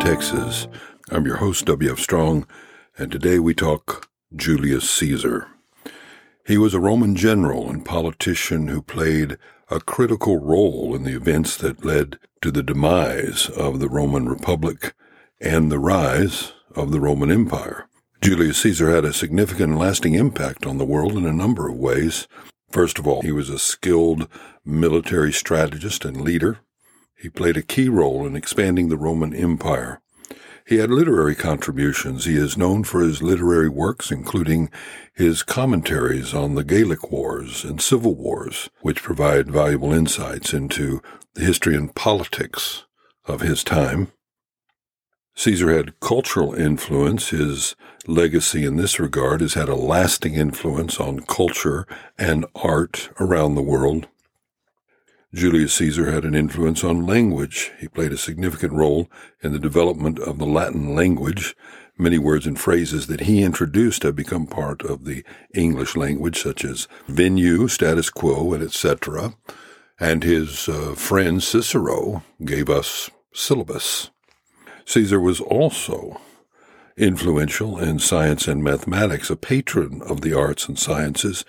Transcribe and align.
Texas. 0.00 0.68
I'm 1.10 1.26
your 1.26 1.36
host, 1.36 1.64
W.F. 1.66 1.98
Strong, 1.98 2.46
and 2.98 3.10
today 3.10 3.38
we 3.38 3.54
talk 3.54 4.08
Julius 4.34 4.88
Caesar. 4.90 5.48
He 6.46 6.58
was 6.58 6.74
a 6.74 6.80
Roman 6.80 7.16
general 7.16 7.68
and 7.68 7.84
politician 7.84 8.68
who 8.68 8.82
played 8.82 9.36
a 9.70 9.80
critical 9.80 10.38
role 10.38 10.94
in 10.94 11.04
the 11.04 11.14
events 11.16 11.56
that 11.56 11.84
led 11.84 12.18
to 12.40 12.50
the 12.50 12.62
demise 12.62 13.48
of 13.50 13.80
the 13.80 13.88
Roman 13.88 14.28
Republic 14.28 14.94
and 15.40 15.70
the 15.70 15.78
rise 15.78 16.52
of 16.74 16.92
the 16.92 17.00
Roman 17.00 17.30
Empire. 17.30 17.88
Julius 18.20 18.58
Caesar 18.58 18.90
had 18.90 19.04
a 19.04 19.12
significant 19.12 19.72
and 19.72 19.78
lasting 19.78 20.14
impact 20.14 20.66
on 20.66 20.78
the 20.78 20.84
world 20.84 21.16
in 21.16 21.26
a 21.26 21.32
number 21.32 21.68
of 21.68 21.76
ways. 21.76 22.26
First 22.70 22.98
of 22.98 23.06
all, 23.06 23.22
he 23.22 23.32
was 23.32 23.50
a 23.50 23.58
skilled 23.58 24.28
military 24.64 25.32
strategist 25.32 26.04
and 26.04 26.20
leader. 26.20 26.58
He 27.26 27.30
played 27.30 27.56
a 27.56 27.62
key 27.62 27.88
role 27.88 28.24
in 28.24 28.36
expanding 28.36 28.88
the 28.88 28.96
Roman 28.96 29.34
Empire. 29.34 30.00
He 30.64 30.76
had 30.76 30.92
literary 30.92 31.34
contributions. 31.34 32.24
He 32.24 32.36
is 32.36 32.56
known 32.56 32.84
for 32.84 33.00
his 33.00 33.20
literary 33.20 33.68
works, 33.68 34.12
including 34.12 34.70
his 35.12 35.42
commentaries 35.42 36.32
on 36.32 36.54
the 36.54 36.62
Gallic 36.62 37.10
Wars 37.10 37.64
and 37.64 37.80
Civil 37.80 38.14
Wars, 38.14 38.70
which 38.82 39.02
provide 39.02 39.50
valuable 39.50 39.92
insights 39.92 40.54
into 40.54 41.02
the 41.34 41.40
history 41.40 41.74
and 41.74 41.92
politics 41.96 42.84
of 43.24 43.40
his 43.40 43.64
time. 43.64 44.12
Caesar 45.34 45.76
had 45.76 45.98
cultural 45.98 46.54
influence. 46.54 47.30
His 47.30 47.74
legacy 48.06 48.64
in 48.64 48.76
this 48.76 49.00
regard 49.00 49.40
has 49.40 49.54
had 49.54 49.68
a 49.68 49.74
lasting 49.74 50.34
influence 50.34 51.00
on 51.00 51.26
culture 51.26 51.88
and 52.16 52.46
art 52.54 53.08
around 53.18 53.56
the 53.56 53.62
world. 53.62 54.06
Julius 55.34 55.74
Caesar 55.74 56.10
had 56.10 56.24
an 56.24 56.34
influence 56.34 56.84
on 56.84 57.04
language. 57.04 57.72
He 57.80 57.88
played 57.88 58.12
a 58.12 58.16
significant 58.16 58.72
role 58.72 59.10
in 59.42 59.52
the 59.52 59.58
development 59.58 60.18
of 60.18 60.38
the 60.38 60.46
Latin 60.46 60.94
language. 60.94 61.56
Many 61.98 62.18
words 62.18 62.46
and 62.46 62.58
phrases 62.58 63.06
that 63.08 63.20
he 63.20 63.42
introduced 63.42 64.02
have 64.02 64.14
become 64.14 64.46
part 64.46 64.82
of 64.82 65.04
the 65.04 65.24
English 65.54 65.96
language, 65.96 66.40
such 66.40 66.64
as 66.64 66.88
venue, 67.08 67.68
status 67.68 68.08
quo, 68.10 68.52
and 68.52 68.62
etc. 68.62 69.34
And 69.98 70.22
his 70.22 70.68
uh, 70.68 70.94
friend 70.94 71.42
Cicero 71.42 72.22
gave 72.44 72.70
us 72.70 73.10
syllabus. 73.32 74.10
Caesar 74.84 75.18
was 75.18 75.40
also 75.40 76.20
influential 76.96 77.78
in 77.78 77.98
science 77.98 78.48
and 78.48 78.64
mathematics, 78.64 79.28
a 79.28 79.36
patron 79.36 80.00
of 80.02 80.22
the 80.22 80.32
arts 80.32 80.66
and 80.66 80.78
sciences, 80.78 81.44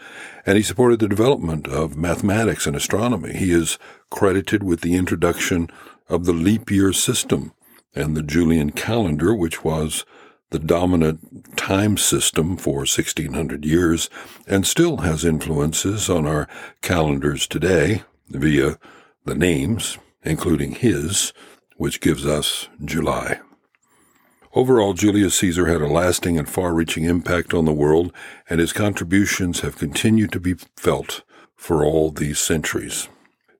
and 0.45 0.57
he 0.57 0.63
supported 0.63 0.99
the 0.99 1.07
development 1.07 1.67
of 1.67 1.95
mathematics 1.95 2.67
and 2.67 2.75
astronomy. 2.75 3.33
He 3.33 3.51
is 3.51 3.79
credited 4.09 4.61
with 4.61 4.81
the 4.81 4.95
introduction 4.95 5.69
of 6.09 6.25
the 6.25 6.33
leap 6.33 6.69
year 6.69 6.91
system 6.91 7.53
and 7.95 8.15
the 8.15 8.23
Julian 8.23 8.71
calendar, 8.71 9.33
which 9.33 9.63
was 9.63 10.05
the 10.49 10.59
dominant 10.59 11.57
time 11.57 11.97
system 11.97 12.57
for 12.57 12.79
1600 12.79 13.65
years 13.65 14.09
and 14.47 14.65
still 14.65 14.97
has 14.97 15.25
influences 15.25 16.09
on 16.09 16.25
our 16.25 16.47
calendars 16.81 17.47
today 17.47 18.03
via 18.29 18.77
the 19.25 19.35
names, 19.35 19.97
including 20.23 20.73
his, 20.73 21.33
which 21.75 22.01
gives 22.01 22.25
us 22.25 22.69
July. 22.83 23.39
Overall, 24.57 24.93
Julius 24.93 25.35
Caesar 25.35 25.67
had 25.67 25.83
a 25.83 25.87
lasting 25.87 26.35
and 26.39 26.49
far 26.49 26.73
reaching 26.73 27.03
impact 27.03 27.53
on 27.53 27.65
the 27.65 27.71
world, 27.71 28.11
and 28.49 28.59
his 28.59 28.73
contributions 28.73 29.59
have 29.59 29.77
continued 29.77 30.31
to 30.31 30.39
be 30.39 30.55
felt 30.75 31.21
for 31.55 31.85
all 31.85 32.09
these 32.09 32.39
centuries. 32.39 33.07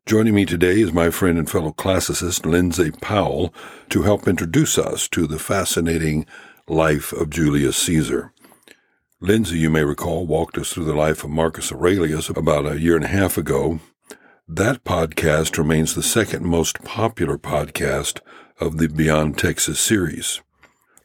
Joining 0.08 0.34
me 0.34 0.44
today 0.44 0.82
is 0.82 0.92
my 0.92 1.12
friend 1.12 1.38
and 1.38 1.48
fellow 1.48 1.72
classicist 1.72 2.48
Lindsay 2.48 2.90
Powell 2.90 3.54
to 3.90 4.02
help 4.02 4.28
introduce 4.28 4.80
us 4.80 5.08
to 5.10 5.28
the 5.28 5.38
fascinating 5.38 6.26
life 6.68 7.14
of 7.14 7.30
Julius 7.30 7.78
Caesar. 7.78 8.34
Lindsay, 9.22 9.60
you 9.60 9.70
may 9.70 9.84
recall, 9.84 10.26
walked 10.26 10.58
us 10.58 10.74
through 10.74 10.86
the 10.86 10.96
life 10.96 11.24
of 11.24 11.30
Marcus 11.30 11.72
Aurelius 11.72 12.28
about 12.28 12.66
a 12.66 12.82
year 12.82 12.96
and 12.96 13.06
a 13.06 13.10
half 13.10 13.38
ago. 13.38 13.82
That 14.48 14.84
podcast 14.84 15.60
remains 15.60 15.94
the 15.94 16.02
second 16.02 16.44
most 16.44 16.84
popular 16.84 17.38
podcast 17.38 18.20
of 18.60 18.80
the 18.80 18.90
Beyond 18.90 19.38
Texas 19.38 19.80
series. 19.80 20.42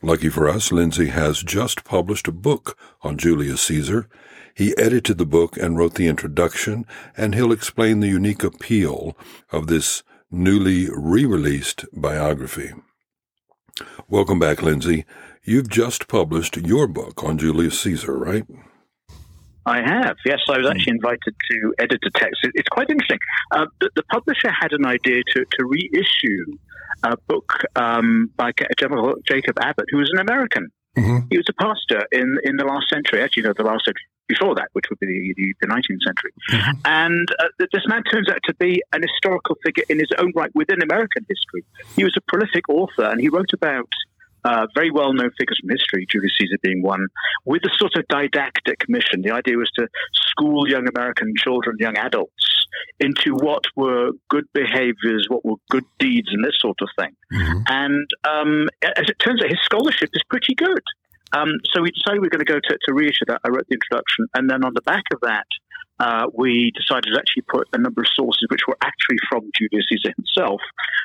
Lucky 0.04 0.28
for 0.28 0.48
us, 0.48 0.72
Lindsay 0.72 1.10
has 1.10 1.44
just 1.44 1.84
published 1.84 2.26
a 2.26 2.32
book 2.32 2.76
on 3.02 3.16
Julius 3.16 3.62
Caesar. 3.62 4.08
He 4.52 4.76
edited 4.76 5.16
the 5.16 5.24
book 5.24 5.56
and 5.56 5.78
wrote 5.78 5.94
the 5.94 6.08
introduction, 6.08 6.86
and 7.16 7.36
he'll 7.36 7.52
explain 7.52 8.00
the 8.00 8.08
unique 8.08 8.42
appeal 8.42 9.16
of 9.52 9.68
this 9.68 10.02
newly 10.28 10.88
re-released 10.92 11.84
biography. 11.92 12.72
Welcome 14.08 14.40
back, 14.40 14.60
Lindsay. 14.60 15.04
You've 15.44 15.70
just 15.70 16.08
published 16.08 16.56
your 16.56 16.88
book 16.88 17.22
on 17.22 17.38
Julius 17.38 17.78
Caesar, 17.80 18.18
right? 18.18 18.44
I 19.66 19.82
have, 19.82 20.16
yes. 20.26 20.40
I 20.48 20.58
was 20.58 20.68
actually 20.68 20.94
invited 20.94 21.34
to 21.50 21.74
edit 21.78 22.00
the 22.02 22.10
text. 22.16 22.40
It's 22.54 22.68
quite 22.68 22.90
interesting. 22.90 23.18
Uh, 23.52 23.66
the, 23.80 23.90
the, 23.94 24.02
publisher 24.10 24.50
had 24.50 24.72
an 24.72 24.84
idea 24.84 25.22
to, 25.34 25.44
to 25.44 25.64
reissue 25.64 26.58
a 27.02 27.16
book 27.28 27.52
um, 27.76 28.30
by 28.36 28.52
General 28.78 29.14
Jacob 29.26 29.58
Abbott, 29.60 29.86
who 29.90 29.98
was 29.98 30.10
an 30.12 30.18
American. 30.18 30.68
Mm-hmm. 30.96 31.26
He 31.30 31.38
was 31.38 31.46
a 31.48 31.54
pastor 31.54 32.06
in 32.12 32.38
in 32.44 32.56
the 32.56 32.64
last 32.64 32.88
century, 32.90 33.22
actually, 33.22 33.44
no, 33.44 33.54
the 33.56 33.64
last 33.64 33.84
century 33.84 34.04
before 34.28 34.54
that, 34.54 34.68
which 34.72 34.86
would 34.88 34.98
be 34.98 35.34
the, 35.36 35.54
the 35.60 35.66
19th 35.66 36.02
century. 36.06 36.32
Mm-hmm. 36.50 36.80
And 36.84 37.28
uh, 37.38 37.48
this 37.58 37.86
man 37.86 38.02
turns 38.04 38.28
out 38.28 38.38
to 38.44 38.54
be 38.54 38.82
an 38.92 39.02
historical 39.02 39.56
figure 39.64 39.84
in 39.88 39.98
his 39.98 40.10
own 40.18 40.32
right 40.34 40.50
within 40.54 40.82
American 40.82 41.26
history. 41.28 41.64
He 41.96 42.04
was 42.04 42.14
a 42.16 42.20
prolific 42.22 42.68
author, 42.68 43.04
and 43.04 43.20
he 43.20 43.28
wrote 43.28 43.52
about 43.52 43.88
uh, 44.44 44.66
very 44.74 44.90
well 44.90 45.12
known 45.12 45.30
figures 45.38 45.58
from 45.60 45.70
history, 45.70 46.06
Julius 46.10 46.32
Caesar 46.38 46.58
being 46.62 46.82
one, 46.82 47.06
with 47.44 47.62
a 47.64 47.70
sort 47.78 47.92
of 47.96 48.06
didactic 48.08 48.88
mission. 48.88 49.22
The 49.22 49.32
idea 49.32 49.56
was 49.56 49.70
to 49.78 49.88
school 50.12 50.68
young 50.68 50.86
American 50.88 51.32
children, 51.36 51.76
young 51.78 51.96
adults, 51.96 52.66
into 53.00 53.34
what 53.34 53.64
were 53.76 54.10
good 54.28 54.46
behaviors, 54.52 55.26
what 55.28 55.44
were 55.44 55.56
good 55.70 55.84
deeds, 55.98 56.28
and 56.32 56.44
this 56.44 56.56
sort 56.60 56.78
of 56.80 56.88
thing. 56.98 57.14
Mm-hmm. 57.32 57.58
And 57.66 58.10
um, 58.24 58.68
as 58.82 59.08
it 59.08 59.16
turns 59.24 59.42
out, 59.42 59.50
his 59.50 59.60
scholarship 59.64 60.10
is 60.12 60.22
pretty 60.28 60.54
good. 60.54 60.82
Um, 61.34 61.48
so 61.72 61.80
we 61.80 61.90
decided 61.90 62.20
we 62.20 62.26
are 62.26 62.30
going 62.30 62.44
to 62.44 62.52
go 62.52 62.60
to, 62.60 62.78
to 62.84 62.92
reissue 62.92 63.24
that. 63.28 63.40
I 63.44 63.48
wrote 63.48 63.66
the 63.68 63.74
introduction, 63.74 64.26
and 64.34 64.50
then 64.50 64.64
on 64.64 64.74
the 64.74 64.82
back 64.82 65.04
of 65.12 65.20
that, 65.22 65.46
uh, 66.02 66.26
we 66.34 66.72
decided 66.74 67.12
to 67.12 67.16
actually 67.16 67.44
put 67.48 67.68
a 67.72 67.78
number 67.78 68.00
of 68.02 68.08
sources 68.12 68.44
which 68.50 68.62
were 68.66 68.76
actually 68.82 69.18
from 69.30 69.48
Julius 69.56 69.86
Caesar 69.88 70.12
himself. 70.16 70.60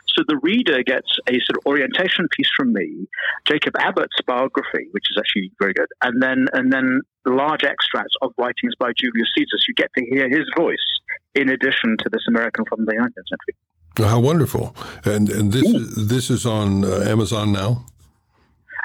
So 0.07 0.23
the 0.27 0.39
reader 0.41 0.81
gets 0.81 1.19
a 1.27 1.33
sort 1.33 1.57
of 1.57 1.67
orientation 1.67 2.27
piece 2.35 2.49
from 2.57 2.73
me, 2.73 3.07
Jacob 3.45 3.75
Abbott's 3.77 4.19
biography, 4.25 4.87
which 4.91 5.05
is 5.11 5.17
actually 5.19 5.51
very 5.59 5.73
good, 5.73 5.85
and 6.01 6.21
then 6.21 6.47
and 6.53 6.73
then 6.73 7.01
large 7.27 7.63
extracts 7.63 8.15
of 8.23 8.33
writings 8.39 8.73
by 8.79 8.91
Julius 8.97 9.29
Caesar. 9.37 9.57
So 9.59 9.65
you 9.67 9.75
get 9.75 9.91
to 9.95 10.03
hear 10.05 10.27
his 10.29 10.49
voice 10.57 10.87
in 11.35 11.49
addition 11.49 11.97
to 11.99 12.09
this 12.11 12.23
American 12.27 12.65
from 12.65 12.85
the 12.85 12.93
19th 12.93 13.27
century. 13.29 14.09
How 14.09 14.19
wonderful! 14.19 14.75
And 15.05 15.29
and 15.29 15.51
this 15.51 15.69
is, 15.69 16.07
this 16.07 16.29
is 16.31 16.47
on 16.47 16.83
uh, 16.83 17.05
Amazon 17.07 17.51
now. 17.51 17.85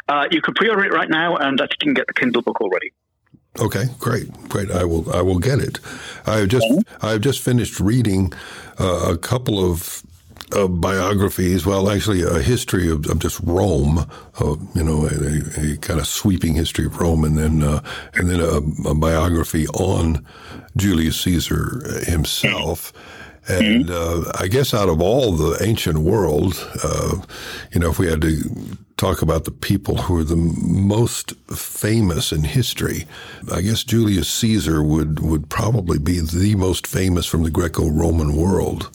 Uh, 0.09 0.27
you 0.31 0.43
can 0.43 0.53
pre-order 0.53 0.85
it 0.85 0.93
right 0.93 1.09
now, 1.09 1.37
and 1.37 1.59
I 1.59 1.65
think 1.65 1.79
you 1.81 1.87
can 1.87 1.95
get 1.95 2.07
the 2.07 2.13
Kindle 2.13 2.43
book 2.43 2.61
already. 2.61 2.93
Okay, 3.61 3.85
great, 3.99 4.33
great. 4.49 4.71
I 4.71 4.85
will, 4.85 5.13
I 5.15 5.21
will 5.21 5.39
get 5.39 5.59
it. 5.59 5.79
I 6.27 6.39
have 6.39 6.49
just, 6.49 6.67
I 7.03 7.13
have 7.13 7.21
just 7.21 7.41
finished 7.41 7.81
reading 7.81 8.33
uh, 8.79 9.13
a 9.13 9.19
couple 9.19 9.63
of 9.63 10.03
uh, 10.53 10.69
biographies. 10.69 11.67
Well, 11.67 11.91
actually, 11.91 12.23
a 12.23 12.41
history 12.41 12.91
of, 12.91 13.07
of 13.07 13.19
just 13.19 13.41
Rome. 13.41 14.11
Uh, 14.41 14.57
you 14.75 14.83
know, 14.83 15.07
a, 15.07 15.73
a, 15.73 15.77
kind 15.79 16.01
of 16.01 16.07
sweeping 16.07 16.55
history 16.55 16.87
of 16.87 16.99
Rome, 16.99 17.25
and 17.25 17.37
then 17.37 17.63
uh, 17.63 17.83
and 18.15 18.31
then 18.31 18.41
a, 18.41 18.89
a, 18.89 18.95
biography 18.95 19.67
on 19.69 20.25
Julius 20.77 21.21
Caesar 21.21 21.83
himself. 22.07 22.93
And 23.49 23.91
uh, 23.91 24.31
I 24.39 24.47
guess 24.47 24.73
out 24.73 24.89
of 24.89 25.01
all 25.01 25.33
the 25.33 25.63
ancient 25.63 25.99
world, 25.99 26.55
uh, 26.83 27.21
you 27.73 27.81
know, 27.81 27.91
if 27.91 27.99
we 27.99 28.07
had 28.09 28.21
to 28.23 28.79
talk 28.97 29.21
about 29.21 29.45
the 29.45 29.51
people 29.51 29.97
who 29.97 30.19
are 30.19 30.25
the 30.25 30.37
most 30.37 31.33
famous 31.51 32.31
in 32.31 32.45
history, 32.45 33.07
I 33.53 33.61
guess 33.61 33.83
Julius 33.83 34.29
Caesar 34.29 34.83
would, 34.83 35.19
would 35.19 35.49
probably 35.49 35.99
be 35.99 36.21
the 36.21 36.55
most 36.55 36.87
famous 36.87 37.27
from 37.27 37.43
the 37.43 37.51
Greco 37.51 37.91
Roman 37.91 38.37
world. 38.37 38.91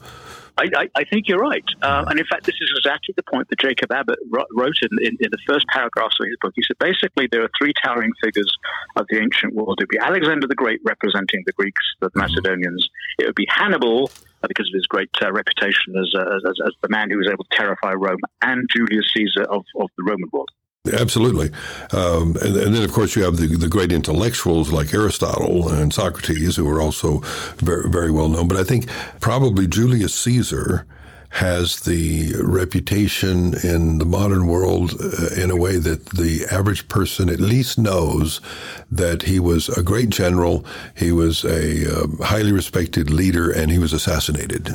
I, 0.58 0.70
I, 0.76 0.90
I, 0.96 1.04
think 1.04 1.28
you're 1.28 1.38
right. 1.38 1.64
Uh, 1.84 2.06
and 2.08 2.20
in 2.20 2.26
fact, 2.26 2.46
this 2.46 2.56
is 2.56 2.72
exactly 2.78 3.14
the 3.16 3.24
point 3.24 3.48
that 3.50 3.60
Jacob 3.60 3.92
Abbott 3.92 4.18
wrote 4.32 4.78
in, 4.82 4.90
in, 5.06 5.18
in, 5.20 5.30
the 5.30 5.38
first 5.48 5.68
paragraphs 5.68 6.16
of 6.20 6.28
his 6.28 6.38
book. 6.42 6.54
He 6.56 6.64
said 6.64 6.78
basically 6.80 7.28
there 7.32 7.44
are 7.44 7.50
three 7.60 7.74
towering 7.84 8.12
figures 8.24 8.52
of 8.96 9.06
the 9.10 9.20
ancient 9.20 9.54
world. 9.54 9.80
It 9.80 9.84
would 9.84 9.90
be 9.90 10.00
Alexander 10.00 10.48
the 10.48 10.56
Great 10.56 10.80
representing 10.84 11.44
the 11.46 11.54
Greeks, 11.54 11.82
the 12.00 12.08
mm-hmm. 12.08 12.22
Macedonians. 12.22 12.90
It 13.20 13.26
would 13.28 13.36
be 13.36 13.46
Hannibal 13.50 14.10
because 14.48 14.70
of 14.70 14.74
his 14.74 14.86
great 14.88 15.10
uh, 15.22 15.32
reputation 15.32 15.96
as, 15.98 16.14
uh, 16.16 16.38
as, 16.38 16.60
as, 16.66 16.74
the 16.82 16.90
man 16.90 17.10
who 17.10 17.18
was 17.18 17.28
able 17.28 17.44
to 17.44 17.58
terrify 17.58 17.94
Rome, 17.94 18.20
and 18.42 18.68
Julius 18.74 19.06
Caesar 19.16 19.44
of, 19.44 19.64
of 19.80 19.90
the 19.98 20.04
Roman 20.04 20.30
world. 20.32 20.50
Absolutely. 20.94 21.52
Um, 21.92 22.38
and, 22.42 22.56
and, 22.56 22.76
then, 22.76 22.84
of 22.84 22.94
course, 22.94 23.16
you 23.16 23.24
have 23.24 23.38
the, 23.38 23.48
the 23.48 23.68
great 23.68 23.92
intellectuals 23.92 24.72
like 24.72 24.94
Aristotle 24.94 25.70
and 25.70 25.94
Socrates, 25.94 26.56
who 26.56 26.70
are 26.70 26.82
also 26.82 27.20
very, 27.58 27.90
very 27.90 28.12
well 28.12 28.30
known. 28.30 28.48
But 28.48 28.58
I 28.58 28.64
think 28.64 28.88
probably 29.20 29.68
Julius 29.68 30.16
Caesar 30.16 30.86
has 31.30 31.82
the 31.82 32.34
reputation 32.42 33.54
in 33.64 33.98
the 33.98 34.06
modern 34.06 34.48
world 34.48 34.94
uh, 35.00 35.36
in 35.36 35.52
a 35.52 35.56
way 35.56 35.78
that 35.78 36.06
the 36.12 36.46
average 36.52 36.88
person 36.88 37.30
at 37.30 37.40
least 37.40 37.78
knows 37.78 38.42
that 38.90 39.24
he 39.24 39.40
was 39.40 39.70
a 39.70 39.84
great 39.84 40.10
general, 40.10 40.66
he 40.96 41.12
was 41.12 41.44
a 41.44 42.04
uh, 42.04 42.08
highly 42.24 42.52
respected 42.52 43.10
leader, 43.10 43.52
and 43.52 43.72
he 43.72 43.78
was 43.78 43.94
assassinated 43.94 44.70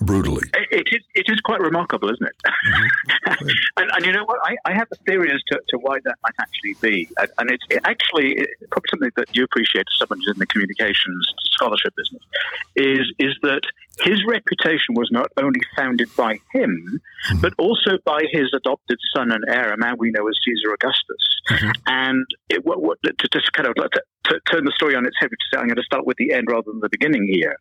brutally. 0.00 0.42
It 0.70 0.88
is, 0.92 1.00
it 1.14 1.26
is 1.28 1.40
quite 1.40 1.60
remarkable, 1.60 2.10
isn't 2.10 2.26
it? 2.26 2.36
Mm-hmm. 2.46 3.48
and, 3.76 3.90
and, 3.94 4.06
you 4.06 4.12
know 4.12 4.24
what? 4.24 4.38
I, 4.44 4.56
I, 4.64 4.74
have 4.74 4.88
a 4.92 4.96
theory 5.06 5.30
as 5.32 5.42
to, 5.48 5.60
to, 5.68 5.78
why 5.78 5.98
that 6.04 6.16
might 6.22 6.34
actually 6.40 6.74
be. 6.80 7.08
And, 7.18 7.30
and 7.38 7.50
it's 7.50 7.64
it 7.70 7.80
actually 7.84 8.32
it's 8.36 8.52
probably 8.70 8.88
something 8.90 9.10
that 9.16 9.34
you 9.36 9.44
appreciate 9.44 9.86
as 9.92 9.98
someone 9.98 10.18
who's 10.18 10.34
in 10.34 10.38
the 10.38 10.46
communications 10.46 11.34
scholarship 11.58 11.94
business 11.96 12.22
is, 12.76 13.12
is 13.18 13.34
that 13.42 13.62
his 14.02 14.22
reputation 14.28 14.94
was 14.94 15.08
not 15.10 15.26
only 15.36 15.60
founded 15.76 16.08
by 16.16 16.38
him, 16.52 17.00
mm-hmm. 17.30 17.40
but 17.40 17.52
also 17.58 17.98
by 18.04 18.22
his 18.30 18.52
adopted 18.54 18.98
son 19.14 19.32
and 19.32 19.44
heir, 19.48 19.72
a 19.72 19.76
man 19.76 19.96
we 19.98 20.10
know 20.10 20.28
as 20.28 20.36
Caesar 20.44 20.72
Augustus. 20.72 21.40
Mm-hmm. 21.50 21.70
And 21.86 22.26
it, 22.48 22.64
what, 22.64 22.80
what, 22.80 22.98
to 23.02 23.28
just 23.32 23.52
kind 23.52 23.68
of 23.68 23.74
to, 24.28 24.40
turn 24.50 24.64
the 24.64 24.72
story 24.72 24.94
on 24.94 25.06
its 25.06 25.16
head, 25.18 25.30
I'm 25.54 25.66
going 25.66 25.76
to 25.76 25.82
start 25.82 26.06
with 26.06 26.16
the 26.16 26.32
end 26.32 26.46
rather 26.48 26.70
than 26.70 26.80
the 26.80 26.88
beginning 26.88 27.26
here, 27.30 27.56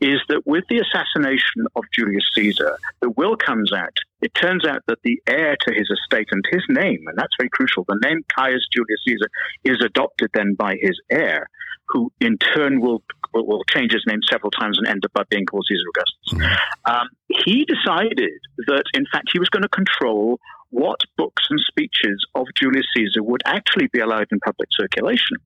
is 0.00 0.20
that 0.28 0.46
with 0.46 0.64
the 0.68 0.78
assassination 0.78 1.66
of 1.76 1.84
Julius 1.92 2.24
Caesar, 2.34 2.76
the 3.00 3.10
will 3.10 3.36
comes 3.36 3.72
out. 3.72 3.96
It 4.20 4.34
turns 4.34 4.66
out 4.66 4.82
that 4.86 4.98
the 5.02 5.20
heir 5.26 5.56
to 5.60 5.74
his 5.74 5.90
estate 5.90 6.28
and 6.30 6.44
his 6.50 6.62
name, 6.68 7.04
and 7.06 7.16
that's 7.16 7.34
very 7.38 7.48
crucial, 7.48 7.84
the 7.88 7.98
name 8.02 8.24
Caius 8.34 8.66
Julius 8.72 9.00
Caesar 9.06 9.30
is 9.64 9.82
adopted 9.82 10.30
then 10.34 10.54
by 10.54 10.76
his 10.80 11.00
heir, 11.10 11.48
who 11.88 12.12
in 12.20 12.36
turn 12.38 12.80
will 12.80 13.02
will, 13.32 13.46
will 13.46 13.64
change 13.64 13.92
his 13.92 14.04
name 14.06 14.20
several 14.28 14.50
times 14.50 14.78
and 14.78 14.86
end 14.86 15.04
up 15.04 15.12
by 15.12 15.22
being 15.30 15.46
called 15.46 15.64
Caesar 15.68 15.84
Augustus. 15.94 16.34
Mm-hmm. 16.34 16.92
Um, 16.92 17.08
he 17.28 17.64
decided 17.64 18.30
that, 18.66 18.84
in 18.94 19.06
fact, 19.12 19.30
he 19.32 19.38
was 19.38 19.48
going 19.48 19.62
to 19.62 19.68
control 19.68 20.38
what 20.70 21.00
books 21.16 21.44
and 21.50 21.60
speeches 21.60 22.24
of 22.34 22.46
Julius 22.56 22.86
Caesar 22.96 23.22
would 23.22 23.42
actually 23.44 23.88
be 23.92 24.00
allowed 24.00 24.28
in 24.32 24.40
public 24.40 24.68
circulation. 24.72 25.36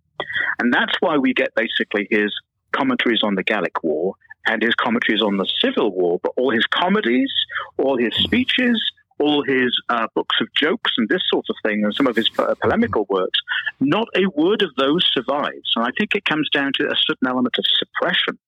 And 0.60 0.72
that's 0.72 0.94
why 1.00 1.16
we 1.16 1.34
get 1.34 1.54
basically 1.54 2.06
his 2.10 2.32
commentaries 2.72 3.22
on 3.22 3.34
the 3.34 3.42
Gallic 3.42 3.82
War 3.82 4.14
and 4.46 4.62
his 4.62 4.74
commentaries 4.74 5.22
on 5.22 5.36
the 5.36 5.48
Civil 5.62 5.90
War, 5.92 6.20
but 6.22 6.32
all 6.36 6.50
his 6.50 6.66
comedies, 6.66 7.32
all 7.78 7.96
his 7.96 8.14
speeches, 8.14 8.80
all 9.18 9.42
his 9.44 9.74
uh, 9.88 10.06
books 10.14 10.36
of 10.40 10.48
jokes 10.54 10.92
and 10.98 11.08
this 11.08 11.22
sort 11.30 11.46
of 11.48 11.56
thing, 11.64 11.84
and 11.84 11.94
some 11.94 12.06
of 12.06 12.16
his 12.16 12.28
polemical 12.60 13.06
works, 13.08 13.38
not 13.80 14.08
a 14.16 14.26
word 14.38 14.60
of 14.62 14.70
those 14.76 15.08
survives. 15.12 15.72
And 15.76 15.84
I 15.84 15.90
think 15.96 16.14
it 16.14 16.24
comes 16.24 16.50
down 16.50 16.72
to 16.74 16.86
a 16.86 16.96
certain 16.96 17.28
element 17.28 17.54
of 17.58 17.64
suppression 17.78 18.38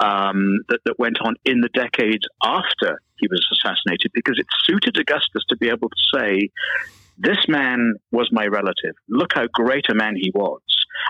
um, 0.00 0.60
that, 0.68 0.80
that 0.84 0.98
went 0.98 1.18
on 1.20 1.34
in 1.44 1.60
the 1.60 1.68
decades 1.68 2.24
after 2.42 3.00
he 3.16 3.28
was 3.28 3.46
assassinated, 3.52 4.10
because 4.14 4.38
it 4.38 4.46
suited 4.64 4.98
Augustus 4.98 5.44
to 5.48 5.56
be 5.56 5.68
able 5.68 5.88
to 5.88 6.18
say, 6.18 6.50
this 7.16 7.38
man 7.46 7.94
was 8.10 8.28
my 8.32 8.46
relative. 8.46 8.94
Look 9.08 9.34
how 9.34 9.46
great 9.52 9.88
a 9.88 9.94
man 9.94 10.16
he 10.16 10.32
was 10.34 10.60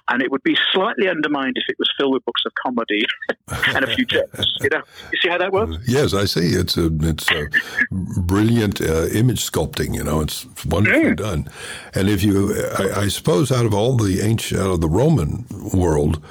and 0.08 0.22
it 0.22 0.30
would 0.30 0.42
be 0.42 0.56
slightly 0.72 1.08
undermined 1.08 1.56
if 1.56 1.64
it 1.68 1.76
was 1.78 1.90
filled 1.96 2.12
with 2.12 2.24
books 2.24 2.42
of 2.46 2.52
comedy 2.54 3.04
and 3.74 3.84
a 3.84 3.94
few 3.94 4.04
jokes. 4.04 4.54
You 4.60 4.68
know, 4.70 4.82
you 5.12 5.18
see 5.20 5.28
how 5.28 5.38
that 5.38 5.52
works? 5.52 5.76
Yes, 5.86 6.14
I 6.14 6.24
see. 6.24 6.54
It's 6.54 6.76
a 6.76 6.90
it's 7.02 7.30
a 7.30 7.48
brilliant 7.90 8.80
uh, 8.80 9.06
image 9.06 9.50
sculpting. 9.50 9.94
You 9.94 10.04
know, 10.04 10.20
it's 10.20 10.46
wonderfully 10.64 11.12
mm. 11.12 11.16
done. 11.16 11.48
And 11.94 12.08
if 12.08 12.22
you, 12.22 12.54
I, 12.78 13.02
I, 13.02 13.08
suppose, 13.08 13.50
out 13.50 13.66
of 13.66 13.74
all 13.74 13.96
the 13.96 14.20
ancient, 14.20 14.60
out 14.60 14.70
of 14.70 14.80
the 14.80 14.88
Roman 14.88 15.46
world, 15.72 16.22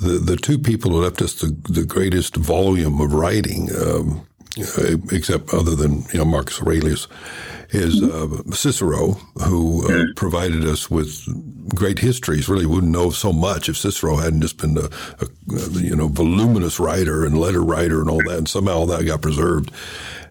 the 0.00 0.18
the 0.18 0.36
two 0.36 0.58
people 0.58 0.90
who 0.90 1.02
left 1.02 1.22
us 1.22 1.34
the 1.34 1.56
the 1.68 1.84
greatest 1.84 2.36
volume 2.36 3.00
of 3.00 3.12
writing. 3.12 3.68
Um, 3.74 4.26
except 5.12 5.52
other 5.52 5.74
than 5.74 6.04
you 6.14 6.18
know 6.18 6.24
Marcus 6.24 6.62
Aurelius, 6.62 7.08
is 7.70 8.02
uh, 8.02 8.42
Cicero, 8.52 9.12
who 9.44 9.86
uh, 9.86 10.06
provided 10.14 10.64
us 10.64 10.90
with 10.90 11.26
great 11.74 11.98
histories. 11.98 12.48
Really 12.48 12.66
wouldn't 12.66 12.92
know 12.92 13.10
so 13.10 13.32
much 13.32 13.68
if 13.68 13.76
Cicero 13.76 14.16
hadn't 14.16 14.40
just 14.40 14.58
been 14.58 14.78
a, 14.78 14.88
a, 15.20 15.26
you 15.72 15.96
know 15.96 16.08
voluminous 16.08 16.78
writer 16.78 17.24
and 17.24 17.38
letter 17.38 17.62
writer 17.62 18.00
and 18.00 18.08
all 18.08 18.22
that. 18.26 18.38
And 18.38 18.48
somehow 18.48 18.74
all 18.74 18.86
that 18.86 19.04
got 19.04 19.22
preserved. 19.22 19.72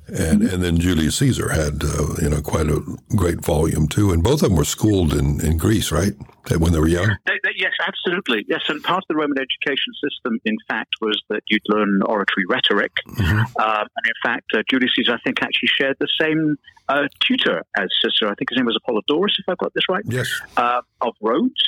And, 0.08 0.44
and 0.44 0.64
then 0.64 0.78
Julius 0.78 1.18
Caesar 1.18 1.50
had, 1.50 1.84
uh, 1.84 2.16
you 2.22 2.30
know, 2.30 2.42
quite 2.42 2.68
a 2.68 2.82
great 3.16 3.42
volume 3.42 3.88
too. 3.88 4.12
And 4.12 4.24
both 4.24 4.44
of 4.44 4.50
them 4.50 4.58
were 4.58 4.66
schooled 4.66 5.14
in, 5.14 5.44
in 5.44 5.58
Greece, 5.58 5.92
right? 5.92 6.14
When 6.60 6.74
they 6.74 6.80
were 6.80 6.88
young? 6.88 7.16
They, 7.26 7.40
they, 7.44 7.54
yes, 7.58 7.72
absolutely. 7.88 8.46
Yes. 8.48 8.62
And 8.70 8.84
part 8.84 9.00
of 9.00 9.08
the 9.10 9.16
Roman 9.16 9.38
education 9.40 9.94
system, 10.04 10.40
in 10.46 10.58
fact, 10.68 10.94
was 11.02 11.20
that 11.30 11.42
you'd 11.48 11.64
learn 11.68 12.02
oratory 12.04 12.46
rhetoric. 12.48 12.92
Mm-hmm. 13.08 13.40
Uh, 13.58 13.80
and 13.82 14.06
in 14.06 14.14
fact, 14.24 14.46
uh, 14.54 14.62
Julius 14.70 14.92
Caesar, 14.96 15.14
I 15.14 15.20
think, 15.24 15.42
actually 15.42 15.70
shared 15.70 15.98
the 16.00 16.08
same 16.22 16.56
uh, 16.88 17.08
tutor 17.20 17.64
as 17.76 17.90
Cicero. 18.04 18.32
I 18.32 18.36
think 18.36 18.52
his 18.52 18.58
name 18.58 18.68
was 18.68 18.78
Apollodorus, 18.78 19.34
if 19.40 19.46
I've 19.48 19.58
got 19.58 19.74
this 19.74 19.90
right. 19.90 20.04
Yes. 20.06 20.30
Uh, 20.56 20.82
of 21.02 21.16
Rhodes. 21.20 21.64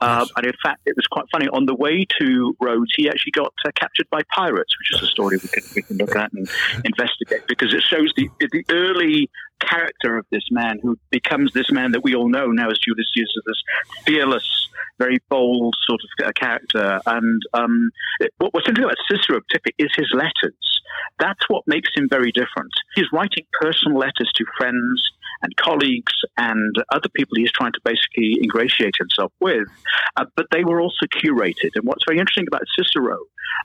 Uh, 0.00 0.26
and 0.36 0.46
in 0.46 0.52
fact, 0.62 0.80
it 0.86 0.94
was 0.96 1.06
quite 1.06 1.24
funny. 1.32 1.48
On 1.48 1.66
the 1.66 1.74
way 1.74 2.06
to 2.20 2.56
Rhodes, 2.60 2.92
he 2.96 3.08
actually 3.08 3.32
got 3.32 3.52
uh, 3.66 3.70
captured 3.74 4.08
by 4.10 4.22
pirates, 4.34 4.74
which 4.78 5.00
is 5.00 5.08
a 5.08 5.10
story 5.10 5.38
we 5.42 5.48
can, 5.48 5.62
we 5.74 5.82
can 5.82 5.96
look 5.96 6.14
at 6.14 6.32
and 6.32 6.48
investigate 6.84 7.46
because 7.48 7.74
it 7.74 7.82
shows 7.82 8.12
the, 8.16 8.28
the 8.38 8.64
early 8.70 9.28
character 9.60 10.16
of 10.16 10.26
this 10.30 10.44
man 10.50 10.78
who 10.82 10.96
becomes 11.10 11.52
this 11.52 11.70
man 11.70 11.92
that 11.92 12.04
we 12.04 12.14
all 12.14 12.28
know 12.28 12.46
now 12.46 12.68
as 12.70 12.78
Julius 12.78 13.08
Caesar, 13.14 13.42
this 13.46 13.62
fearless, 14.06 14.68
very 14.98 15.18
bold 15.28 15.74
sort 15.86 16.00
of 16.00 16.26
uh, 16.26 16.32
character. 16.32 17.00
And 17.06 17.42
um, 17.54 17.90
it, 18.20 18.32
what's 18.38 18.68
interesting 18.68 18.84
about 18.84 18.96
Cicero, 19.10 19.40
particularly, 19.40 19.74
is 19.78 19.90
his 19.96 20.10
letters. 20.12 20.80
That's 21.18 21.42
what 21.48 21.64
makes 21.66 21.90
him 21.96 22.08
very 22.08 22.32
different. 22.32 22.70
He's 22.94 23.06
writing 23.12 23.44
personal 23.60 23.98
letters 23.98 24.30
to 24.36 24.44
friends 24.56 25.02
and 25.42 25.54
colleagues 25.56 26.12
and 26.36 26.76
other 26.90 27.08
people 27.14 27.36
he's 27.36 27.52
trying 27.52 27.72
to 27.72 27.80
basically 27.84 28.38
ingratiate 28.42 28.94
himself 28.98 29.32
with, 29.40 29.68
uh, 30.16 30.24
but 30.36 30.46
they 30.50 30.64
were 30.64 30.80
also 30.80 31.06
curated. 31.06 31.70
And 31.74 31.84
what's 31.84 32.04
very 32.06 32.18
interesting 32.18 32.46
about 32.48 32.62
Cicero 32.76 33.18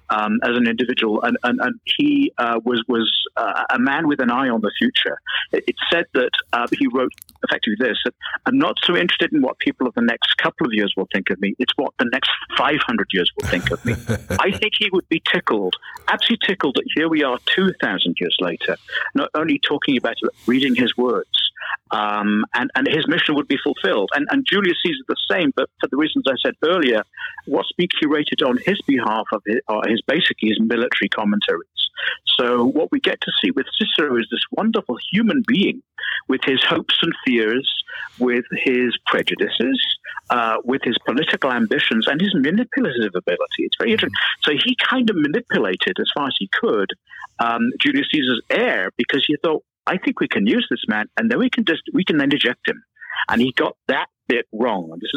um, 0.09 0.39
as 0.43 0.55
an 0.55 0.67
individual, 0.67 1.21
and, 1.23 1.37
and, 1.43 1.59
and 1.59 1.79
he 1.97 2.31
uh, 2.37 2.59
was 2.63 2.83
was 2.87 3.11
uh, 3.37 3.63
a 3.71 3.79
man 3.79 4.07
with 4.07 4.21
an 4.21 4.29
eye 4.29 4.49
on 4.49 4.61
the 4.61 4.71
future. 4.77 5.17
It, 5.51 5.63
it's 5.67 5.79
said 5.91 6.05
that 6.13 6.31
uh, 6.51 6.67
he 6.77 6.87
wrote 6.87 7.11
effectively 7.43 7.77
this: 7.79 7.97
that 8.05 8.13
I'm 8.45 8.57
not 8.57 8.75
so 8.83 8.95
interested 8.95 9.33
in 9.33 9.41
what 9.41 9.57
people 9.59 9.87
of 9.87 9.93
the 9.95 10.01
next 10.01 10.37
couple 10.37 10.67
of 10.67 10.73
years 10.73 10.93
will 10.95 11.07
think 11.13 11.29
of 11.29 11.39
me. 11.41 11.55
It's 11.59 11.73
what 11.75 11.93
the 11.99 12.09
next 12.11 12.29
500 12.57 13.07
years 13.11 13.31
will 13.37 13.47
think 13.47 13.71
of 13.71 13.83
me. 13.85 13.93
I 14.39 14.51
think 14.51 14.73
he 14.77 14.89
would 14.91 15.07
be 15.09 15.21
tickled, 15.31 15.75
absolutely 16.07 16.47
tickled 16.47 16.75
that 16.75 16.85
here 16.95 17.09
we 17.09 17.23
are 17.23 17.37
2,000 17.45 18.15
years 18.19 18.37
later, 18.39 18.77
not 19.15 19.29
only 19.35 19.59
talking 19.59 19.97
about 19.97 20.15
reading 20.47 20.75
his 20.75 20.95
words. 20.97 21.27
Um, 21.91 22.45
and, 22.53 22.69
and 22.75 22.87
his 22.87 23.07
mission 23.07 23.35
would 23.35 23.47
be 23.47 23.57
fulfilled. 23.63 24.09
And, 24.15 24.27
and 24.31 24.45
Julius 24.49 24.77
Caesar 24.83 25.03
the 25.07 25.15
same, 25.29 25.51
but 25.55 25.69
for 25.79 25.87
the 25.87 25.97
reasons 25.97 26.25
I 26.27 26.35
said 26.43 26.55
earlier, 26.63 27.03
what's 27.45 27.71
being 27.73 27.89
curated 28.01 28.47
on 28.47 28.57
his 28.65 28.81
behalf 28.81 29.25
of 29.31 29.41
his, 29.45 29.59
uh, 29.67 29.81
his 29.87 30.01
basically 30.07 30.49
his 30.49 30.59
military 30.59 31.09
commentaries. 31.09 31.67
So 32.39 32.65
what 32.65 32.91
we 32.91 32.99
get 32.99 33.21
to 33.21 33.31
see 33.41 33.51
with 33.51 33.67
Cicero 33.77 34.17
is 34.17 34.27
this 34.31 34.43
wonderful 34.51 34.97
human 35.11 35.43
being 35.47 35.81
with 36.27 36.41
his 36.43 36.63
hopes 36.63 36.97
and 37.01 37.13
fears, 37.25 37.69
with 38.19 38.45
his 38.51 38.97
prejudices, 39.05 39.79
uh, 40.29 40.57
with 40.63 40.81
his 40.83 40.97
political 41.05 41.51
ambitions, 41.51 42.07
and 42.07 42.19
his 42.19 42.33
manipulative 42.33 43.13
ability. 43.15 43.59
It's 43.59 43.77
very 43.77 43.91
interesting. 43.91 44.17
So 44.41 44.51
he 44.51 44.75
kind 44.75 45.09
of 45.09 45.15
manipulated 45.15 45.97
as 45.99 46.07
far 46.15 46.27
as 46.27 46.35
he 46.39 46.49
could 46.59 46.89
um, 47.39 47.71
Julius 47.79 48.07
Caesar's 48.11 48.41
heir 48.49 48.91
because 48.97 49.23
he 49.27 49.37
thought, 49.43 49.63
I 49.87 49.97
think 49.97 50.19
we 50.19 50.27
can 50.27 50.47
use 50.47 50.67
this 50.69 50.83
man, 50.87 51.07
and 51.17 51.29
then 51.31 51.39
we 51.39 51.49
can 51.49 51.65
just 51.65 51.83
we 51.93 52.03
can 52.03 52.17
then 52.17 52.31
eject 52.31 52.67
him. 52.67 52.83
And 53.29 53.41
he 53.41 53.51
got 53.53 53.77
that 53.87 54.07
bit 54.27 54.47
wrong. 54.51 54.99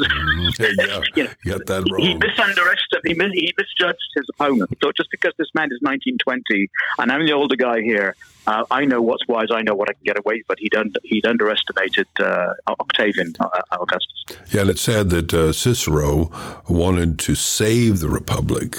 This 0.58 0.68
is, 0.68 1.08
yeah, 1.14 1.32
you 1.44 1.50
know, 1.50 1.58
got 1.58 1.66
that 1.66 1.90
wrong. 1.90 2.00
He 2.00 2.14
misunderestimated. 2.14 3.04
He, 3.04 3.14
mis- 3.14 3.32
he 3.34 3.54
misjudged 3.58 4.08
his 4.14 4.24
opponent. 4.34 4.70
He 4.70 4.76
thought 4.76 4.96
just 4.96 5.10
because 5.10 5.32
this 5.38 5.48
man 5.54 5.66
is 5.66 5.78
1920 5.82 6.68
and 6.98 7.12
I'm 7.12 7.26
the 7.26 7.32
older 7.32 7.56
guy 7.56 7.82
here, 7.82 8.16
uh, 8.46 8.64
I 8.70 8.84
know 8.84 9.02
what's 9.02 9.26
wise. 9.28 9.48
I 9.50 9.62
know 9.62 9.74
what 9.74 9.90
I 9.90 9.92
can 9.92 10.04
get 10.04 10.18
away. 10.18 10.42
But 10.48 10.58
he'd 10.60 10.74
un- 10.74 10.94
he'd 11.04 11.26
underestimated 11.26 12.06
uh, 12.20 12.54
Octavian 12.68 13.34
uh, 13.40 13.48
Augustus. 13.72 14.38
Yeah, 14.50 14.62
and 14.62 14.70
it's 14.70 14.82
sad 14.82 15.10
that 15.10 15.34
uh, 15.34 15.52
Cicero 15.52 16.30
wanted 16.68 17.18
to 17.20 17.34
save 17.34 18.00
the 18.00 18.08
republic 18.08 18.76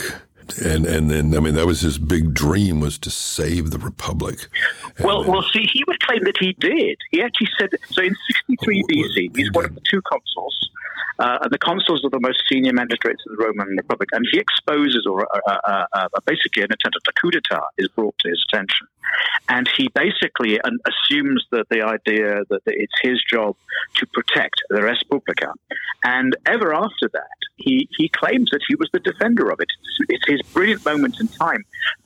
and 0.64 0.86
and 0.86 1.10
then 1.10 1.36
I 1.36 1.40
mean 1.40 1.56
that 1.56 1.66
was 1.66 1.82
his 1.82 1.98
big 1.98 2.34
dream 2.34 2.80
was 2.80 2.98
to 3.00 3.10
save 3.10 3.72
the 3.72 3.80
republic. 3.80 4.48
well, 5.00 5.22
then, 5.22 5.30
uh, 5.30 5.34
well, 5.34 5.44
see, 5.54 5.68
he 5.72 5.84
would 5.88 6.00
claim 6.02 6.24
that 6.24 6.38
he 6.40 6.54
did. 6.54 6.98
He 7.12 7.22
actually 7.22 7.50
said 7.60 7.70
so 7.90 8.02
in 8.02 8.16
63 8.48 8.84
BC. 8.84 9.36
He's 9.36 9.52
one 9.52 9.66
of 9.66 9.76
the 9.76 9.82
two 9.90 10.02
consuls. 10.02 10.70
Uh, 11.20 11.40
and 11.42 11.52
the 11.52 11.58
consuls 11.58 12.04
are 12.04 12.10
the 12.10 12.20
most 12.20 12.44
senior 12.50 12.74
magistrates 12.74 13.24
of 13.26 13.38
the 13.38 13.44
Roman 13.44 13.76
Republic, 13.76 14.10
and 14.12 14.26
he 14.32 14.40
exposes, 14.40 15.06
or 15.10 15.28
uh, 15.36 15.40
uh, 15.48 15.60
uh, 15.68 15.86
uh 16.14 16.20
basically, 16.26 16.64
an 16.64 16.72
attempt 16.72 16.96
at 16.96 17.10
a 17.10 17.14
coup 17.20 17.32
d'état 17.32 17.64
is 17.78 17.88
brought 17.90 18.16
to 18.20 18.30
his 18.30 18.44
attention. 18.52 18.88
and 19.50 19.70
he 19.78 19.88
basically 19.90 20.60
assumes 20.60 21.46
that 21.52 21.68
the 21.70 21.82
idea 21.82 22.42
that 22.50 22.62
it's 22.66 22.94
his 23.02 23.22
job 23.30 23.56
to 23.96 24.06
protect 24.08 24.56
the 24.70 24.82
res 24.82 25.02
publica. 25.10 25.54
And 26.04 26.36
ever 26.46 26.74
after 26.74 27.10
that, 27.14 27.38
he, 27.56 27.90
he 27.98 28.10
claims 28.10 28.50
that 28.52 28.62
he 28.68 28.76
was 28.76 28.90
the 28.94 29.00
defender 29.00 29.50
of 29.50 29.60
it. 29.60 29.70
It's 30.10 30.28
his 30.28 30.42
brilliant 30.54 30.86
moment 30.86 31.20
in 31.20 31.28
time. 31.28 31.64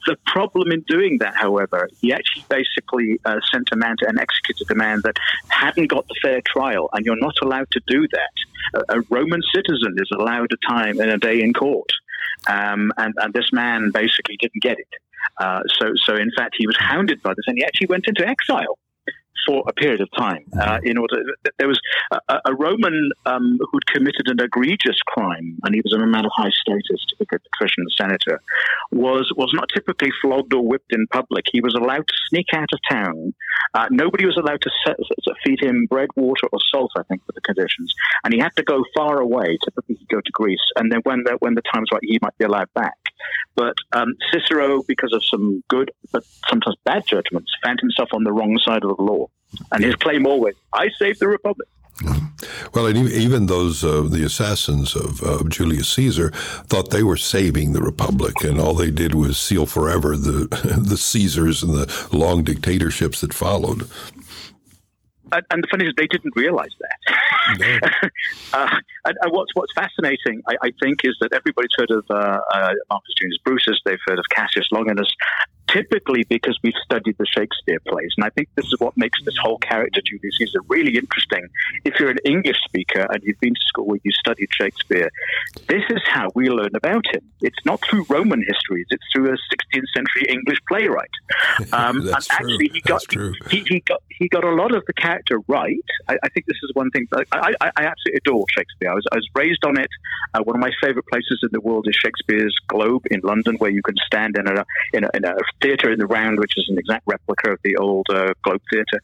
The 0.08 0.18
problem 0.28 0.72
in 0.72 0.82
doing 0.82 1.18
that, 1.20 1.36
however, 1.36 1.90
he 2.00 2.14
actually 2.14 2.46
basically 2.50 3.20
uh, 3.26 3.40
sent 3.52 3.70
a 3.72 3.76
man 3.76 3.96
to 4.00 4.08
and 4.08 4.20
executed 4.20 4.70
a 4.72 4.76
man 4.76 5.02
that 5.04 5.16
hadn't 5.50 5.88
got 5.88 6.08
the 6.08 6.16
fair 6.22 6.42
trial, 6.42 6.90
and 6.94 7.06
you're 7.06 7.20
not 7.20 7.36
allowed 7.42 7.70
to 7.72 7.82
do 7.88 8.08
that. 8.08 8.34
A, 8.74 9.00
a 9.00 9.01
Roman 9.10 9.42
citizen 9.54 9.96
is 9.98 10.10
allowed 10.18 10.50
a 10.52 10.70
time 10.70 11.00
and 11.00 11.10
a 11.10 11.18
day 11.18 11.42
in 11.42 11.54
court. 11.54 11.92
Um, 12.48 12.92
and, 12.98 13.14
and 13.18 13.34
this 13.34 13.52
man 13.52 13.92
basically 13.92 14.38
didn't 14.38 14.62
get 14.62 14.80
it. 14.80 14.88
Uh, 15.38 15.62
so, 15.80 15.94
so 15.96 16.16
in 16.16 16.32
fact, 16.36 16.56
he 16.58 16.68
was 16.68 16.76
hounded 16.78 17.22
by 17.22 17.32
this, 17.32 17.46
and 17.48 17.58
he 17.58 17.64
actually 17.64 17.88
went 17.88 18.08
into 18.08 18.28
exile 18.28 18.78
for 19.46 19.64
a 19.68 19.74
period 19.74 20.02
of 20.02 20.10
time. 20.18 20.46
Uh, 20.60 20.80
in 20.84 20.98
order, 20.98 21.18
there 21.58 21.68
was 21.68 21.80
a, 22.12 22.40
a 22.46 22.56
Roman 22.56 23.12
um, 23.26 23.58
who'd 23.72 23.86
committed 23.88 24.28
an 24.28 24.40
egregious 24.40 24.98
crime, 25.08 25.58
and 25.64 25.76
he 25.76 25.82
was 25.82 25.94
a 25.94 25.98
man 26.06 26.26
of 26.26 26.32
high 26.36 26.50
status, 26.50 27.06
typically 27.10 27.38
a 27.38 27.50
patrician 27.50 27.86
senator, 27.98 28.42
was 28.92 29.32
was 29.36 29.52
not 29.54 29.70
typically 29.74 30.10
flogged 30.22 30.54
or 30.54 30.66
whipped 30.66 30.94
in 30.94 31.06
public. 31.08 31.46
He 31.52 31.62
was 31.62 31.76
allowed 31.76 32.08
to 32.08 32.14
sneak 32.30 32.48
out 32.54 32.70
of 32.74 32.80
town. 32.90 33.34
Uh, 33.74 33.88
nobody 33.92 34.26
was 34.26 34.38
allowed 34.38 34.62
to 34.62 34.72
set, 34.86 34.98
feed 35.44 35.62
him 35.62 35.86
bread, 35.90 36.10
water, 36.16 36.48
or 36.52 36.60
salt. 36.72 36.92
I 36.98 37.04
think, 37.04 37.26
for 37.26 37.32
the 37.34 37.42
conditions, 37.42 37.94
and 38.24 38.34
he 38.34 38.40
had 38.40 38.56
to 38.58 38.64
go 38.64 38.84
far 38.96 39.20
away. 39.20 39.58
Typically, 39.64 39.96
he'd 39.96 40.10
go 40.10 40.22
to 40.22 40.32
Greece, 40.32 40.66
and 40.76 40.92
then 40.92 41.02
when 41.04 41.24
the 41.24 41.38
when 41.40 41.56
the 41.56 41.64
time's 41.74 41.90
right, 41.92 42.02
he 42.04 42.20
might 42.22 42.38
be 42.38 42.46
allowed 42.46 42.72
back. 42.74 42.96
But 43.56 43.76
um, 43.94 44.16
Cicero, 44.32 44.84
because 44.84 45.14
of 45.14 45.24
some 45.26 45.64
good 45.68 45.92
but 46.12 46.24
sometimes 46.50 46.78
bad 46.84 47.06
judgments, 47.06 47.52
found 47.64 47.80
himself 47.80 48.10
on 48.14 48.24
the 48.24 48.32
wrong 48.32 48.58
side 48.64 48.84
of 48.84 48.96
the 48.96 49.04
law. 49.04 49.28
And 49.72 49.84
his 49.84 49.96
claim 49.96 50.26
always, 50.26 50.56
I 50.74 50.90
saved 50.98 51.20
the 51.20 51.28
Republic. 51.28 51.68
Well, 52.74 52.88
and 52.88 52.98
even 52.98 53.46
those 53.46 53.84
uh, 53.84 54.02
the 54.02 54.24
assassins 54.24 54.96
of, 54.96 55.22
uh, 55.22 55.44
Julius 55.48 55.90
Caesar 55.90 56.32
thought 56.66 56.90
they 56.90 57.04
were 57.04 57.18
saving 57.18 57.74
the 57.74 57.82
republic, 57.82 58.44
and 58.44 58.60
all 58.60 58.74
they 58.74 58.90
did 58.90 59.14
was 59.14 59.38
seal 59.38 59.66
forever 59.66 60.18
the 60.18 60.48
the 60.88 60.98
Caesars 60.98 61.62
and 61.62 61.74
the 61.74 62.08
long 62.12 62.44
dictatorships 62.44 63.22
that 63.22 63.34
followed 63.34 63.88
and 65.32 65.64
the 65.64 65.68
funny 65.70 65.86
is, 65.86 65.94
they 65.98 66.08
didn't 66.08 66.36
realize 66.36 66.72
that. 66.80 67.60
No. 67.60 68.10
uh, 68.54 68.78
and, 69.06 69.18
and, 69.22 69.32
what's 69.32 69.54
what's 69.56 69.74
fascinating, 69.74 70.42
I, 70.48 70.56
I, 70.64 70.72
think, 70.82 71.04
is 71.04 71.16
that 71.22 71.34
everybody's 71.34 71.72
heard 71.78 71.92
of 71.92 72.06
uh, 72.10 72.40
uh, 72.54 72.74
Marcus 72.90 73.14
Junius 73.18 73.38
Brutus. 73.44 73.80
They've 73.86 74.00
heard 74.06 74.20
of 74.20 74.26
Cassius 74.30 74.68
Longinus, 74.72 75.12
typically 75.72 76.24
because 76.30 76.58
we've 76.64 76.74
studied 76.84 77.18
the 77.18 77.26
Shakespeare 77.26 77.80
plays. 77.88 78.12
And 78.18 78.26
I 78.26 78.30
think 78.30 78.50
this 78.56 78.66
is 78.66 78.80
what 78.80 78.96
makes 78.98 79.20
this 79.26 79.38
whole 79.42 79.58
character, 79.60 80.02
Julius 80.06 80.38
Caesar, 80.38 80.60
really 80.68 80.98
interesting. 80.98 81.48
If 81.86 82.00
you're 82.00 82.10
an 82.10 82.20
English 82.26 82.58
speaker 82.66 83.08
and 83.10 83.24
you've 83.24 83.40
been 83.40 83.54
to 83.54 83.62
school 83.68 83.86
where 83.86 84.00
you 84.04 84.12
studied 84.12 84.50
Shakespeare, 84.52 85.10
this 85.68 85.84
is 85.90 86.02
how 86.06 86.28
we 86.36 86.50
learn 86.50 86.76
about 86.76 87.06
him. 87.14 87.22
It's 87.42 87.66
not 87.66 87.82
through 87.82 88.06
Roman 88.10 88.44
histories; 88.46 88.88
it's 88.90 89.04
through 89.14 89.30
a 89.30 89.34
16th 89.34 89.88
century 89.94 90.26
English 90.30 90.60
playwright. 90.68 91.10
Um, 91.74 92.02
and 92.02 92.10
actually, 92.10 92.70
he 92.74 92.82
got 92.82 93.02
he, 93.50 93.64
he, 93.68 93.80
got 93.82 94.02
he 94.10 94.28
got 94.28 94.44
a 94.44 94.54
lot 94.54 94.74
of 94.74 94.84
the 94.88 94.94
character 94.94 95.40
right. 95.48 95.78
I, 96.10 96.18
I 96.24 96.30
think 96.30 96.46
this 96.46 96.58
is 96.64 96.72
one 96.74 96.90
thing. 96.92 97.08
I, 97.14 97.24
I, 97.32 97.54
I, 97.62 97.84
absolutely 97.86 98.18
adore 98.18 98.46
Shakespeare. 98.50 98.92
I 98.92 98.96
was, 98.96 99.06
I 99.12 99.16
was 99.16 99.28
raised 99.34 99.64
on 99.66 99.80
it. 99.80 99.90
Uh, 100.34 100.42
one 100.44 100.56
of 100.56 100.60
my 100.60 100.72
favorite 100.82 101.06
places 101.08 101.40
in 101.44 101.50
the 101.52 101.62
world 101.62 101.88
is 101.88 101.96
Shakespeare's 101.96 102.56
Globe 102.68 103.04
in 103.10 103.22
London, 103.24 103.56
where 103.58 103.70
you 103.70 103.82
can 103.82 103.96
stand 104.06 104.38
in 104.38 104.48
a 104.48 104.66
in 104.94 105.06
a, 105.06 105.10
in 105.14 105.24
a 105.24 105.34
theatre 105.62 105.92
in 105.92 106.00
the 106.00 106.08
round, 106.08 106.40
which 106.40 106.58
is 106.58 106.68
an 106.70 106.78
exact 106.78 107.04
replica 107.08 107.52
of 107.52 107.60
the 107.64 107.76
old 107.78 108.06
uh, 108.10 108.34
Globe 108.44 108.62
Theatre. 108.72 109.02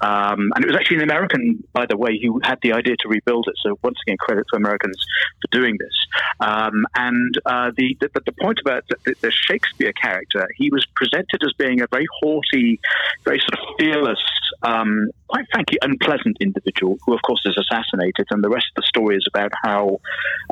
Um, 0.00 0.52
and 0.54 0.64
it 0.64 0.66
was 0.66 0.76
actually 0.76 0.98
an 0.98 1.04
American, 1.04 1.62
by 1.72 1.86
the 1.86 1.96
way, 1.96 2.18
who 2.22 2.40
had 2.42 2.58
the 2.62 2.72
idea 2.72 2.96
to 3.00 3.08
rebuild 3.08 3.46
it. 3.48 3.54
So 3.62 3.78
once 3.82 3.98
again, 4.06 4.16
credit 4.18 4.46
to 4.50 4.56
Americans 4.56 4.96
for 5.40 5.48
doing 5.56 5.76
this. 5.78 5.94
Um, 6.40 6.86
and 6.94 7.34
uh, 7.46 7.70
the, 7.76 7.96
the, 8.00 8.08
the 8.26 8.32
point 8.32 8.58
about 8.60 8.84
the, 8.88 9.14
the, 9.20 9.30
Shakespeare 9.30 9.92
character, 9.92 10.48
he 10.56 10.70
was 10.70 10.86
presented 10.94 11.42
as 11.42 11.52
being 11.54 11.80
a 11.80 11.86
very 11.86 12.06
haughty, 12.20 12.80
very 13.24 13.40
sort 13.40 13.54
of 13.54 13.74
fearless, 13.78 14.22
um, 14.62 15.10
quite 15.28 15.46
frankly, 15.52 15.78
unpleasant 15.82 16.36
individual 16.40 16.98
who, 17.04 17.14
of 17.14 17.22
course, 17.22 17.42
is 17.44 17.56
assassinated. 17.56 18.26
And 18.30 18.42
the 18.42 18.48
rest 18.48 18.66
of 18.76 18.82
the 18.82 18.86
story 18.86 19.16
is 19.16 19.26
about 19.28 19.52
how 19.62 20.00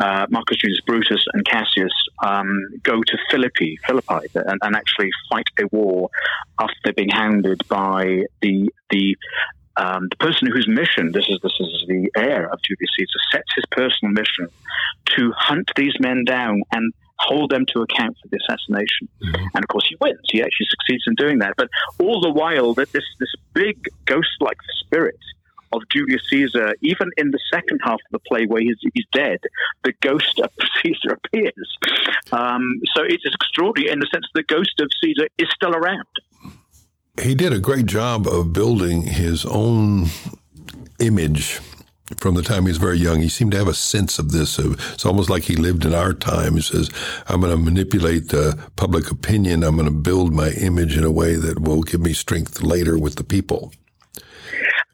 uh, 0.01 0.27
Marcus 0.31 0.59
Junius 0.59 0.81
Brutus 0.87 1.25
and 1.33 1.45
Cassius 1.45 1.93
um, 2.25 2.49
go 2.83 3.03
to 3.03 3.19
Philippi, 3.31 3.79
Philippi, 3.87 4.29
and, 4.35 4.59
and 4.63 4.77
actually 4.77 5.11
fight 5.31 5.48
a 5.61 5.67
war 5.75 6.11
after 6.59 6.75
they're 6.85 6.93
being 6.93 7.11
hounded 7.11 7.67
by 7.69 8.25
the 8.41 8.71
the 8.91 9.17
um, 9.77 10.09
the 10.11 10.17
person 10.17 10.49
whose 10.49 10.67
mission 10.67 11.13
this 11.13 11.29
is 11.29 11.39
this 11.43 11.55
is 11.61 11.85
the 11.87 12.11
heir 12.17 12.49
of 12.49 12.61
Julius 12.63 12.91
Caesar 12.99 13.21
sets 13.33 13.55
his 13.55 13.65
personal 13.71 14.13
mission 14.13 14.49
to 15.17 15.33
hunt 15.37 15.71
these 15.77 15.95
men 16.01 16.25
down 16.25 16.63
and 16.73 16.93
hold 17.19 17.51
them 17.51 17.67
to 17.67 17.83
account 17.83 18.17
for 18.23 18.29
the 18.29 18.39
assassination. 18.49 19.09
Mm-hmm. 19.23 19.47
And 19.55 19.65
of 19.65 19.69
course, 19.69 19.87
he 19.89 19.97
wins. 20.01 20.21
He 20.31 20.41
actually 20.41 20.67
succeeds 20.71 21.05
in 21.07 21.15
doing 21.15 21.39
that. 21.41 21.55
But 21.57 21.69
all 21.99 22.21
the 22.21 22.31
while, 22.31 22.75
that 22.75 22.93
this 22.93 23.05
this 23.19 23.33
big 23.55 23.89
ghost-like 24.07 24.59
spirit 24.81 25.19
of 25.73 25.83
Julius 25.93 26.23
Caesar, 26.31 26.75
even 26.81 27.11
in 27.17 27.31
the 27.31 27.41
second 27.53 27.81
half 27.85 27.95
of 27.95 28.13
the 28.13 28.19
play 28.21 28.47
where 28.47 28.63
he's, 28.63 28.79
he's 28.95 29.07
dead, 29.13 29.39
the 29.85 29.93
ghost 30.01 30.39
of 30.41 30.51
Caesar 30.83 31.19
appears. 31.25 31.79
Um, 32.33 32.81
so 32.95 33.03
it's 33.05 33.25
extraordinary 33.25 33.93
in 33.93 34.01
the 34.01 34.09
sense 34.13 34.27
that 34.33 34.47
the 34.47 34.55
ghost 34.55 34.81
of 34.81 34.89
Caesar 35.03 35.29
is 35.39 35.49
still 35.55 35.75
around. 35.75 36.07
He 37.21 37.35
did 37.35 37.53
a 37.53 37.59
great 37.59 37.87
job 37.87 38.27
of 38.27 38.53
building 38.53 39.03
his 39.03 39.45
own 39.45 40.07
image 41.01 41.61
from 42.17 42.35
the 42.35 42.43
time 42.43 42.63
he 42.63 42.69
was 42.69 42.79
very 42.79 42.97
young. 42.97 43.21
He 43.21 43.29
seemed 43.29 43.53
to 43.53 43.59
have 43.59 43.69
a 43.69 43.75
sense 43.75 44.19
of 44.19 44.31
this. 44.31 44.59
It's 44.59 45.05
almost 45.05 45.29
like 45.29 45.45
he 45.45 45.57
lived 45.57 45.85
in 45.85 45.95
our 45.95 46.15
time. 46.15 46.55
He 46.55 46.63
says, 46.63 46.91
I'm 47.27 47.41
going 47.41 47.57
to 47.57 47.63
manipulate 47.63 48.33
uh, 48.33 48.55
public 48.77 49.11
opinion. 49.11 49.63
I'm 49.63 49.77
going 49.77 49.87
to 49.89 49.93
build 49.93 50.33
my 50.33 50.51
image 50.51 50.97
in 50.97 51.05
a 51.05 51.11
way 51.11 51.35
that 51.35 51.61
will 51.61 51.83
give 51.83 52.01
me 52.01 52.13
strength 52.13 52.63
later 52.63 52.99
with 52.99 53.17
the 53.17 53.25
people. 53.25 53.73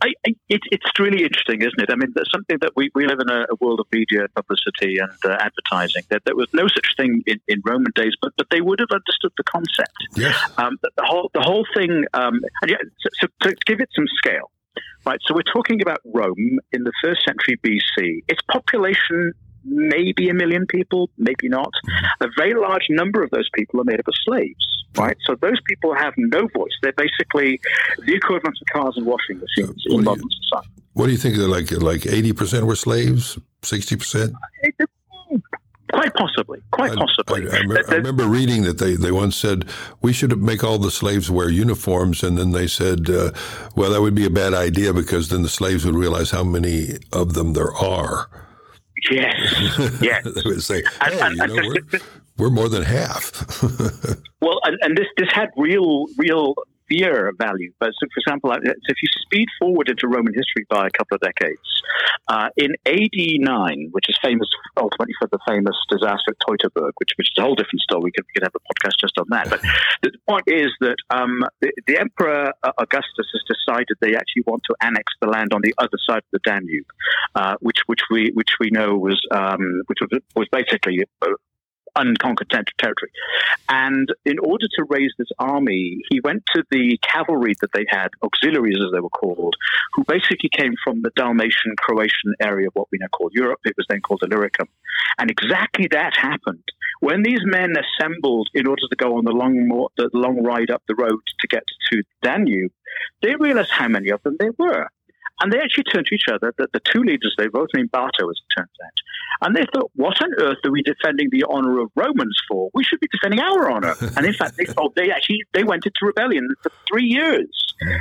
I, 0.04 0.12
I, 0.26 0.34
it, 0.50 0.60
it's 0.70 0.98
really 0.98 1.22
interesting, 1.22 1.62
isn't 1.62 1.80
it? 1.80 1.88
I 1.90 1.96
mean, 1.96 2.12
there's 2.14 2.30
something 2.30 2.58
that 2.60 2.72
we, 2.76 2.90
we 2.94 3.06
live 3.06 3.20
in 3.20 3.30
a, 3.30 3.46
a 3.50 3.54
world 3.60 3.80
of 3.80 3.86
media, 3.90 4.26
publicity, 4.36 4.98
and 4.98 5.10
uh, 5.24 5.38
advertising. 5.40 6.02
That 6.10 6.22
there 6.26 6.36
was 6.36 6.48
no 6.52 6.68
such 6.68 6.94
thing 6.96 7.22
in, 7.26 7.40
in 7.48 7.62
Roman 7.64 7.92
days, 7.94 8.12
but 8.20 8.32
but 8.36 8.48
they 8.50 8.60
would 8.60 8.80
have 8.80 8.90
understood 8.92 9.32
the 9.38 9.44
concept. 9.44 9.96
Yes. 10.14 10.36
Um, 10.58 10.76
the, 10.82 10.90
the 10.96 11.04
whole 11.04 11.30
the 11.32 11.40
whole 11.40 11.66
thing. 11.74 12.04
Um, 12.12 12.40
and 12.60 12.70
yeah, 12.70 12.76
so, 13.00 13.08
so 13.20 13.48
to 13.48 13.56
give 13.64 13.80
it 13.80 13.88
some 13.96 14.06
scale, 14.18 14.50
right? 15.06 15.20
So 15.26 15.34
we're 15.34 15.52
talking 15.52 15.80
about 15.80 16.00
Rome 16.04 16.58
in 16.72 16.84
the 16.84 16.92
first 17.02 17.24
century 17.24 17.58
BC. 17.64 18.24
Its 18.28 18.42
population 18.50 19.32
maybe 19.64 20.28
a 20.28 20.34
million 20.34 20.66
people, 20.66 21.10
maybe 21.18 21.48
not. 21.48 21.72
A 22.20 22.26
very 22.36 22.54
large 22.54 22.86
number 22.90 23.22
of 23.22 23.30
those 23.30 23.48
people 23.54 23.80
are 23.80 23.84
made 23.84 24.00
up 24.00 24.08
of 24.08 24.14
slaves, 24.24 24.84
right? 24.96 25.16
So 25.26 25.34
those 25.40 25.60
people 25.68 25.94
have 25.94 26.14
no 26.16 26.48
voice. 26.54 26.72
They're 26.82 26.92
basically 26.92 27.60
the 28.06 28.14
equivalent 28.14 28.56
of 28.60 28.66
cars 28.72 28.96
and 28.96 29.06
washing 29.06 29.40
machines 29.40 29.82
in 29.86 30.04
modern 30.04 30.28
society. 30.42 30.70
What 30.92 31.06
do 31.06 31.12
you 31.12 31.18
think? 31.18 31.36
Like 31.38 31.70
like 31.82 32.06
eighty 32.06 32.32
percent 32.32 32.66
were 32.66 32.76
slaves, 32.76 33.38
sixty 33.62 33.96
percent. 33.96 34.34
Quite 35.92 36.14
possibly, 36.14 36.60
quite 36.72 36.92
I, 36.92 36.94
possibly. 36.96 37.48
I, 37.48 37.56
I, 37.56 37.58
remember, 37.60 37.84
I, 37.88 37.94
remember, 37.94 38.26
reading 38.26 38.62
that 38.62 38.78
they, 38.78 38.94
they 38.94 39.12
once 39.12 39.36
said 39.36 39.66
we 40.02 40.12
should 40.12 40.36
make 40.42 40.64
all 40.64 40.78
the 40.78 40.90
slaves 40.90 41.30
wear 41.30 41.48
uniforms, 41.48 42.22
and 42.24 42.36
then 42.36 42.50
they 42.50 42.66
said, 42.66 43.08
uh, 43.08 43.30
well, 43.76 43.92
that 43.92 44.00
would 44.00 44.14
be 44.14 44.24
a 44.24 44.30
bad 44.30 44.54
idea 44.54 44.92
because 44.92 45.28
then 45.28 45.42
the 45.42 45.48
slaves 45.48 45.84
would 45.84 45.94
realize 45.94 46.30
how 46.30 46.42
many 46.42 46.96
of 47.12 47.34
them 47.34 47.52
there 47.52 47.72
are. 47.74 48.28
Yes, 49.10 49.34
yes. 50.00 50.24
they 50.34 50.42
would 50.44 50.62
say, 50.62 50.82
"Hey, 51.02 51.20
and, 51.20 51.40
and, 51.40 51.52
you 51.52 51.60
know, 51.60 51.74
we're, 51.92 52.00
we're, 52.38 52.50
more 52.50 52.68
than 52.68 52.82
half." 52.82 53.32
well, 54.40 54.60
and, 54.64 54.78
and, 54.82 54.96
this 54.96 55.06
this 55.16 55.30
had 55.32 55.50
real 55.56 56.06
real 56.16 56.54
fear 56.88 57.32
value. 57.38 57.72
But 57.78 57.90
so 57.98 58.06
for 58.12 58.20
example, 58.20 58.52
uh, 58.52 58.58
if 58.62 58.96
you 59.02 59.08
speed 59.22 59.48
forward 59.58 59.88
into 59.88 60.08
Roman 60.08 60.34
history 60.34 60.66
by 60.68 60.86
a 60.86 60.90
couple 60.90 61.16
of 61.16 61.20
decades, 61.20 61.60
uh, 62.28 62.48
in 62.56 62.72
AD 62.86 63.40
9, 63.40 63.88
which 63.92 64.08
is 64.08 64.18
famous 64.22 64.48
ultimately 64.76 65.14
for 65.18 65.28
the 65.28 65.38
famous 65.46 65.76
disaster 65.90 66.32
at 66.32 66.36
Teutoburg, 66.46 66.92
which, 66.96 67.10
which 67.16 67.28
is 67.28 67.38
a 67.38 67.42
whole 67.42 67.54
different 67.54 67.80
story. 67.80 68.04
We 68.04 68.12
could, 68.12 68.24
we 68.26 68.32
could 68.34 68.44
have 68.44 68.54
a 68.54 68.60
podcast 68.60 68.94
just 69.00 69.18
on 69.18 69.26
that. 69.30 69.50
But 69.50 69.60
the 70.02 70.12
point 70.28 70.44
is 70.46 70.70
that 70.80 70.96
um, 71.10 71.42
the, 71.60 71.72
the, 71.86 71.98
Emperor 71.98 72.52
uh, 72.62 72.72
Augustus 72.78 73.28
has 73.32 73.42
decided 73.46 73.96
they 74.00 74.14
actually 74.14 74.42
want 74.46 74.62
to 74.64 74.74
annex 74.80 75.12
the 75.20 75.28
land 75.28 75.52
on 75.52 75.60
the 75.62 75.74
other 75.78 75.98
side 76.08 76.18
of 76.18 76.30
the 76.32 76.40
Danube, 76.44 76.86
uh, 77.34 77.54
which 77.60 77.78
which 77.86 78.00
we 78.10 78.30
which 78.34 78.50
we 78.60 78.70
know 78.70 78.96
was 78.96 79.20
um, 79.30 79.82
which 79.86 79.98
was, 80.00 80.20
was 80.34 80.48
basically 80.50 81.04
uh, 81.22 81.28
unconquered 81.96 82.50
territory. 82.50 83.10
And 83.68 84.08
in 84.24 84.38
order 84.38 84.66
to 84.76 84.84
raise 84.88 85.12
this 85.18 85.30
army, 85.38 86.00
he 86.10 86.20
went 86.20 86.44
to 86.54 86.64
the 86.70 86.98
cavalry 87.02 87.54
that 87.60 87.70
they 87.72 87.86
had, 87.88 88.08
auxiliaries 88.22 88.78
as 88.84 88.92
they 88.92 89.00
were 89.00 89.08
called, 89.08 89.56
who 89.94 90.04
basically 90.04 90.50
came 90.50 90.74
from 90.82 91.02
the 91.02 91.10
Dalmatian 91.16 91.76
Croatian 91.76 92.34
area 92.40 92.68
of 92.68 92.74
what 92.74 92.88
we 92.90 92.98
now 93.00 93.08
call 93.08 93.30
Europe. 93.32 93.60
It 93.64 93.74
was 93.76 93.86
then 93.88 94.00
called 94.00 94.22
Illyricum. 94.22 94.68
And 95.18 95.30
exactly 95.30 95.88
that 95.90 96.16
happened 96.16 96.64
When 97.00 97.22
these 97.22 97.40
men 97.44 97.72
assembled 97.76 98.48
in 98.54 98.66
order 98.66 98.82
to 98.88 98.96
go 98.96 99.18
on 99.18 99.24
the 99.24 99.32
long, 99.32 99.68
the 99.96 100.10
long 100.12 100.42
ride 100.42 100.70
up 100.70 100.82
the 100.88 100.94
road 100.94 101.20
to 101.40 101.48
get 101.48 101.64
to 101.92 102.02
Danube, 102.22 102.72
they 103.22 103.34
realized 103.36 103.70
how 103.70 103.88
many 103.88 104.10
of 104.10 104.22
them 104.22 104.36
there 104.38 104.52
were. 104.58 104.88
And 105.40 105.52
they 105.52 105.58
actually 105.58 105.84
turned 105.84 106.06
to 106.06 106.14
each 106.14 106.28
other, 106.32 106.54
the, 106.56 106.68
the 106.72 106.80
two 106.80 107.00
leaders, 107.02 107.34
they 107.36 107.48
both 107.48 107.68
named 107.74 107.90
Bato, 107.90 108.30
as 108.30 108.38
it 108.38 108.54
turns 108.56 108.70
out. 108.84 109.46
And 109.46 109.56
they 109.56 109.64
thought, 109.74 109.90
what 109.94 110.22
on 110.22 110.30
earth 110.38 110.58
are 110.64 110.70
we 110.70 110.82
defending 110.82 111.28
the 111.30 111.44
honor 111.48 111.80
of 111.80 111.90
Romans 111.96 112.38
for? 112.48 112.70
We 112.72 112.84
should 112.84 113.00
be 113.00 113.08
defending 113.10 113.40
our 113.40 113.70
honor. 113.70 113.94
and 114.16 114.26
in 114.26 114.32
fact, 114.32 114.56
they 114.56 114.64
thought 114.64 114.94
they 114.94 115.10
actually, 115.10 115.40
they 115.52 115.64
went 115.64 115.84
into 115.86 115.98
rebellion 116.02 116.48
for 116.62 116.70
three 116.88 117.06
years. 117.06 117.48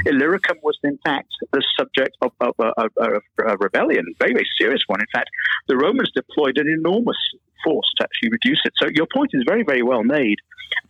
Illyricum 0.06 0.58
was, 0.62 0.78
in 0.84 1.00
fact, 1.04 1.30
the 1.52 1.64
subject 1.78 2.16
of, 2.22 2.32
of, 2.40 2.54
of, 2.60 2.92
of 2.98 3.22
a 3.46 3.58
rebellion, 3.58 4.06
a 4.08 4.24
very, 4.24 4.34
very 4.34 4.48
serious 4.60 4.82
one. 4.88 5.02
In 5.02 5.08
fact, 5.12 5.30
the 5.68 5.76
Romans 5.76 6.12
deployed 6.14 6.58
an 6.58 6.68
enormous 6.68 7.18
force 7.64 7.92
to 7.98 8.04
actually 8.04 8.30
reduce 8.30 8.62
it. 8.66 8.74
So 8.82 8.88
your 8.94 9.08
point 9.14 9.32
is 9.34 9.44
very, 9.48 9.64
very 9.64 9.84
well 9.84 10.04
made. 10.04 10.38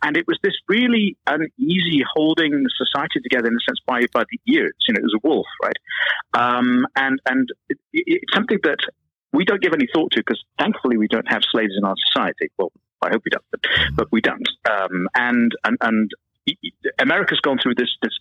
And 0.02 0.16
it 0.16 0.26
was 0.26 0.38
this 0.42 0.54
really 0.68 1.16
uneasy 1.26 2.02
holding 2.14 2.64
society 2.76 3.20
together 3.22 3.48
in 3.48 3.54
a 3.54 3.64
sense 3.68 3.80
by, 3.86 4.06
by 4.12 4.24
the 4.30 4.52
ears. 4.52 4.74
You 4.88 4.94
know, 4.94 4.98
it 4.98 5.02
was 5.02 5.14
a 5.22 5.26
wolf, 5.26 5.46
right? 5.62 5.76
Um, 6.34 6.86
and 6.96 7.20
and 7.26 7.48
it, 7.68 7.78
it's 7.92 8.34
something 8.34 8.58
that 8.62 8.78
we 9.32 9.44
don't 9.44 9.60
give 9.60 9.74
any 9.74 9.86
thought 9.92 10.12
to 10.12 10.20
because 10.20 10.42
thankfully 10.58 10.96
we 10.96 11.08
don't 11.08 11.28
have 11.28 11.42
slaves 11.50 11.72
in 11.76 11.84
our 11.84 11.96
society. 12.06 12.50
Well, 12.56 12.72
I 13.02 13.10
hope 13.10 13.22
we 13.24 13.30
don't, 13.30 13.44
but, 13.50 13.60
but 13.94 14.12
we 14.12 14.20
don't. 14.20 14.48
Um, 14.70 15.08
and, 15.14 15.52
and, 15.64 15.76
and 15.80 16.10
America's 16.98 17.40
gone 17.40 17.58
through 17.62 17.74
this, 17.76 17.90
this 18.00 18.16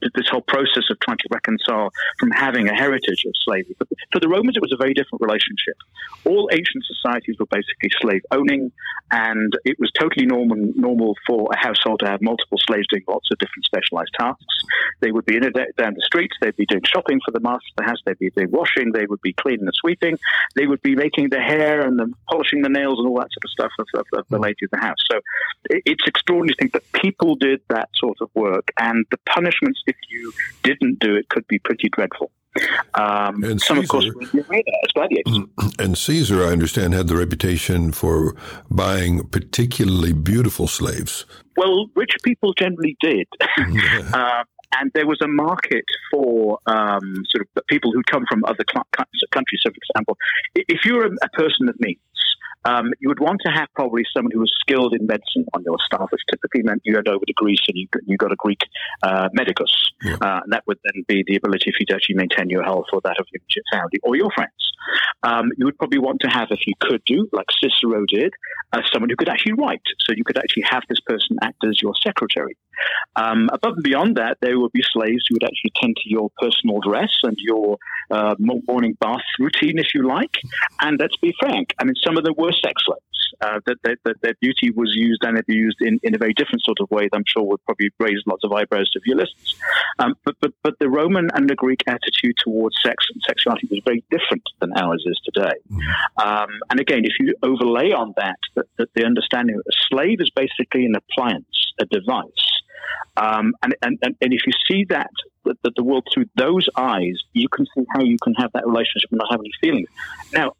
this 0.00 0.28
whole 0.30 0.42
process 0.42 0.84
of 0.90 0.98
trying 1.00 1.18
to 1.18 1.28
reconcile 1.30 1.90
from 2.20 2.30
having 2.30 2.68
a 2.68 2.74
heritage 2.74 3.24
of 3.26 3.32
slavery. 3.44 3.74
But 3.78 3.88
for 4.12 4.20
the 4.20 4.28
Romans, 4.28 4.56
it 4.56 4.62
was 4.62 4.72
a 4.72 4.76
very 4.76 4.94
different 4.94 5.20
relationship. 5.20 5.76
All 6.24 6.48
ancient 6.52 6.84
societies 6.84 7.36
were 7.38 7.46
basically 7.46 7.90
slave 8.00 8.22
owning, 8.30 8.70
and 9.10 9.52
it 9.64 9.78
was 9.78 9.90
totally 9.98 10.26
normal, 10.26 10.56
normal 10.74 11.16
for 11.26 11.48
a 11.52 11.58
household 11.58 12.00
to 12.00 12.06
have 12.06 12.20
multiple 12.22 12.58
slaves 12.66 12.86
doing 12.90 13.04
lots 13.08 13.28
of 13.32 13.38
different 13.38 13.64
specialized 13.64 14.12
tasks. 14.18 14.44
They 15.00 15.10
would 15.10 15.26
be 15.26 15.36
in 15.36 15.44
a, 15.44 15.50
down 15.50 15.94
the 15.94 16.02
streets, 16.04 16.36
they'd 16.40 16.56
be 16.56 16.66
doing 16.66 16.82
shopping 16.84 17.20
for 17.24 17.32
the 17.32 17.40
master 17.40 17.68
of 17.72 17.76
the 17.78 17.84
house, 17.84 17.98
they'd 18.04 18.18
be 18.18 18.30
doing 18.30 18.50
washing, 18.50 18.92
they 18.92 19.06
would 19.06 19.22
be 19.22 19.32
cleaning 19.32 19.66
and 19.66 19.74
sweeping, 19.74 20.18
they 20.54 20.66
would 20.66 20.82
be 20.82 20.94
making 20.94 21.30
the 21.30 21.40
hair 21.40 21.80
and 21.80 21.98
the, 21.98 22.12
polishing 22.30 22.62
the 22.62 22.68
nails 22.68 22.98
and 22.98 23.08
all 23.08 23.16
that 23.16 23.28
sort 23.32 23.44
of 23.44 23.50
stuff 23.50 23.72
of, 23.78 23.86
of, 24.00 24.06
of 24.18 24.24
the 24.28 24.38
lady 24.38 24.64
of 24.64 24.70
the 24.70 24.78
house. 24.78 24.98
So 25.10 25.18
it, 25.70 25.82
it's 25.86 26.04
extraordinary 26.06 26.54
to 26.54 26.56
think 26.58 26.72
that 26.72 26.92
people 26.92 27.34
did 27.34 27.60
that 27.68 27.88
sort 27.96 28.18
of 28.20 28.30
work, 28.34 28.68
and 28.78 29.04
the 29.10 29.18
punishments 29.26 29.77
if 29.86 29.96
you 30.10 30.32
didn't 30.62 30.98
do 30.98 31.14
it 31.16 31.28
could 31.28 31.46
be 31.48 31.58
pretty 31.58 31.88
dreadful. 31.88 32.30
Um, 32.94 33.44
and 33.44 33.60
some, 33.60 33.78
Caesar, 33.78 33.82
of 33.82 33.88
course, 33.88 34.06
as 34.06 34.92
gladiators. 34.94 35.38
And 35.78 35.96
Caesar, 35.96 36.44
I 36.44 36.48
understand, 36.48 36.94
had 36.94 37.06
the 37.06 37.16
reputation 37.16 37.92
for 37.92 38.34
buying 38.68 39.28
particularly 39.28 40.12
beautiful 40.12 40.66
slaves. 40.66 41.24
Well, 41.56 41.86
rich 41.94 42.16
people 42.24 42.52
generally 42.54 42.96
did. 43.00 43.28
uh, 44.12 44.42
and 44.76 44.90
there 44.94 45.06
was 45.06 45.18
a 45.22 45.28
market 45.28 45.84
for 46.10 46.58
um, 46.66 47.22
sort 47.30 47.46
of 47.56 47.66
people 47.68 47.92
who'd 47.92 48.06
come 48.06 48.24
from 48.28 48.44
other 48.44 48.64
countries. 48.64 49.60
So, 49.62 49.70
for 49.70 49.76
example, 49.90 50.16
if 50.54 50.84
you're 50.84 51.06
a, 51.06 51.10
a 51.22 51.28
person 51.30 51.68
of 51.68 51.78
means, 51.80 51.98
um, 52.64 52.92
you 53.00 53.08
would 53.08 53.20
want 53.20 53.40
to 53.44 53.50
have 53.50 53.68
probably 53.74 54.02
someone 54.14 54.32
who 54.32 54.40
was 54.40 54.52
skilled 54.60 54.94
in 54.94 55.06
medicine 55.06 55.46
on 55.54 55.62
your 55.64 55.76
staff, 55.84 56.08
which 56.10 56.22
typically 56.30 56.62
meant 56.62 56.82
you 56.84 56.94
went 56.94 57.08
over 57.08 57.24
to 57.24 57.32
Greece 57.34 57.60
and 57.68 57.76
you, 57.76 57.86
you 58.06 58.16
got 58.16 58.32
a 58.32 58.36
Greek 58.36 58.60
uh, 59.02 59.28
medicus. 59.32 59.72
Yeah. 60.02 60.16
Uh, 60.20 60.40
and 60.44 60.52
that 60.52 60.64
would 60.66 60.78
then 60.84 61.04
be 61.06 61.24
the 61.26 61.36
ability 61.36 61.70
for 61.70 61.76
you 61.80 61.86
to 61.86 61.94
actually 61.94 62.16
maintain 62.16 62.50
your 62.50 62.62
health 62.62 62.86
or 62.92 63.00
that 63.04 63.16
of 63.18 63.26
your 63.32 63.64
family 63.72 63.98
or 64.02 64.16
your 64.16 64.30
friends. 64.34 64.67
Um, 65.22 65.50
you 65.56 65.64
would 65.66 65.78
probably 65.78 65.98
want 65.98 66.20
to 66.20 66.28
have, 66.28 66.48
if 66.50 66.66
you 66.66 66.74
could 66.80 67.02
do, 67.04 67.28
like 67.32 67.46
Cicero 67.60 68.04
did, 68.06 68.32
uh, 68.72 68.82
someone 68.92 69.10
who 69.10 69.16
could 69.16 69.28
actually 69.28 69.54
write. 69.54 69.82
So 70.00 70.12
you 70.16 70.24
could 70.24 70.38
actually 70.38 70.64
have 70.70 70.82
this 70.88 71.00
person 71.00 71.36
act 71.42 71.64
as 71.68 71.80
your 71.82 71.94
secretary. 72.02 72.56
Um, 73.16 73.48
above 73.52 73.74
and 73.74 73.82
beyond 73.82 74.16
that, 74.16 74.38
there 74.40 74.58
would 74.58 74.72
be 74.72 74.82
slaves 74.92 75.24
who 75.28 75.34
would 75.34 75.44
actually 75.44 75.72
tend 75.80 75.96
to 75.96 76.08
your 76.08 76.30
personal 76.40 76.80
dress 76.80 77.10
and 77.22 77.36
your 77.38 77.78
uh, 78.10 78.34
morning 78.38 78.96
bath 79.00 79.20
routine, 79.38 79.78
if 79.78 79.94
you 79.94 80.06
like. 80.06 80.36
And 80.80 80.98
let's 81.00 81.16
be 81.16 81.34
frank, 81.40 81.74
I 81.80 81.84
mean, 81.84 81.94
some 82.04 82.16
of 82.16 82.24
them 82.24 82.34
were 82.36 82.52
sex 82.52 82.82
slaves. 82.84 83.02
Uh, 83.40 83.60
that, 83.66 83.76
that, 83.82 83.98
that, 84.04 84.20
their 84.22 84.34
beauty 84.40 84.70
was 84.70 84.92
used 84.94 85.22
and 85.24 85.38
abused 85.38 85.80
in, 85.80 85.98
in 86.02 86.14
a 86.14 86.18
very 86.18 86.34
different 86.34 86.62
sort 86.62 86.78
of 86.80 86.90
way 86.90 87.08
that 87.10 87.16
I'm 87.16 87.24
sure 87.26 87.42
would 87.42 87.64
probably 87.64 87.90
raise 87.98 88.22
lots 88.26 88.44
of 88.44 88.52
eyebrows 88.52 88.90
to 88.90 89.00
your 89.04 89.16
listeners. 89.16 89.56
Um, 89.98 90.14
but, 90.24 90.36
but, 90.40 90.52
but 90.62 90.74
the 90.78 90.88
Roman 90.88 91.28
and 91.34 91.48
the 91.48 91.54
Greek 91.54 91.82
attitude 91.86 92.36
towards 92.42 92.76
sex 92.84 93.04
and 93.12 93.22
sexuality 93.26 93.68
was 93.70 93.80
very 93.84 94.04
different 94.10 94.42
than 94.60 94.72
ours 94.76 95.04
is 95.06 95.20
today. 95.24 95.56
Mm-hmm. 95.70 96.28
Um, 96.28 96.50
and 96.70 96.80
again, 96.80 97.04
if 97.04 97.12
you 97.20 97.34
overlay 97.42 97.92
on 97.92 98.14
that, 98.16 98.38
that, 98.54 98.66
that 98.76 98.88
the 98.94 99.04
understanding 99.04 99.56
that 99.56 99.64
a 99.66 99.76
slave 99.88 100.20
is 100.20 100.30
basically 100.30 100.84
an 100.84 100.94
appliance, 100.94 101.72
a 101.80 101.84
device, 101.86 102.48
um, 103.16 103.54
and, 103.62 103.74
and, 103.82 103.98
and 104.02 104.32
if 104.32 104.42
you 104.46 104.52
see 104.66 104.84
that, 104.90 105.10
that, 105.44 105.74
the 105.76 105.82
world 105.82 106.06
through 106.12 106.26
those 106.36 106.68
eyes, 106.76 107.18
you 107.32 107.48
can 107.48 107.66
see 107.74 107.84
how 107.92 108.02
you 108.02 108.16
can 108.22 108.34
have 108.34 108.52
that 108.52 108.66
relationship 108.66 109.10
and 109.10 109.18
not 109.18 109.30
have 109.30 109.40
any 109.40 109.50
feelings. 109.60 109.88
Now, 110.32 110.52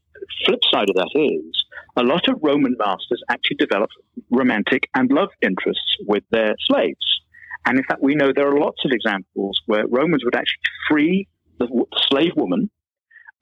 flip 0.44 0.60
side 0.70 0.90
of 0.90 0.96
that 0.96 1.10
is 1.14 1.64
a 1.96 2.02
lot 2.02 2.28
of 2.28 2.38
Roman 2.42 2.76
masters 2.78 3.22
actually 3.30 3.56
developed 3.56 3.94
romantic 4.30 4.88
and 4.94 5.10
love 5.10 5.30
interests 5.42 5.96
with 6.06 6.24
their 6.30 6.54
slaves. 6.66 7.20
And 7.66 7.78
in 7.78 7.84
fact, 7.84 8.02
we 8.02 8.14
know 8.14 8.32
there 8.34 8.48
are 8.48 8.58
lots 8.58 8.84
of 8.84 8.92
examples 8.92 9.60
where 9.66 9.86
Romans 9.86 10.24
would 10.24 10.36
actually 10.36 10.62
free 10.88 11.28
the 11.58 11.66
slave 12.08 12.32
woman 12.36 12.70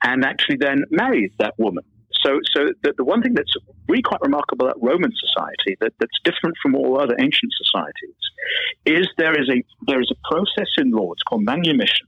and 0.03 0.25
actually 0.25 0.57
then 0.57 0.83
marry 0.89 1.31
that 1.39 1.53
woman. 1.57 1.83
So, 2.25 2.39
so 2.51 2.67
the, 2.83 2.93
the 2.97 3.03
one 3.03 3.21
thing 3.21 3.35
that's 3.35 3.53
really 3.87 4.01
quite 4.01 4.21
remarkable 4.21 4.65
about 4.65 4.81
Roman 4.81 5.11
society 5.11 5.77
that, 5.81 5.93
that's 5.99 6.19
different 6.23 6.55
from 6.61 6.75
all 6.75 6.99
other 6.99 7.15
ancient 7.19 7.51
societies 7.55 8.15
is 8.85 9.07
there 9.17 9.39
is 9.39 9.49
a 9.49 9.63
there 9.85 10.01
is 10.01 10.11
a 10.11 10.27
process 10.27 10.69
in 10.77 10.91
law. 10.91 11.11
It's 11.13 11.23
called 11.23 11.43
manumission, 11.43 12.07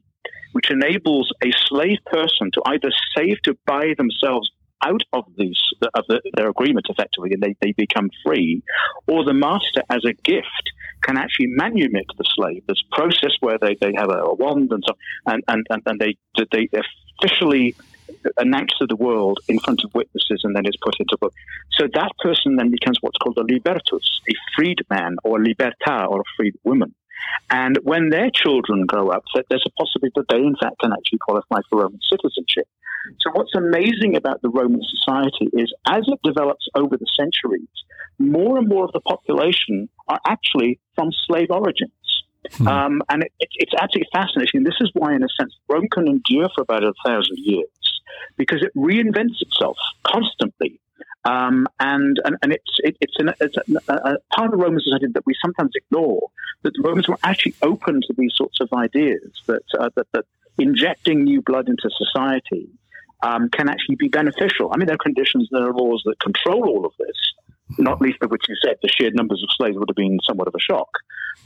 which 0.53 0.71
enables 0.71 1.31
a 1.43 1.51
slave 1.67 1.99
person 2.11 2.49
to 2.53 2.61
either 2.65 2.89
save 3.15 3.41
to 3.43 3.57
buy 3.65 3.93
themselves 3.97 4.49
out 4.83 5.01
of 5.13 5.25
these 5.37 5.59
of 5.93 6.05
the, 6.07 6.21
their 6.35 6.49
agreement 6.49 6.87
effectively, 6.89 7.33
and 7.33 7.41
they, 7.41 7.55
they 7.61 7.71
become 7.73 8.09
free, 8.25 8.63
or 9.07 9.23
the 9.23 9.33
master, 9.33 9.83
as 9.89 10.03
a 10.05 10.13
gift, 10.13 10.71
can 11.01 11.17
actually 11.17 11.47
manumit 11.47 12.05
the 12.17 12.25
slave. 12.35 12.63
This 12.67 12.83
process 12.91 13.31
where 13.39 13.57
they, 13.57 13.75
they 13.75 13.93
have 13.95 14.09
a, 14.09 14.19
a 14.19 14.33
wand 14.33 14.71
and 14.71 14.83
so 14.85 14.95
and, 15.25 15.43
and, 15.47 15.65
and 15.85 15.99
they 15.99 16.17
they 16.51 16.69
officially 17.21 17.75
announced 18.37 18.75
to 18.79 18.87
the 18.87 18.95
world 18.95 19.39
in 19.47 19.59
front 19.59 19.81
of 19.83 19.93
witnesses 19.93 20.41
and 20.43 20.55
then 20.55 20.65
is 20.65 20.77
put 20.81 20.95
into 20.99 21.17
book. 21.17 21.33
So 21.71 21.87
that 21.93 22.11
person 22.19 22.55
then 22.55 22.71
becomes 22.71 22.97
what's 23.01 23.17
called 23.17 23.37
a 23.37 23.43
libertus, 23.43 24.21
a 24.29 24.33
freed 24.55 24.79
man 24.89 25.17
or 25.23 25.39
a 25.39 25.43
liberta 25.43 26.07
or 26.07 26.21
a 26.21 26.23
freed 26.35 26.55
woman. 26.63 26.93
And 27.51 27.77
when 27.83 28.09
their 28.09 28.29
children 28.29 28.85
grow 28.85 29.09
up, 29.09 29.23
there's 29.33 29.65
a 29.65 29.71
possibility 29.71 30.13
that 30.15 30.27
they, 30.29 30.37
in 30.37 30.55
fact, 30.61 30.79
can 30.79 30.91
actually 30.91 31.19
qualify 31.19 31.59
for 31.69 31.81
Roman 31.81 31.99
citizenship. 32.09 32.67
So, 33.21 33.31
what's 33.33 33.55
amazing 33.55 34.15
about 34.15 34.41
the 34.41 34.49
Roman 34.49 34.81
society 34.83 35.49
is 35.53 35.73
as 35.87 36.03
it 36.07 36.19
develops 36.23 36.67
over 36.75 36.97
the 36.97 37.07
centuries, 37.17 37.67
more 38.19 38.57
and 38.57 38.67
more 38.67 38.85
of 38.85 38.91
the 38.91 38.99
population 38.99 39.89
are 40.07 40.19
actually 40.27 40.79
from 40.95 41.09
slave 41.25 41.47
origins. 41.49 41.91
Hmm. 42.53 42.67
Um, 42.67 43.01
and 43.09 43.23
it, 43.23 43.31
it, 43.39 43.49
it's 43.55 43.73
absolutely 43.73 44.09
fascinating. 44.13 44.63
This 44.63 44.77
is 44.79 44.91
why, 44.93 45.13
in 45.15 45.23
a 45.23 45.27
sense, 45.39 45.55
Rome 45.67 45.87
can 45.91 46.07
endure 46.07 46.49
for 46.55 46.61
about 46.61 46.83
a 46.83 46.93
thousand 47.05 47.37
years 47.37 47.67
because 48.37 48.61
it 48.61 48.75
reinvents 48.75 49.41
itself 49.41 49.77
constantly. 50.05 50.79
Um, 51.25 51.67
and, 51.79 52.17
and, 52.23 52.37
and 52.41 52.53
it's, 52.53 52.71
it, 52.79 52.97
it's, 53.01 53.15
an, 53.17 53.33
it's 53.39 53.55
a, 53.57 53.93
a, 53.93 54.17
part 54.33 54.45
of 54.45 54.51
the 54.51 54.57
Roman 54.57 54.79
society 54.79 55.07
that 55.13 55.25
we 55.25 55.33
sometimes 55.41 55.71
ignore, 55.75 56.29
that 56.63 56.73
the 56.73 56.81
Romans 56.81 57.07
were 57.07 57.17
actually 57.23 57.55
open 57.61 58.01
to 58.01 58.13
these 58.17 58.31
sorts 58.35 58.59
of 58.61 58.69
ideas, 58.73 59.29
that, 59.47 59.63
uh, 59.77 59.89
that, 59.95 60.07
that 60.13 60.25
injecting 60.57 61.23
new 61.23 61.41
blood 61.41 61.67
into 61.67 61.89
society 61.97 62.69
um, 63.21 63.49
can 63.49 63.69
actually 63.69 63.95
be 63.95 64.07
beneficial. 64.07 64.71
I 64.71 64.77
mean, 64.77 64.85
there 64.87 64.95
are 64.95 65.03
conditions, 65.03 65.49
there 65.51 65.67
are 65.67 65.73
laws 65.73 66.01
that 66.05 66.19
control 66.19 66.67
all 66.69 66.85
of 66.85 66.93
this, 66.97 67.17
not 67.77 68.01
least 68.01 68.17
of 68.21 68.31
which 68.31 68.43
you 68.47 68.55
said 68.63 68.75
the 68.81 68.89
sheer 68.89 69.11
numbers 69.11 69.43
of 69.43 69.49
slaves 69.55 69.77
would 69.77 69.89
have 69.89 69.95
been 69.95 70.19
somewhat 70.27 70.47
of 70.47 70.55
a 70.55 70.59
shock. 70.59 70.89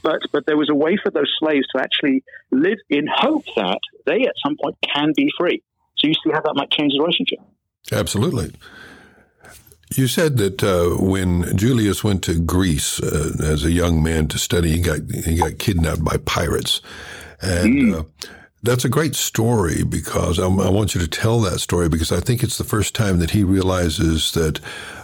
But, 0.02 0.22
but 0.32 0.46
there 0.46 0.56
was 0.56 0.70
a 0.70 0.74
way 0.74 0.96
for 1.02 1.10
those 1.10 1.32
slaves 1.38 1.66
to 1.74 1.82
actually 1.82 2.22
live 2.50 2.78
in 2.90 3.06
hope 3.12 3.44
that 3.56 3.80
they 4.06 4.22
at 4.22 4.34
some 4.44 4.56
point 4.62 4.76
can 4.82 5.12
be 5.16 5.30
free. 5.38 5.62
So 5.98 6.08
you 6.08 6.14
see 6.14 6.30
how 6.32 6.40
that 6.40 6.54
might 6.54 6.70
change 6.70 6.92
the 6.92 7.00
relationship. 7.00 7.38
Absolutely. 7.92 8.52
You 9.96 10.08
said 10.08 10.38
that 10.38 10.62
uh, 10.62 10.96
when 11.00 11.56
Julius 11.56 12.02
went 12.02 12.24
to 12.24 12.40
Greece 12.40 13.00
uh, 13.00 13.32
as 13.40 13.64
a 13.64 13.70
young 13.70 14.02
man 14.02 14.26
to 14.28 14.38
study, 14.38 14.70
he 14.70 14.80
got 14.80 15.00
he 15.24 15.36
got 15.36 15.58
kidnapped 15.58 16.04
by 16.04 16.16
pirates, 16.16 16.80
and 17.40 17.74
mm. 17.74 18.00
uh, 18.00 18.04
That's 18.64 18.84
a 18.86 18.88
great 18.88 19.14
story 19.14 19.84
because 19.84 20.38
I, 20.38 20.46
I 20.46 20.70
want 20.70 20.94
you 20.94 21.00
to 21.02 21.06
tell 21.06 21.38
that 21.42 21.60
story 21.60 21.90
because 21.90 22.10
I 22.10 22.20
think 22.20 22.42
it's 22.42 22.56
the 22.56 22.64
first 22.64 22.94
time 22.94 23.18
that 23.18 23.32
he 23.32 23.44
realizes 23.44 24.32
that 24.32 24.58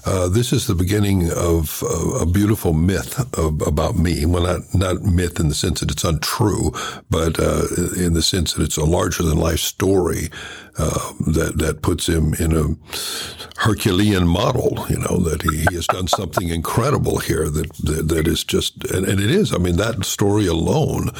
uh, 0.06 0.28
this 0.28 0.50
is 0.50 0.66
the 0.66 0.74
beginning 0.74 1.30
of 1.30 1.82
uh, 1.82 2.22
a 2.22 2.26
beautiful 2.26 2.72
myth 2.72 3.20
of, 3.38 3.60
about 3.66 3.96
me. 3.96 4.24
Well, 4.24 4.44
not 4.44 4.62
not 4.74 5.02
myth 5.02 5.38
in 5.38 5.48
the 5.48 5.54
sense 5.54 5.80
that 5.80 5.90
it's 5.90 6.04
untrue, 6.04 6.72
but 7.10 7.38
uh, 7.38 7.64
in 7.98 8.14
the 8.14 8.22
sense 8.22 8.54
that 8.54 8.62
it's 8.62 8.78
a 8.78 8.84
larger 8.84 9.22
than 9.22 9.36
life 9.38 9.60
story 9.60 10.30
uh, 10.78 11.12
that 11.32 11.58
that 11.58 11.82
puts 11.82 12.08
him 12.08 12.34
in 12.34 12.56
a 12.56 12.76
Herculean 13.58 14.26
model. 14.26 14.86
You 14.88 14.98
know 14.98 15.18
that 15.18 15.42
he, 15.42 15.64
he 15.68 15.74
has 15.74 15.86
done 15.86 16.08
something 16.08 16.48
incredible 16.48 17.18
here. 17.18 17.48
That 17.48 17.72
that, 17.84 18.08
that 18.08 18.26
is 18.26 18.44
just 18.44 18.84
and, 18.90 19.06
and, 19.06 19.20
it 19.20 19.30
is. 19.30 19.52
I 19.52 19.58
mean, 19.58 19.76
that 19.76 20.04
story 20.04 20.46
alone 20.46 21.10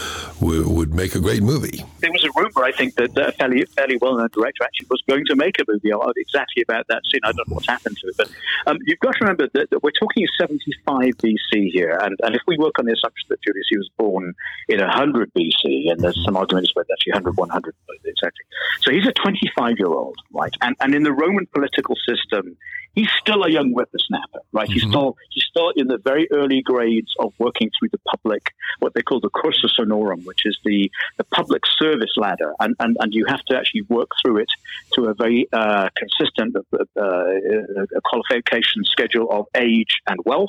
would, 0.40 0.66
would 0.66 0.94
make 0.94 1.14
a 1.14 1.20
great 1.20 1.42
movie. 1.42 1.84
There 2.00 2.10
was 2.10 2.24
a 2.24 2.30
rumor, 2.34 2.64
I 2.64 2.72
think, 2.72 2.94
that 2.94 3.16
a 3.16 3.32
fairly 3.32 3.64
fairly 3.66 3.98
well 3.98 4.16
known 4.16 4.28
director 4.32 4.64
actually 4.64 4.86
was 4.90 5.02
going 5.08 5.24
to 5.26 5.36
make 5.36 5.58
a 5.58 5.64
movie 5.68 5.92
exactly 6.16 6.62
about 6.62 6.86
that 6.88 7.02
scene. 7.10 7.20
I 7.24 7.32
don't 7.32 7.48
know 7.48 7.54
what's 7.54 7.66
happened 7.66 7.96
to 7.98 8.08
it, 8.08 8.14
but 8.16 8.30
um, 8.66 8.78
you've 8.86 8.98
got 9.00 9.12
to 9.12 9.18
remember 9.20 9.48
that, 9.52 9.70
that, 9.70 9.82
we're 9.82 9.90
talking 9.92 10.26
75 10.38 11.18
BC 11.18 11.70
here, 11.72 11.98
and, 12.02 12.16
and 12.22 12.34
if 12.34 12.42
we 12.46 12.56
work 12.56 12.78
on 12.78 12.86
the 12.86 12.92
assumption 12.92 13.26
that 13.28 13.42
Julius 13.42 13.66
he 13.68 13.76
was 13.76 13.90
born 13.96 14.34
in 14.68 14.80
100 14.80 15.32
BC, 15.34 15.90
and 15.90 16.00
there's 16.00 16.22
some 16.24 16.36
arguments 16.36 16.72
about 16.72 16.86
actually 16.92 17.12
100, 17.12 17.36
100 17.36 17.74
exactly. 18.04 18.44
So 18.80 18.90
he's 18.90 19.06
a 19.06 19.12
25 19.42 19.74
year 19.79 19.88
old, 19.88 20.16
right? 20.33 20.55
And 20.61 20.76
and 20.81 20.94
in 20.94 21.03
the 21.03 21.12
Roman 21.12 21.46
political 21.46 21.96
system, 22.09 22.57
he's 22.94 23.11
still 23.20 23.44
a 23.44 23.50
young 23.50 23.72
whippersnapper, 23.72 24.40
right? 24.53 24.68
Mm-hmm. 24.68 24.72
He's 24.72 24.83
still 24.83 25.16
he's 25.31 25.44
still 25.44 25.70
in 25.76 25.87
the 25.88 25.98
very 25.98 26.29
early 26.33 26.62
grades 26.62 27.12
of 27.18 27.33
working 27.38 27.70
through 27.79 27.90
the 27.92 27.98
public, 28.11 28.50
what 28.81 28.94
they 28.94 29.03
call 29.03 29.20
the 29.20 29.31
cursus 29.31 29.76
honorum, 29.79 30.24
which 30.24 30.42
is 30.44 30.59
the, 30.64 30.90
the 31.18 31.24
public 31.24 31.62
service 31.79 32.12
ladder, 32.16 32.53
and, 32.61 32.74
and 32.81 32.96
and 33.00 33.14
you 33.14 33.24
have 33.26 33.42
to 33.44 33.57
actually 33.57 33.83
work 33.83 34.11
through 34.22 34.38
it 34.38 34.48
to 34.94 35.05
a 35.05 35.14
very 35.14 35.48
uh, 35.53 35.88
consistent 35.96 36.57
uh, 36.57 37.00
uh, 37.00 38.00
qualification 38.05 38.85
schedule 38.85 39.31
of 39.31 39.46
age 39.57 40.00
and 40.09 40.18
wealth, 40.24 40.48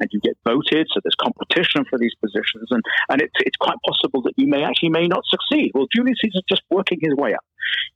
and 0.00 0.08
you 0.12 0.20
get 0.20 0.36
voted. 0.44 0.86
So 0.92 1.00
there's 1.02 1.16
competition 1.20 1.84
for 1.88 1.98
these 1.98 2.14
positions, 2.20 2.68
and 2.70 2.82
and 3.08 3.20
it's 3.20 3.34
it's 3.40 3.56
quite 3.56 3.78
possible 3.86 4.22
that 4.22 4.34
you 4.36 4.46
may 4.46 4.62
actually 4.64 4.90
may 4.90 5.06
not 5.06 5.24
succeed. 5.26 5.72
Well, 5.74 5.86
Julius 5.94 6.18
is 6.22 6.42
just 6.48 6.62
working 6.70 6.98
his 7.00 7.14
way 7.14 7.34
up. 7.34 7.44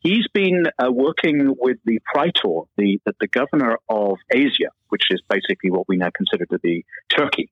He's 0.01 0.27
been 0.35 0.65
uh, 0.79 0.91
working 0.91 1.55
with 1.59 1.79
the 1.85 2.01
praetor, 2.13 2.63
the, 2.77 2.99
the, 3.07 3.15
the 3.21 3.29
governor 3.29 3.79
of 3.89 4.19
Asia, 4.31 4.71
which 4.89 5.05
is 5.11 5.21
basically 5.29 5.71
what 5.71 5.89
we 5.89 5.97
now 5.97 6.11
consider 6.15 6.47
to 6.47 6.59
be 6.59 6.85
Turkey. 7.09 7.51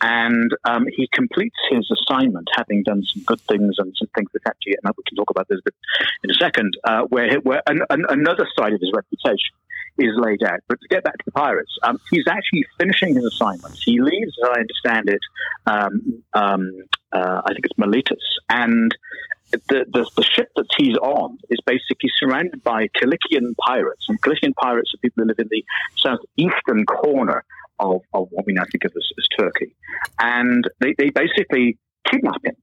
And 0.00 0.50
um, 0.64 0.86
he 0.96 1.06
completes 1.12 1.56
his 1.70 1.90
assignment, 1.90 2.48
having 2.56 2.82
done 2.82 3.02
some 3.04 3.22
good 3.24 3.40
things 3.42 3.74
and 3.76 3.94
some 3.98 4.08
things 4.16 4.30
that 4.32 4.40
actually, 4.46 4.76
and 4.82 4.94
we 4.96 5.04
can 5.06 5.16
talk 5.16 5.30
about 5.30 5.48
this 5.48 5.60
in 6.24 6.30
a 6.30 6.34
second, 6.34 6.76
uh, 6.84 7.02
where, 7.02 7.38
where 7.40 7.62
an, 7.66 7.82
an, 7.90 8.06
another 8.08 8.46
side 8.58 8.72
of 8.72 8.80
his 8.80 8.90
reputation 8.94 9.54
is 9.98 10.14
laid 10.16 10.42
out. 10.42 10.60
But 10.68 10.80
to 10.80 10.88
get 10.88 11.04
back 11.04 11.18
to 11.18 11.24
the 11.26 11.32
pirates, 11.32 11.76
um, 11.82 12.00
he's 12.10 12.26
actually 12.26 12.64
finishing 12.78 13.14
his 13.14 13.24
assignment. 13.24 13.78
He 13.84 14.00
leaves, 14.00 14.32
as 14.42 14.48
I 14.48 14.60
understand 14.60 15.08
it, 15.10 15.20
um, 15.66 16.22
um, 16.32 16.72
uh, 17.12 17.42
I 17.44 17.52
think 17.52 17.66
it's 17.66 17.76
Miletus, 17.76 18.38
and 18.48 18.96
the, 19.50 19.84
the, 19.92 20.10
the, 20.16 20.22
ship 20.22 20.48
that 20.56 20.66
he's 20.76 20.96
on 20.96 21.38
is 21.48 21.58
basically 21.66 22.10
surrounded 22.18 22.62
by 22.62 22.88
Cilician 22.98 23.54
pirates. 23.66 24.06
And 24.08 24.18
Cilician 24.22 24.54
pirates 24.54 24.92
are 24.94 24.98
people 24.98 25.22
who 25.22 25.28
live 25.28 25.38
in 25.38 25.48
the 25.50 25.64
southeastern 25.96 26.84
corner 26.86 27.44
of, 27.78 28.02
of 28.12 28.28
what 28.30 28.46
we 28.46 28.52
now 28.52 28.64
think 28.70 28.84
of 28.84 28.92
as, 28.96 29.08
as 29.18 29.26
Turkey. 29.38 29.74
And 30.18 30.68
they, 30.80 30.94
they 30.96 31.10
basically 31.10 31.78
kidnap 32.08 32.44
him. 32.44 32.56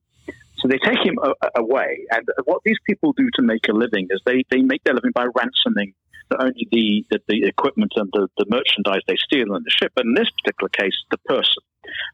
So 0.60 0.68
they 0.68 0.78
take 0.78 1.00
him 1.06 1.18
a, 1.22 1.34
away. 1.60 2.06
And 2.12 2.28
what 2.46 2.62
these 2.66 2.80
people 2.86 3.14
do 3.14 3.30
to 3.36 3.42
make 3.42 3.68
a 3.68 3.74
living 3.74 4.08
is 4.10 4.22
they, 4.26 4.44
they 4.50 4.62
make 4.62 4.84
their 4.84 4.94
living 4.94 5.12
by 5.14 5.26
ransoming 5.36 5.94
not 6.32 6.42
only 6.42 6.68
the, 6.72 7.06
the, 7.10 7.20
the 7.28 7.48
equipment 7.48 7.94
and 7.96 8.10
the, 8.12 8.28
the 8.38 8.46
merchandise 8.50 9.02
they 9.08 9.16
steal 9.16 9.54
on 9.54 9.64
the 9.64 9.70
ship, 9.70 9.94
but 9.96 10.06
in 10.06 10.14
this 10.14 10.30
particular 10.42 10.70
case, 10.70 10.94
the 11.12 11.18
person. 11.20 11.64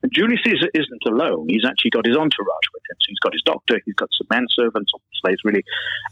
And 0.03 0.11
Julius 0.11 0.41
Caesar 0.43 0.69
isn't 0.73 1.03
alone. 1.07 1.47
He's 1.49 1.65
actually 1.65 1.91
got 1.91 2.05
his 2.05 2.17
entourage 2.17 2.67
with 2.73 2.83
him. 2.89 2.97
So 2.99 3.07
he's 3.07 3.19
got 3.19 3.33
his 3.33 3.41
doctor, 3.43 3.79
he's 3.85 3.95
got 3.95 4.09
some 4.11 4.27
manservants, 4.27 4.91
slaves 5.23 5.39
really, 5.45 5.63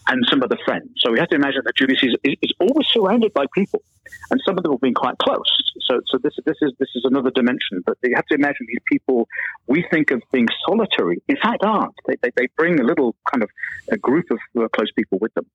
and 0.08 0.24
some 0.30 0.42
other 0.42 0.58
friends. 0.64 0.90
So 0.98 1.12
we 1.12 1.20
have 1.20 1.28
to 1.30 1.36
imagine 1.36 1.62
that 1.66 1.76
Julius 1.76 2.00
Caesar 2.00 2.18
is 2.24 2.54
always 2.60 2.88
surrounded 2.88 3.34
by 3.34 3.46
people, 3.54 3.84
and 4.32 4.42
some 4.46 4.58
of 4.58 4.64
them 4.64 4.72
have 4.72 4.82
been 4.82 4.94
quite 4.94 5.18
close. 5.18 5.44
So, 5.90 6.00
so 6.08 6.18
this, 6.24 6.34
this 6.46 6.56
is 6.62 6.72
this 6.80 6.88
is 6.96 7.04
another 7.04 7.32
dimension. 7.32 7.84
But 7.86 7.98
you 8.02 8.16
have 8.16 8.26
to 8.28 8.36
imagine 8.36 8.66
these 8.68 8.84
people 8.90 9.28
we 9.68 9.86
think 9.92 10.12
of 10.12 10.22
being 10.32 10.48
solitary. 10.66 11.22
In 11.28 11.36
fact, 11.42 11.64
aren't. 11.64 11.96
They, 12.08 12.16
they, 12.22 12.32
they 12.38 12.48
bring 12.56 12.80
a 12.80 12.84
little 12.84 13.14
kind 13.32 13.44
of 13.44 13.50
a 13.92 13.98
group 13.98 14.28
of 14.32 14.40
uh, 14.58 14.70
close 14.70 14.92
people 14.96 15.18
with 15.20 15.34
them. 15.34 15.46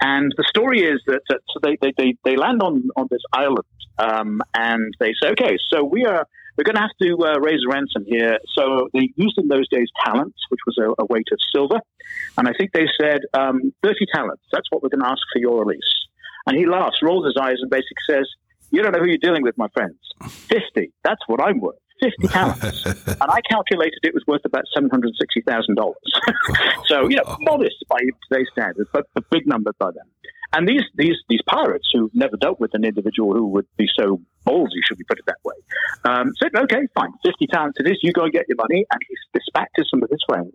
And 0.00 0.32
the 0.38 0.44
story 0.48 0.80
is 0.80 1.02
that, 1.06 1.20
that 1.28 1.40
so 1.52 1.60
they, 1.62 1.76
they, 1.82 1.92
they, 1.98 2.16
they 2.24 2.36
land 2.36 2.62
on 2.62 2.88
on 2.96 3.08
this 3.10 3.22
island, 3.34 3.66
um, 3.98 4.40
and 4.54 4.94
they 4.98 5.12
say, 5.22 5.28
okay, 5.32 5.58
so 5.70 5.84
we 5.84 6.06
are 6.06 6.26
we're 6.56 6.64
going 6.64 6.76
to 6.76 6.82
have 6.82 6.96
to 7.00 7.16
uh, 7.24 7.38
raise 7.40 7.60
a 7.66 7.72
ransom 7.72 8.04
here. 8.06 8.38
So 8.54 8.88
they 8.92 9.12
used 9.16 9.38
in 9.38 9.48
those 9.48 9.68
days 9.68 9.88
talents, 10.04 10.38
which 10.50 10.60
was 10.66 10.76
a, 10.78 11.02
a 11.02 11.06
weight 11.06 11.28
of 11.32 11.38
silver. 11.54 11.80
And 12.36 12.48
I 12.48 12.52
think 12.52 12.72
they 12.72 12.86
said 13.00 13.20
um, 13.34 13.72
30 13.82 14.06
talents. 14.14 14.42
That's 14.52 14.66
what 14.70 14.82
we're 14.82 14.90
going 14.90 15.02
to 15.02 15.08
ask 15.08 15.22
for 15.32 15.38
your 15.38 15.64
release. 15.64 15.80
And 16.46 16.56
he 16.56 16.66
laughs, 16.66 16.96
rolls 17.02 17.24
his 17.26 17.36
eyes, 17.40 17.56
and 17.60 17.70
basically 17.70 18.04
says, 18.08 18.26
You 18.70 18.82
don't 18.82 18.92
know 18.92 18.98
who 18.98 19.08
you're 19.08 19.18
dealing 19.18 19.42
with, 19.42 19.56
my 19.56 19.68
friends. 19.68 19.96
50. 20.22 20.92
That's 21.04 21.20
what 21.26 21.40
I'm 21.40 21.60
worth. 21.60 21.76
50 22.02 22.28
talents. 22.28 22.84
and 22.84 23.22
I 23.30 23.40
calculated 23.48 23.98
it 24.02 24.14
was 24.14 24.24
worth 24.26 24.44
about 24.44 24.64
$760,000. 24.76 25.94
so, 26.86 27.08
you 27.08 27.16
know, 27.16 27.36
modest 27.40 27.76
by 27.88 27.98
today's 28.28 28.48
standards, 28.52 28.90
but 28.92 29.06
a 29.16 29.22
big 29.30 29.46
number 29.46 29.72
by 29.78 29.90
then. 29.94 30.04
And 30.54 30.68
these, 30.68 30.82
these, 30.96 31.16
these 31.28 31.40
pirates 31.46 31.88
who 31.94 32.10
never 32.12 32.36
dealt 32.36 32.60
with 32.60 32.74
an 32.74 32.84
individual 32.84 33.32
who 33.32 33.46
would 33.48 33.66
be 33.78 33.86
so 33.98 34.20
ballsy, 34.46 34.82
should 34.86 34.98
we 34.98 35.04
put 35.04 35.18
it 35.18 35.24
that 35.26 35.38
way, 35.44 35.54
um, 36.04 36.32
said, 36.42 36.50
okay, 36.54 36.86
fine, 36.94 37.12
50 37.24 37.46
talents 37.46 37.78
it 37.80 37.90
is, 37.90 37.98
you 38.02 38.12
go 38.12 38.24
and 38.24 38.32
get 38.32 38.46
your 38.48 38.56
money. 38.56 38.84
And 38.90 39.00
he 39.08 39.16
dispatches 39.32 39.88
some 39.90 40.02
of 40.02 40.10
his 40.10 40.22
friends, 40.28 40.52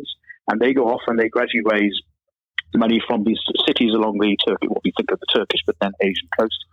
and 0.49 0.60
they 0.62 0.73
go 0.73 0.86
off 0.86 1.01
and 1.07 1.17
they 1.17 1.29
gradually 1.29 1.63
raise 1.65 1.99
money 2.75 3.01
from 3.08 3.23
these 3.23 3.39
cities 3.65 3.93
along 3.93 4.19
the 4.19 4.38
Turkey, 4.47 4.67
what 4.67 4.84
we 4.84 4.91
think 4.95 5.12
of 5.12 5.19
the 5.19 5.25
Turkish, 5.34 5.62
but 5.65 5.75
then 5.82 5.91
Asian 6.01 6.27
coast. 6.39 6.65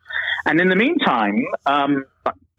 And 0.46 0.60
in 0.60 0.68
the 0.68 0.76
meantime, 0.76 1.44
um, 1.66 2.04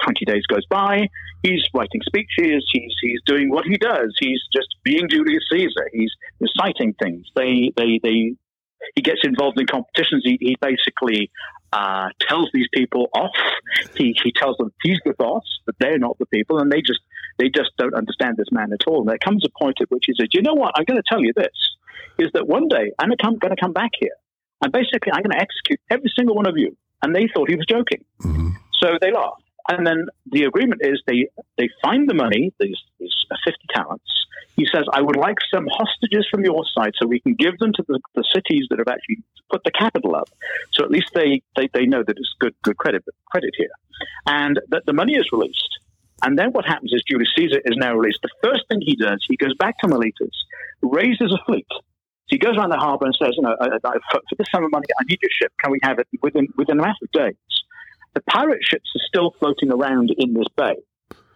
20 0.04 0.26
days 0.26 0.46
goes 0.48 0.66
by. 0.68 1.08
He's 1.44 1.64
writing 1.74 2.02
speeches. 2.06 2.66
He's, 2.72 2.94
he's 3.02 3.22
doing 3.26 3.50
what 3.50 3.66
he 3.66 3.78
does. 3.78 4.16
He's 4.20 4.42
just 4.54 4.68
being 4.84 5.08
Julius 5.10 5.44
Caesar. 5.52 5.90
He's 5.94 6.12
reciting 6.40 6.94
things. 6.94 7.26
They, 7.36 7.72
they, 7.76 8.00
they 8.02 8.36
he 8.94 9.02
gets 9.02 9.22
involved 9.24 9.60
in 9.60 9.66
competitions. 9.66 10.24
He, 10.24 10.38
he 10.40 10.58
basically 10.62 11.32
uh, 11.74 12.10
tells 12.22 12.50
these 12.54 12.68
people 12.74 13.10
off. 13.14 13.36
He, 13.96 14.16
he 14.24 14.32
tells 14.32 14.58
them 14.58 14.72
he's 14.84 15.00
the 15.06 15.14
boss, 15.18 15.44
but 15.66 15.76
they're 15.80 15.98
not 15.98 16.18
the 16.20 16.26
people, 16.28 16.60
and 16.60 16.72
they 16.72 16.82
just 16.82 17.00
they 17.38 17.50
just 17.50 17.72
don't 17.78 17.94
understand 17.94 18.38
this 18.38 18.48
man 18.52 18.72
at 18.72 18.88
all. 18.88 19.02
And 19.02 19.10
there 19.10 19.18
comes 19.18 19.44
a 19.46 19.50
point 19.60 19.78
at 19.82 19.90
which 19.90 20.06
he 20.08 20.14
says, 20.20 20.30
"You 20.32 20.42
know 20.42 20.54
what? 20.54 20.74
I'm 20.76 20.86
going 20.86 20.98
to 20.98 21.04
tell 21.08 21.22
you 21.22 21.34
this: 21.36 21.75
is 22.18 22.30
that 22.34 22.48
one 22.48 22.68
day 22.68 22.92
I'm 23.00 23.10
going 23.10 23.56
to 23.56 23.62
come 23.62 23.74
back 23.74 23.92
here, 24.00 24.16
and 24.62 24.72
basically 24.72 25.12
I'm 25.14 25.24
going 25.24 25.38
to 25.38 25.42
execute 25.42 25.80
every 25.90 26.12
single 26.16 26.36
one 26.36 26.48
of 26.48 26.58
you." 26.58 26.76
And 27.02 27.16
they 27.16 27.28
thought 27.34 27.50
he 27.50 27.56
was 27.56 27.66
joking, 27.68 28.04
mm-hmm. 28.22 28.50
so 28.80 28.98
they 29.02 29.12
laughed. 29.12 29.44
And 29.68 29.86
then 29.86 30.08
the 30.32 30.44
agreement 30.44 30.82
is 30.84 31.02
they 31.08 31.28
they 31.58 31.70
find 31.82 32.08
the 32.10 32.14
money, 32.14 32.54
these, 32.60 32.78
these 33.00 33.14
50 33.44 33.60
talents. 33.74 34.06
He 34.56 34.68
says, 34.74 34.86
I 34.94 35.02
would 35.02 35.18
like 35.18 35.38
some 35.54 35.68
hostages 35.70 36.28
from 36.32 36.46
your 36.46 36.64
side 36.78 36.94
so 36.98 37.08
we 37.08 37.20
can 37.20 37.34
give 37.34 37.58
them 37.58 37.74
to 37.74 37.84
the, 37.88 38.00
the 38.14 38.24
cities 38.34 38.68
that 38.70 38.80
have 38.80 38.88
actually 38.88 39.24
put 39.50 39.64
the 39.64 39.72
capital 39.72 40.16
up. 40.16 40.30
So 40.72 40.84
at 40.84 40.92
least 40.92 41.10
they, 41.14 41.42
they, 41.56 41.68
they 41.74 41.86
know 41.86 42.04
that 42.04 42.18
it's 42.18 42.34
good 42.40 42.56
good 42.64 42.78
credit 42.78 43.04
credit 43.32 43.54
here. 43.58 43.72
And 44.28 44.60
that 44.70 44.86
the 44.86 44.94
money 44.94 45.16
is 45.16 45.26
released. 45.32 45.75
And 46.24 46.38
then 46.38 46.52
what 46.52 46.66
happens 46.66 46.92
is 46.94 47.04
Julius 47.10 47.32
Caesar 47.38 47.62
is 47.64 47.76
now 47.78 47.96
released. 47.96 48.20
The 48.24 48.30
first 48.44 48.64
thing 48.70 48.80
he 48.82 48.96
does, 48.96 49.24
he 49.28 49.38
goes 49.38 49.56
back 49.58 49.78
to 49.80 49.88
Miletus, 49.88 50.36
raises 50.82 51.32
a 51.32 51.44
fleet. 51.46 51.68
So 51.70 51.82
he 52.30 52.38
goes 52.38 52.58
around 52.58 52.72
the 52.72 52.78
harbor 52.78 53.06
and 53.06 53.16
says, 53.22 53.34
you 53.36 53.44
know, 53.44 53.56
for 53.60 54.36
this 54.38 54.48
sum 54.52 54.64
of 54.64 54.72
money, 54.72 54.88
I 55.00 55.04
need 55.04 55.20
your 55.22 55.30
ship. 55.32 55.52
Can 55.62 55.72
we 55.72 55.80
have 55.84 56.00
it 56.00 56.08
within, 56.22 56.48
within 56.58 56.80
a 56.80 56.82
matter 56.82 57.04
of 57.04 57.12
days? 57.12 57.36
The 58.16 58.22
pirate 58.22 58.64
ships 58.64 58.90
are 58.96 59.06
still 59.08 59.36
floating 59.40 59.72
around 59.72 60.12
in 60.18 60.34
this 60.34 60.48
bay. 60.56 60.76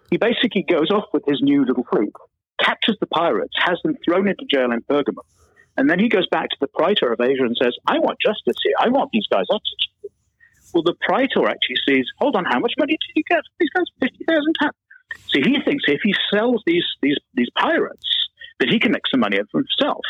He 0.10 0.18
basically 0.18 0.64
goes 0.64 0.90
off 0.90 1.06
with 1.14 1.24
his 1.28 1.42
new 1.42 1.66
little 1.66 1.84
fleet, 1.84 2.14
captures 2.60 2.98
the 3.00 3.06
pirates, 3.06 3.54
has 3.58 3.80
them 3.84 3.96
thrown 4.04 4.28
into 4.28 4.46
jail 4.50 4.72
in 4.72 4.82
Pergamum, 4.82 5.26
and 5.78 5.90
then 5.90 6.00
he 6.00 6.10
goes 6.10 6.28
back 6.28 6.50
to 6.50 6.58
the 6.60 6.68
praetor 6.68 7.14
of 7.14 7.22
Asia 7.22 7.44
and 7.44 7.56
says, 7.62 7.74
I 7.88 8.00
want 8.00 8.18
justice 8.20 8.58
here. 8.64 8.74
I 8.80 8.90
want 8.90 9.12
these 9.14 9.28
guys 9.28 9.46
executed. 9.50 10.12
Well, 10.74 10.84
the 10.84 10.96
praetor 11.02 11.48
actually 11.48 11.78
says, 11.88 12.06
hold 12.20 12.36
on, 12.36 12.46
how 12.46 12.60
much 12.60 12.74
money 12.78 12.94
did 12.94 13.16
you 13.16 13.24
get? 13.30 13.42
These 13.60 13.70
guys, 13.76 13.86
50,000 14.02 14.56
pounds. 14.60 14.76
So 15.28 15.40
he 15.44 15.58
thinks 15.66 15.84
if 15.88 16.02
he 16.04 16.14
sells 16.32 16.62
these, 16.66 16.86
these, 17.02 17.18
these 17.34 17.50
pirates, 17.58 18.06
that 18.60 18.70
he 18.70 18.80
can 18.80 18.92
make 18.92 19.08
some 19.10 19.22
money 19.22 19.40
for 19.52 19.62
himself. 19.62 20.04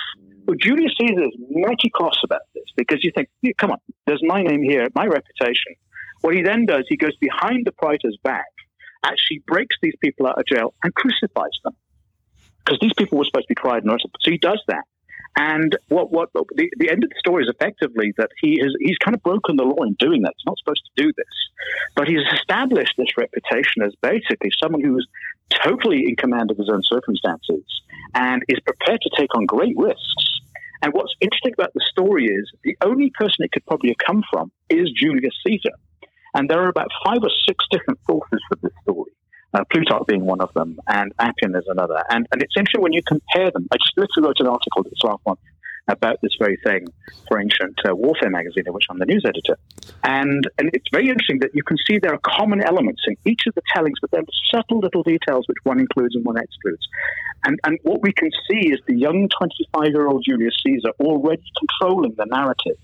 Well, 0.45 0.57
Julius 0.59 0.91
Caesar 0.99 1.23
is 1.23 1.35
mighty 1.51 1.89
cross 1.93 2.17
about 2.23 2.41
this 2.55 2.65
because 2.75 3.03
you 3.03 3.11
think, 3.15 3.29
come 3.57 3.71
on, 3.71 3.77
there's 4.07 4.23
my 4.23 4.41
name 4.41 4.63
here, 4.63 4.87
my 4.95 5.05
reputation. 5.05 5.75
What 6.21 6.35
he 6.35 6.41
then 6.41 6.65
does, 6.65 6.85
he 6.89 6.97
goes 6.97 7.15
behind 7.17 7.65
the 7.65 7.71
praetor's 7.71 8.17
back, 8.23 8.51
actually 9.05 9.43
breaks 9.47 9.75
these 9.81 9.93
people 10.03 10.27
out 10.27 10.39
of 10.39 10.45
jail 10.45 10.73
and 10.83 10.93
crucifies 10.95 11.57
them. 11.63 11.75
Because 12.65 12.79
these 12.81 12.93
people 12.97 13.17
were 13.17 13.25
supposed 13.25 13.47
to 13.47 13.55
be 13.55 13.61
tried 13.61 13.83
and 13.83 13.91
arrested. 13.91 14.11
So 14.21 14.31
he 14.31 14.37
does 14.37 14.61
that. 14.67 14.83
And 15.39 15.77
what 15.87 16.11
what 16.11 16.29
the, 16.33 16.69
the 16.79 16.89
end 16.89 17.01
of 17.01 17.09
the 17.09 17.15
story 17.17 17.45
is 17.45 17.49
effectively 17.49 18.13
that 18.17 18.29
he 18.41 18.59
has 18.61 18.75
he's 18.81 18.97
kind 18.97 19.15
of 19.15 19.23
broken 19.23 19.55
the 19.55 19.63
law 19.63 19.83
in 19.83 19.93
doing 19.93 20.21
that. 20.23 20.33
He's 20.35 20.45
not 20.45 20.57
supposed 20.57 20.83
to 20.83 21.01
do 21.01 21.13
this, 21.15 21.35
but 21.95 22.09
he's 22.09 22.27
established 22.33 22.95
this 22.97 23.15
reputation 23.17 23.81
as 23.81 23.95
basically 24.01 24.51
someone 24.59 24.83
who's 24.83 25.07
totally 25.63 26.03
in 26.09 26.17
command 26.17 26.51
of 26.51 26.57
his 26.57 26.67
own 26.69 26.83
circumstances 26.83 27.63
and 28.13 28.43
is 28.49 28.59
prepared 28.59 28.99
to 28.99 29.09
take 29.15 29.33
on 29.33 29.45
great 29.45 29.75
risks. 29.77 30.25
And 30.81 30.91
what's 30.91 31.15
interesting 31.21 31.53
about 31.53 31.73
the 31.73 31.85
story 31.89 32.25
is 32.25 32.51
the 32.65 32.75
only 32.81 33.09
person 33.11 33.45
it 33.45 33.53
could 33.53 33.65
probably 33.65 33.91
have 33.91 34.05
come 34.05 34.21
from 34.29 34.51
is 34.69 34.91
Julius 34.91 35.35
Caesar. 35.47 35.75
And 36.33 36.49
there 36.49 36.61
are 36.61 36.69
about 36.69 36.91
five 37.05 37.19
or 37.23 37.31
six 37.47 37.63
different 37.71 37.99
sources 38.05 38.41
for 38.49 38.57
this 38.61 38.73
story 38.83 39.11
uh, 39.53 39.63
Plutarch 39.71 40.05
being 40.07 40.25
one 40.25 40.41
of 40.41 40.53
them, 40.53 40.79
and 40.87 41.11
Appian 41.19 41.55
is 41.55 41.65
another. 41.67 42.03
And, 42.09 42.27
and 42.31 42.41
it's 42.41 42.55
interesting 42.55 42.81
when 42.81 42.93
you 42.93 43.01
compare 43.03 43.51
them. 43.51 43.67
I 43.71 43.77
just 43.77 43.97
literally 43.97 44.27
wrote 44.27 44.39
an 44.39 44.47
article 44.47 44.83
this 44.83 45.03
last 45.03 45.25
month 45.25 45.39
about 45.87 46.21
this 46.21 46.31
very 46.39 46.57
thing 46.63 46.85
for 47.27 47.39
Ancient 47.39 47.79
uh, 47.87 47.95
Warfare 47.95 48.29
magazine, 48.29 48.63
in 48.67 48.73
which 48.73 48.85
I'm 48.89 48.99
the 48.99 49.05
news 49.05 49.23
editor. 49.25 49.57
And, 50.03 50.47
and 50.57 50.69
it's 50.73 50.85
very 50.91 51.09
interesting 51.09 51.39
that 51.39 51.49
you 51.53 51.63
can 51.63 51.77
see 51.87 51.97
there 51.97 52.13
are 52.13 52.19
common 52.23 52.61
elements 52.61 53.01
in 53.07 53.17
each 53.25 53.41
of 53.47 53.55
the 53.55 53.61
tellings, 53.73 53.97
but 53.99 54.11
there 54.11 54.21
are 54.21 54.25
subtle 54.53 54.79
little 54.79 55.03
details 55.03 55.45
which 55.47 55.57
one 55.63 55.79
includes 55.79 56.15
and 56.15 56.23
one 56.23 56.37
excludes. 56.37 56.87
And, 57.43 57.59
and 57.63 57.79
what 57.83 58.01
we 58.01 58.13
can 58.13 58.29
see 58.49 58.71
is 58.71 58.79
the 58.85 58.95
young 58.95 59.29
25 59.73 59.87
year 59.87 60.07
old 60.07 60.23
Julius 60.27 60.55
Caesar 60.65 60.91
already 60.99 61.43
controlling 61.57 62.13
the 62.15 62.25
narrative. 62.25 62.77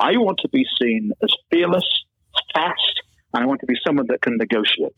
I 0.00 0.12
want 0.16 0.38
to 0.40 0.48
be 0.48 0.64
seen 0.80 1.12
as 1.22 1.30
fearless, 1.50 1.84
fast, 2.54 3.02
and 3.34 3.42
I 3.42 3.46
want 3.46 3.60
to 3.60 3.66
be 3.66 3.74
someone 3.84 4.06
that 4.06 4.22
can 4.22 4.36
negotiate. 4.36 4.94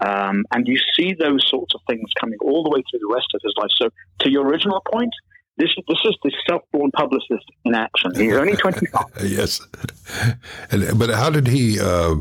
Um, 0.00 0.44
and 0.52 0.66
you 0.66 0.78
see 0.96 1.14
those 1.14 1.44
sorts 1.48 1.74
of 1.74 1.80
things 1.88 2.08
coming 2.20 2.38
all 2.42 2.64
the 2.64 2.70
way 2.70 2.82
through 2.90 3.00
the 3.00 3.14
rest 3.14 3.28
of 3.34 3.40
his 3.42 3.54
life. 3.56 3.70
So, 3.76 3.90
to 4.20 4.30
your 4.30 4.46
original 4.46 4.82
point, 4.92 5.12
this 5.56 5.70
is 5.76 5.84
this 5.88 6.00
is 6.04 6.16
the 6.22 6.32
self-born 6.48 6.90
publicist 6.92 7.44
in 7.64 7.74
action. 7.74 8.12
He's 8.14 8.34
only 8.34 8.56
twenty-five. 8.56 9.04
yes, 9.22 9.60
and, 10.70 10.98
but 10.98 11.10
how 11.10 11.30
did 11.30 11.46
he 11.46 11.78
uh, 11.80 12.16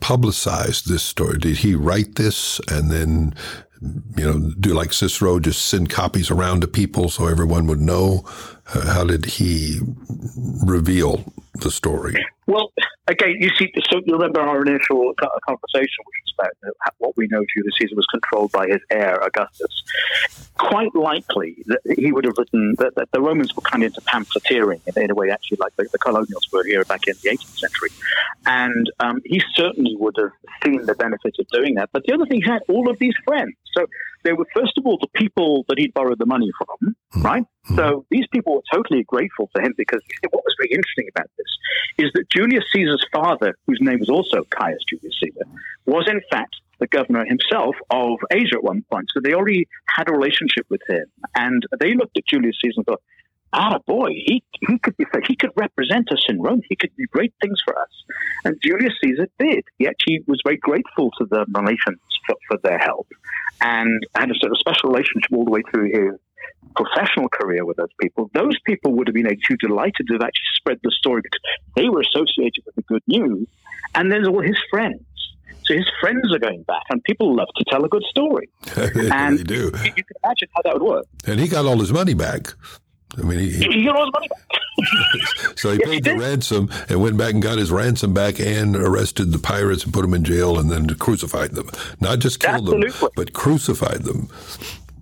publicize 0.00 0.84
this 0.84 1.02
story? 1.02 1.38
Did 1.38 1.58
he 1.58 1.74
write 1.74 2.16
this 2.16 2.60
and 2.70 2.90
then, 2.90 3.34
you 4.16 4.24
know, 4.24 4.50
do 4.60 4.74
like 4.74 4.92
Cicero, 4.92 5.40
just 5.40 5.66
send 5.66 5.90
copies 5.90 6.30
around 6.30 6.60
to 6.60 6.68
people 6.68 7.08
so 7.08 7.26
everyone 7.26 7.66
would 7.66 7.80
know? 7.80 8.24
Uh, 8.74 8.92
how 8.92 9.04
did 9.04 9.24
he 9.24 9.80
reveal 10.64 11.24
the 11.60 11.70
story? 11.70 12.14
Well, 12.46 12.72
again, 13.08 13.36
you 13.38 13.50
see, 13.58 13.72
so 13.90 14.00
you 14.04 14.14
remember 14.14 14.40
our 14.40 14.62
initial 14.62 15.14
conversation, 15.46 16.04
which 16.04 16.23
about 16.38 16.94
what 16.98 17.16
we 17.16 17.26
know 17.28 17.44
Julius 17.54 17.74
Caesar 17.78 17.96
was 17.96 18.06
controlled 18.06 18.52
by 18.52 18.66
his 18.66 18.80
heir, 18.90 19.22
Augustus. 19.22 19.84
Quite 20.58 20.94
likely 20.94 21.64
that 21.66 21.80
he 21.96 22.12
would 22.12 22.24
have 22.24 22.36
written 22.38 22.74
that, 22.78 22.94
that 22.96 23.10
the 23.12 23.20
Romans 23.20 23.54
were 23.54 23.62
kind 23.62 23.82
of 23.82 23.88
into 23.88 24.00
pamphleteering 24.02 24.80
in, 24.86 25.02
in 25.02 25.10
a 25.10 25.14
way, 25.14 25.30
actually, 25.30 25.58
like 25.60 25.74
the, 25.76 25.88
the, 25.90 25.98
colonials 25.98 26.46
were 26.52 26.64
here 26.64 26.84
back 26.84 27.06
in 27.06 27.14
the 27.22 27.30
18th 27.30 27.58
century. 27.58 27.90
And 28.46 28.90
um, 29.00 29.20
he 29.24 29.42
certainly 29.54 29.96
would 29.96 30.16
have 30.18 30.32
seen 30.64 30.84
the 30.86 30.94
benefit 30.94 31.34
of 31.38 31.46
doing 31.48 31.74
that. 31.74 31.90
But 31.92 32.04
the 32.04 32.14
other 32.14 32.26
thing, 32.26 32.42
he 32.42 32.50
had 32.50 32.62
all 32.68 32.90
of 32.90 32.98
these 32.98 33.14
friends. 33.24 33.54
So 33.76 33.86
there 34.24 34.36
were, 34.36 34.46
first 34.54 34.72
of 34.78 34.86
all, 34.86 34.98
the 35.00 35.08
people 35.14 35.64
that 35.68 35.78
he'd 35.78 35.94
borrowed 35.94 36.18
the 36.18 36.26
money 36.26 36.50
from, 36.58 36.94
mm-hmm. 36.94 37.22
right? 37.22 37.42
Mm-hmm. 37.42 37.76
So 37.76 38.06
these 38.10 38.26
people 38.32 38.54
were 38.54 38.62
totally 38.72 39.04
grateful 39.04 39.50
for 39.52 39.62
him 39.62 39.74
because 39.76 40.00
what 40.30 40.44
was 40.44 40.54
very 40.58 40.70
interesting 40.70 41.08
about 41.14 41.30
this 41.36 42.06
is 42.06 42.12
that 42.14 42.28
Julius 42.30 42.64
Caesar's 42.72 43.06
father, 43.12 43.54
whose 43.66 43.78
name 43.80 44.00
was 44.00 44.10
also 44.10 44.44
Caius 44.50 44.82
Julius 44.88 45.14
Caesar, 45.22 45.44
was 45.86 46.06
in 46.08 46.20
fact 46.30 46.56
the 46.80 46.86
governor 46.86 47.24
himself 47.24 47.76
of 47.90 48.18
Asia 48.32 48.56
at 48.56 48.64
one 48.64 48.84
point. 48.90 49.06
So 49.14 49.20
they 49.22 49.34
already 49.34 49.68
had 49.88 50.08
a 50.08 50.12
relationship 50.12 50.66
with 50.68 50.80
him. 50.88 51.04
And 51.36 51.64
they 51.78 51.94
looked 51.94 52.16
at 52.16 52.24
Julius 52.26 52.56
Caesar 52.62 52.74
and 52.78 52.86
thought, 52.86 53.02
ah, 53.52 53.78
boy, 53.86 54.08
he, 54.08 54.42
he 54.66 54.78
could 54.78 54.96
be, 54.96 55.06
he 55.26 55.36
could 55.36 55.52
represent 55.56 56.10
us 56.10 56.24
in 56.28 56.40
Rome. 56.40 56.62
He 56.68 56.76
could 56.76 56.90
do 56.96 57.06
great 57.12 57.32
things 57.40 57.60
for 57.64 57.78
us. 57.78 57.88
And 58.44 58.56
Julius 58.62 58.94
Caesar 59.02 59.28
did. 59.38 59.64
He 59.78 59.86
actually 59.86 60.24
was 60.26 60.40
very 60.44 60.56
grateful 60.56 61.10
to 61.18 61.26
the 61.30 61.46
Milesians 61.46 62.00
for, 62.26 62.36
for 62.48 62.58
their 62.62 62.78
help 62.78 63.06
and 63.60 64.06
had 64.14 64.30
a 64.30 64.34
sort 64.40 64.52
of 64.52 64.58
special 64.58 64.90
relationship 64.90 65.32
all 65.32 65.44
the 65.44 65.50
way 65.50 65.62
through 65.70 65.90
his 65.90 66.18
professional 66.76 67.28
career 67.28 67.64
with 67.64 67.76
those 67.76 67.92
people, 68.00 68.30
those 68.34 68.58
people 68.66 68.92
would 68.92 69.08
have 69.08 69.14
been 69.14 69.26
too 69.46 69.56
delighted 69.56 70.06
to 70.08 70.14
have 70.14 70.22
actually 70.22 70.54
spread 70.56 70.78
the 70.82 70.90
story 70.90 71.22
because 71.22 71.40
they 71.76 71.88
were 71.88 72.00
associated 72.00 72.64
with 72.66 72.74
the 72.74 72.82
good 72.82 73.02
news. 73.06 73.46
And 73.94 74.10
there's 74.10 74.26
all 74.26 74.40
his 74.40 74.58
friends. 74.70 75.00
So 75.64 75.74
his 75.74 75.90
friends 75.98 76.30
are 76.32 76.38
going 76.38 76.62
back, 76.64 76.82
and 76.90 77.02
people 77.04 77.34
love 77.34 77.48
to 77.56 77.64
tell 77.68 77.84
a 77.84 77.88
good 77.88 78.02
story. 78.10 78.50
and 78.76 79.38
they 79.38 79.44
do. 79.44 79.54
You, 79.54 79.92
you, 79.96 80.04
can 80.04 80.16
imagine 80.22 80.48
how 80.54 80.62
that 80.62 80.74
would 80.74 80.82
work. 80.82 81.06
And 81.26 81.40
he 81.40 81.48
got 81.48 81.64
all 81.64 81.78
his 81.78 81.92
money 81.92 82.12
back. 82.12 82.52
I 83.18 83.22
mean, 83.22 83.38
he, 83.38 83.50
he, 83.50 83.64
he 83.64 83.84
got 83.84 83.96
all 83.96 84.04
his 84.04 84.12
money 84.12 84.28
back. 84.28 85.58
so 85.58 85.72
he 85.72 85.78
paid 85.78 86.06
he 86.06 86.12
the 86.12 86.18
ransom 86.18 86.70
and 86.88 87.00
went 87.00 87.16
back 87.16 87.32
and 87.32 87.42
got 87.42 87.58
his 87.58 87.70
ransom 87.70 88.12
back 88.12 88.40
and 88.40 88.76
arrested 88.76 89.32
the 89.32 89.38
pirates 89.38 89.84
and 89.84 89.92
put 89.92 90.02
them 90.02 90.14
in 90.14 90.24
jail 90.24 90.58
and 90.58 90.70
then 90.70 90.88
crucified 90.96 91.52
them. 91.52 91.70
Not 92.00 92.18
just 92.18 92.40
killed 92.40 92.68
Absolutely. 92.68 92.90
them, 92.90 93.10
but 93.14 93.32
crucified 93.32 94.02
them. 94.02 94.28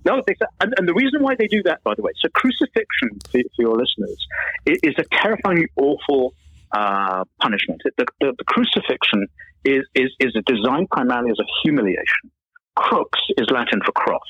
No, 0.04 0.20
they, 0.26 0.34
and, 0.60 0.74
and, 0.76 0.88
the 0.88 0.94
reason 0.94 1.22
why 1.22 1.36
they 1.36 1.46
do 1.46 1.62
that, 1.62 1.82
by 1.84 1.94
the 1.94 2.02
way, 2.02 2.10
so 2.20 2.28
crucifixion 2.34 3.20
for, 3.30 3.40
for 3.54 3.62
your 3.62 3.76
listeners 3.76 4.26
is 4.66 4.94
a 4.98 5.04
terrifyingly 5.12 5.68
awful 5.76 6.34
uh, 6.72 7.24
punishment. 7.40 7.80
The, 7.96 8.06
the, 8.20 8.32
the, 8.36 8.44
crucifixion 8.44 9.26
is, 9.64 9.84
is, 9.94 10.10
is 10.18 10.36
designed 10.44 10.90
primarily 10.90 11.30
as 11.30 11.38
a 11.38 11.46
humiliation. 11.62 12.30
Crux 12.74 13.18
is 13.38 13.46
Latin 13.50 13.80
for 13.84 13.92
cross. 13.92 14.20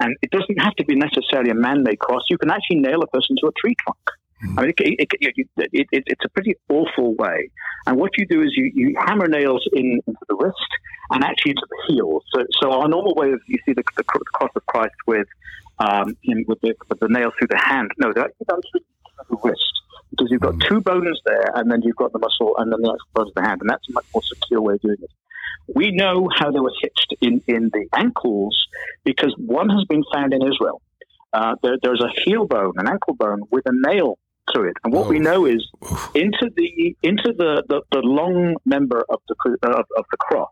And 0.00 0.16
it 0.22 0.30
doesn't 0.30 0.58
have 0.58 0.74
to 0.76 0.84
be 0.84 0.96
necessarily 0.96 1.50
a 1.50 1.54
man 1.54 1.82
made 1.82 1.98
cross. 1.98 2.22
You 2.30 2.38
can 2.38 2.50
actually 2.50 2.80
nail 2.80 3.02
a 3.02 3.06
person 3.06 3.36
to 3.40 3.48
a 3.48 3.52
tree 3.60 3.74
trunk. 3.84 3.98
Mm. 4.42 4.58
I 4.58 4.62
mean, 4.62 4.72
it, 4.78 5.08
it, 5.20 5.46
it, 5.72 5.86
it's 6.06 6.24
a 6.24 6.28
pretty 6.30 6.54
awful 6.70 7.14
way. 7.14 7.50
And 7.86 7.98
what 7.98 8.16
you 8.16 8.26
do 8.26 8.42
is 8.42 8.52
you, 8.56 8.72
you 8.74 8.94
hammer 8.98 9.28
nails 9.28 9.68
in, 9.72 10.00
into 10.06 10.20
the 10.28 10.36
wrist 10.36 10.56
and 11.10 11.22
actually 11.22 11.50
into 11.50 11.66
the 11.68 11.92
heel. 11.92 12.20
So, 12.34 12.44
so 12.60 12.72
our 12.72 12.88
normal 12.88 13.14
way 13.14 13.28
is 13.28 13.40
you 13.46 13.58
see 13.66 13.74
the, 13.74 13.82
the 13.96 14.04
cross 14.04 14.50
of 14.56 14.66
Christ 14.66 14.94
with, 15.06 15.28
um, 15.78 16.16
in, 16.24 16.44
with, 16.48 16.60
the, 16.62 16.74
with 16.88 17.00
the 17.00 17.08
nail 17.08 17.30
through 17.38 17.48
the 17.48 17.58
hand. 17.58 17.90
No, 17.98 18.12
they're 18.12 18.24
actually 18.24 18.46
done 18.48 18.60
through 18.70 18.80
the 19.28 19.36
wrist 19.44 19.60
because 20.10 20.28
you've 20.30 20.40
got 20.40 20.54
mm. 20.54 20.68
two 20.68 20.80
bones 20.80 21.20
there 21.26 21.50
and 21.54 21.70
then 21.70 21.82
you've 21.82 21.96
got 21.96 22.12
the 22.12 22.18
muscle 22.18 22.54
and 22.58 22.72
then 22.72 22.80
the 22.80 22.88
actual 22.88 23.08
bone 23.14 23.28
of 23.28 23.34
the 23.34 23.42
hand. 23.42 23.60
And 23.60 23.68
that's 23.68 23.86
a 23.90 23.92
much 23.92 24.06
more 24.14 24.22
secure 24.22 24.62
way 24.62 24.74
of 24.74 24.80
doing 24.80 24.96
it. 25.02 25.10
We 25.74 25.92
know 25.92 26.28
how 26.34 26.50
they 26.50 26.60
were 26.60 26.72
hitched 26.80 27.14
in, 27.20 27.42
in 27.46 27.70
the 27.72 27.86
ankles 27.94 28.56
because 29.04 29.34
one 29.38 29.68
has 29.70 29.84
been 29.84 30.02
found 30.12 30.32
in 30.32 30.42
Israel. 30.42 30.82
Uh, 31.32 31.54
there, 31.62 31.76
there's 31.82 32.02
a 32.02 32.10
heel 32.24 32.46
bone, 32.46 32.72
an 32.76 32.88
ankle 32.88 33.14
bone, 33.14 33.42
with 33.50 33.64
a 33.66 33.72
nail 33.72 34.18
to 34.54 34.62
it. 34.62 34.76
And 34.84 34.92
what 34.92 35.06
oh. 35.06 35.10
we 35.10 35.18
know 35.18 35.46
is 35.46 35.66
into 36.14 36.50
the 36.56 36.96
into 37.02 37.32
the, 37.36 37.62
the, 37.68 37.82
the 37.92 38.00
long 38.00 38.56
member 38.64 39.04
of 39.08 39.20
the 39.28 39.34
of, 39.62 39.84
of, 39.96 40.04
the 40.10 40.16
cross, 40.18 40.50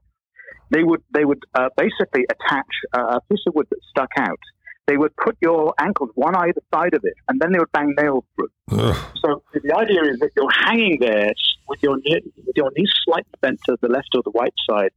they 0.70 0.84
would 0.84 1.02
they 1.12 1.24
would 1.24 1.42
uh, 1.54 1.68
basically 1.76 2.24
attach 2.30 2.66
a 2.92 3.20
piece 3.22 3.40
of 3.46 3.54
wood 3.54 3.66
that 3.70 3.80
stuck 3.90 4.10
out. 4.18 4.38
They 4.86 4.96
would 4.96 5.14
put 5.16 5.36
your 5.42 5.74
ankles 5.78 6.10
one 6.14 6.34
either 6.34 6.62
side 6.72 6.94
of 6.94 7.04
it, 7.04 7.14
and 7.28 7.40
then 7.40 7.52
they 7.52 7.58
would 7.58 7.72
bang 7.72 7.94
nails 7.98 8.24
through. 8.34 8.48
Ugh. 8.70 8.96
So 9.20 9.42
the 9.52 9.74
idea 9.76 10.02
is 10.04 10.18
that 10.20 10.30
you're 10.34 10.50
hanging 10.50 10.98
there 11.00 11.32
with 11.68 11.82
your 11.82 11.96
knee, 11.98 12.20
with 12.46 12.56
your 12.56 12.70
knees 12.76 12.90
slightly 13.04 13.32
bent 13.40 13.60
to 13.66 13.76
the 13.80 13.88
left 13.88 14.08
or 14.14 14.22
the 14.22 14.32
right 14.32 14.54
side. 14.68 14.90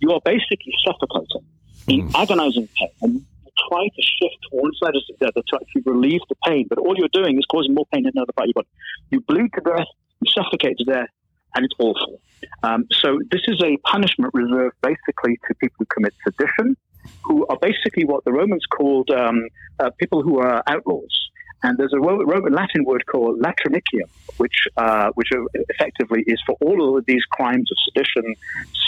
You 0.00 0.12
are 0.12 0.20
basically 0.24 0.74
suffocating 0.86 1.44
in 1.88 2.08
mm. 2.08 2.14
agonizing 2.14 2.68
pain. 2.78 2.90
And 3.02 3.14
you 3.14 3.50
try 3.68 3.84
to 3.84 4.02
shift 4.02 4.46
one 4.50 4.72
side 4.82 4.94
or 4.94 5.00
the 5.18 5.26
other 5.26 5.42
to 5.46 5.58
actually 5.60 5.82
relieve 5.84 6.20
the 6.28 6.36
pain, 6.46 6.66
but 6.68 6.78
all 6.78 6.94
you're 6.96 7.08
doing 7.12 7.38
is 7.38 7.46
causing 7.46 7.74
more 7.74 7.86
pain 7.92 8.06
in 8.06 8.12
another 8.14 8.32
part 8.32 8.48
of 8.48 8.54
your 8.54 8.62
body. 8.62 8.68
You 9.10 9.20
bleed 9.20 9.50
to 9.54 9.60
death, 9.60 9.86
you 10.20 10.30
suffocate 10.32 10.78
to 10.78 10.84
death, 10.84 11.08
and 11.54 11.64
it's 11.64 11.74
awful. 11.78 12.20
Um, 12.62 12.86
so 12.92 13.18
this 13.30 13.42
is 13.48 13.60
a 13.62 13.76
punishment 13.78 14.32
reserved 14.34 14.76
basically 14.82 15.38
to 15.48 15.54
people 15.60 15.76
who 15.80 15.86
commit 15.86 16.14
sedition, 16.24 16.76
who 17.24 17.46
are 17.46 17.58
basically 17.60 18.04
what 18.04 18.24
the 18.24 18.32
Romans 18.32 18.64
called 18.66 19.10
um, 19.10 19.48
uh, 19.80 19.90
people 19.98 20.22
who 20.22 20.38
are 20.38 20.62
outlaws. 20.66 21.27
And 21.62 21.76
there's 21.76 21.92
a 21.92 22.00
Roman 22.00 22.52
Latin 22.52 22.84
word 22.84 23.04
called 23.06 23.40
latrocinium, 23.40 24.08
which 24.36 24.68
uh, 24.76 25.10
which 25.14 25.30
effectively 25.68 26.22
is 26.26 26.40
for 26.46 26.56
all 26.60 26.96
of 26.96 27.04
these 27.06 27.24
crimes 27.32 27.68
of 27.72 27.76
sedition, 27.84 28.34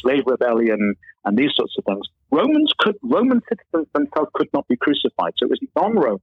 slave 0.03 0.23
rebellion, 0.27 0.95
and 1.25 1.37
these 1.37 1.51
sorts 1.57 1.75
of 1.79 1.85
things. 1.85 2.07
Romans 2.31 2.73
could 2.79 2.97
Roman 3.03 3.41
citizens 3.49 3.89
themselves 3.93 4.31
could 4.35 4.49
not 4.53 4.69
be 4.69 4.77
crucified, 4.77 5.33
so 5.37 5.47
it 5.47 5.51
was 5.51 5.61
non-Romans 5.75 6.21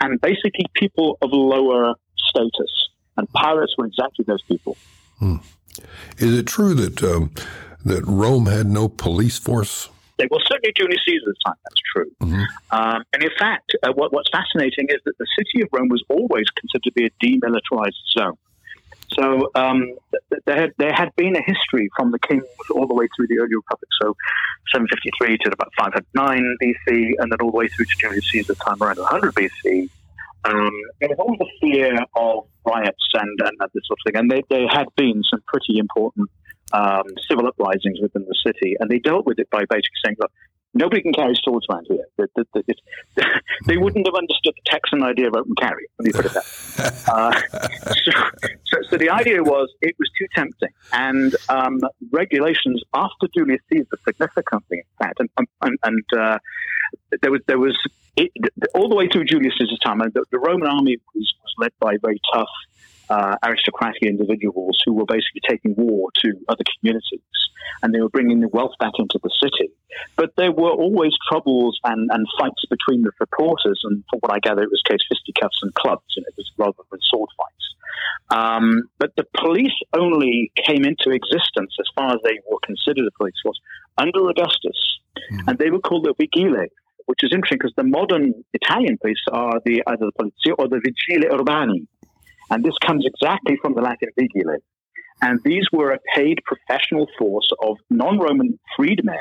and 0.00 0.20
basically 0.20 0.66
people 0.74 1.18
of 1.22 1.30
lower 1.32 1.94
status. 2.16 2.88
And 3.16 3.30
pirates 3.32 3.74
were 3.76 3.86
exactly 3.86 4.24
those 4.26 4.42
people. 4.42 4.76
Hmm. 5.18 5.36
Is 6.18 6.38
it 6.38 6.46
true 6.46 6.74
that 6.74 7.02
um, 7.02 7.32
that 7.84 8.04
Rome 8.06 8.46
had 8.46 8.66
no 8.66 8.88
police 8.88 9.38
force? 9.38 9.88
They 10.18 10.26
well, 10.30 10.40
certainly 10.46 10.72
Julius 10.76 11.00
Caesar's 11.06 11.38
time, 11.46 11.54
that's 11.64 11.82
true. 11.94 12.10
Mm-hmm. 12.20 12.42
Um, 12.70 13.04
and 13.12 13.22
in 13.22 13.30
fact, 13.38 13.74
uh, 13.82 13.92
what, 13.92 14.12
what's 14.12 14.28
fascinating 14.30 14.86
is 14.88 15.00
that 15.04 15.16
the 15.18 15.26
city 15.38 15.62
of 15.62 15.68
Rome 15.72 15.88
was 15.88 16.02
always 16.08 16.46
considered 16.50 16.84
to 16.84 16.92
be 16.92 17.06
a 17.06 17.10
demilitarized 17.24 18.02
zone. 18.16 18.36
So 19.14 19.50
um, 19.54 19.96
there, 20.44 20.60
had, 20.60 20.72
there 20.76 20.92
had 20.92 21.14
been 21.16 21.34
a 21.34 21.42
history 21.42 21.88
from 21.96 22.10
the 22.10 22.18
kings 22.18 22.44
all 22.74 22.86
the 22.86 22.94
way 22.94 23.08
through 23.16 23.28
the 23.28 23.38
early 23.38 23.54
republic. 23.54 23.88
So 24.02 24.14
753 24.74 25.38
to 25.38 25.52
about 25.52 25.72
509 25.78 26.56
BC, 26.62 27.12
and 27.18 27.32
then 27.32 27.38
all 27.40 27.50
the 27.50 27.56
way 27.56 27.68
through 27.68 27.86
to 27.86 27.96
Julius 27.98 28.30
Caesar's 28.30 28.58
time 28.58 28.76
around 28.82 28.98
100 28.98 29.34
BC, 29.34 29.88
Um, 30.44 30.70
there 31.00 31.08
was 31.08 31.18
always 31.18 31.40
a 31.40 31.50
fear 31.60 31.98
of 32.16 32.46
riots 32.66 33.08
and, 33.14 33.40
and 33.40 33.56
this 33.74 33.82
sort 33.86 33.98
of 33.98 34.12
thing, 34.12 34.20
and 34.20 34.30
there, 34.30 34.42
there 34.50 34.68
had 34.68 34.86
been 34.96 35.22
some 35.30 35.42
pretty 35.46 35.78
important 35.78 36.30
um, 36.72 37.04
civil 37.28 37.46
uprisings 37.46 37.98
within 38.00 38.24
the 38.26 38.36
city, 38.46 38.76
and 38.78 38.90
they 38.90 38.98
dealt 38.98 39.26
with 39.26 39.38
it 39.38 39.48
by 39.50 39.60
basically 39.68 40.00
saying, 40.04 40.16
look, 40.18 40.30
nobody 40.74 41.02
can 41.02 41.12
carry 41.12 41.34
swords 41.42 41.66
around 41.70 41.86
here. 41.88 42.04
They, 42.16 42.42
they, 42.54 42.62
they, 43.16 43.24
they 43.66 43.76
wouldn't 43.76 44.06
have 44.06 44.14
understood 44.14 44.54
the 44.54 44.70
Texan 44.70 45.02
idea 45.02 45.28
of 45.28 45.34
open 45.34 45.54
carry, 45.58 45.86
let 45.98 46.06
me 46.06 46.12
put 46.12 46.26
it 46.26 46.32
that 46.32 46.44
uh, 47.08 47.32
so, 47.92 48.12
so, 48.66 48.78
so, 48.90 48.96
the 48.96 49.10
idea 49.10 49.42
was 49.42 49.72
it 49.80 49.94
was 49.98 50.10
too 50.18 50.26
tempting, 50.34 50.70
and 50.92 51.34
um, 51.48 51.80
regulations 52.10 52.82
after 52.94 53.26
Julius 53.36 53.60
Caesar 53.72 53.86
significantly, 54.06 54.78
in 54.78 55.06
fact, 55.06 55.20
and, 55.20 55.28
and, 55.62 55.78
and 55.82 56.04
uh, 56.16 56.38
there 57.22 57.30
was 57.30 57.40
there 57.46 57.58
was 57.58 57.76
it, 58.16 58.30
all 58.74 58.88
the 58.88 58.94
way 58.94 59.08
through 59.08 59.24
Julius 59.24 59.54
Caesar's 59.58 59.78
time, 59.80 59.98
the, 59.98 60.24
the 60.30 60.38
Roman 60.38 60.68
army 60.68 60.96
was, 61.14 61.34
was 61.42 61.54
led 61.58 61.72
by 61.80 61.96
very 62.02 62.20
tough 62.32 62.48
uh, 63.10 63.36
aristocratic 63.44 64.02
individuals 64.02 64.78
who 64.84 64.94
were 64.94 65.06
basically 65.06 65.42
taking 65.48 65.74
war 65.76 66.10
to 66.22 66.32
other 66.48 66.64
communities 66.78 67.20
and 67.82 67.94
they 67.94 68.00
were 68.00 68.08
bringing 68.08 68.40
the 68.40 68.48
wealth 68.48 68.72
back 68.78 68.92
into 68.98 69.18
the 69.22 69.30
city. 69.42 69.70
But 70.16 70.32
there 70.36 70.52
were 70.52 70.70
always 70.70 71.12
troubles 71.28 71.78
and, 71.84 72.10
and 72.12 72.26
fights 72.38 72.64
between 72.70 73.02
the 73.02 73.12
supporters, 73.18 73.80
and 73.84 74.04
from 74.10 74.20
what 74.20 74.32
I 74.32 74.38
gather, 74.40 74.62
it 74.62 74.70
was 74.70 74.82
case 74.86 75.00
fisticuffs 75.08 75.58
and 75.62 75.72
clubs, 75.74 76.14
and 76.16 76.24
it 76.26 76.34
was 76.36 76.50
rather 76.56 76.82
than 76.90 77.00
sword 77.02 77.30
fights. 77.36 77.68
Um, 78.30 78.82
but 78.98 79.12
the 79.16 79.24
police 79.36 79.72
only 79.96 80.52
came 80.56 80.84
into 80.84 81.10
existence, 81.10 81.74
as 81.80 81.88
far 81.96 82.10
as 82.10 82.18
they 82.24 82.38
were 82.50 82.58
considered 82.62 83.04
the 83.06 83.16
police 83.16 83.40
was, 83.44 83.58
under 83.96 84.28
Augustus, 84.28 85.00
mm-hmm. 85.16 85.48
and 85.48 85.58
they 85.58 85.70
were 85.70 85.80
called 85.80 86.04
the 86.04 86.14
Vigile, 86.14 86.66
which 87.06 87.20
is 87.22 87.30
interesting 87.32 87.58
because 87.58 87.74
the 87.76 87.84
modern 87.84 88.44
Italian 88.52 88.98
police 88.98 89.18
are 89.32 89.60
the 89.64 89.82
either 89.86 90.06
the 90.06 90.12
Polizia 90.12 90.54
or 90.58 90.68
the 90.68 90.76
Vigili 90.76 91.30
Urbani. 91.30 91.86
And 92.50 92.64
this 92.64 92.74
comes 92.84 93.04
exactly 93.06 93.58
from 93.60 93.74
the 93.74 93.82
Latin 93.82 94.08
vigile. 94.18 94.58
And 95.20 95.40
these 95.44 95.64
were 95.72 95.90
a 95.90 95.98
paid 96.14 96.40
professional 96.44 97.08
force 97.18 97.48
of 97.60 97.78
non 97.90 98.18
Roman 98.18 98.58
freedmen. 98.76 99.20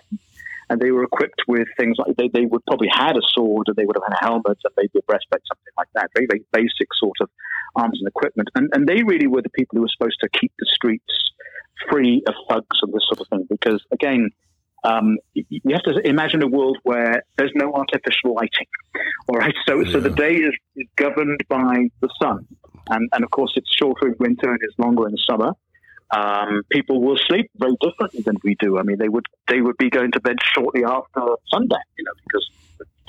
And 0.70 0.82
they 0.82 0.92
were 0.92 1.04
equipped 1.04 1.44
with 1.48 1.68
things 1.80 1.96
like 1.98 2.18
they, 2.18 2.28
they 2.28 2.46
would 2.46 2.66
probably 2.66 2.90
had 2.92 3.16
a 3.16 3.22
sword, 3.34 3.68
and 3.68 3.76
they 3.78 3.86
would 3.86 3.96
have 3.96 4.04
had 4.04 4.18
a 4.22 4.26
helmet, 4.26 4.58
and 4.64 4.74
maybe 4.76 5.00
a 5.00 5.02
breastplate, 5.04 5.42
something 5.48 5.74
like 5.78 5.88
that. 5.96 6.10
Very, 6.14 6.28
very 6.28 6.44
basic 6.52 6.90
sort 7.00 7.16
of 7.22 7.30
arms 7.76 8.00
and 8.00 8.08
equipment. 8.08 8.50
And, 8.54 8.70
and 8.74 8.86
they 8.86 9.02
really 9.04 9.28
were 9.28 9.42
the 9.42 9.50
people 9.50 9.78
who 9.78 9.82
were 9.82 9.90
supposed 9.98 10.20
to 10.22 10.30
keep 10.30 10.52
the 10.60 10.66
streets 10.70 11.06
free 11.90 12.22
of 12.28 12.34
thugs 12.50 12.78
and 12.82 12.94
this 12.94 13.04
sort 13.08 13.22
of 13.22 13.28
thing. 13.30 13.48
Because, 13.50 13.82
again, 13.92 14.30
um, 14.84 15.18
you 15.34 15.74
have 15.74 15.84
to 15.84 16.08
imagine 16.08 16.44
a 16.44 16.48
world 16.48 16.78
where 16.84 17.24
there's 17.38 17.52
no 17.56 17.74
artificial 17.74 18.36
lighting. 18.36 18.68
All 19.28 19.38
right, 19.38 19.56
so 19.68 19.80
yeah. 19.80 19.92
so 19.92 20.00
the 20.00 20.10
day 20.10 20.36
is 20.36 20.54
governed 20.96 21.42
by 21.50 21.90
the 22.02 22.10
sun, 22.22 22.46
and 22.90 23.10
and 23.14 23.24
of 23.24 23.32
course 23.32 23.54
it's 23.56 23.70
shorter 23.76 24.08
in 24.08 24.16
winter 24.20 24.50
and 24.50 24.60
it's 24.62 24.78
longer 24.78 25.08
in 25.08 25.16
summer. 25.30 25.52
Um, 26.16 26.62
people 26.70 27.02
will 27.02 27.18
sleep 27.18 27.52
very 27.58 27.76
differently 27.82 28.22
than 28.26 28.38
we 28.44 28.56
do. 28.60 28.78
I 28.80 28.84
mean, 28.84 28.98
they 28.98 29.10
would 29.10 29.26
they 29.48 29.62
would 29.62 29.78
be 29.78 29.90
going 29.90 30.12
to 30.14 30.22
bed 30.22 30.38
shortly 30.54 30.84
after 30.86 31.22
sundown, 31.52 31.80
you 31.98 32.06
know, 32.06 32.14
because 32.26 32.50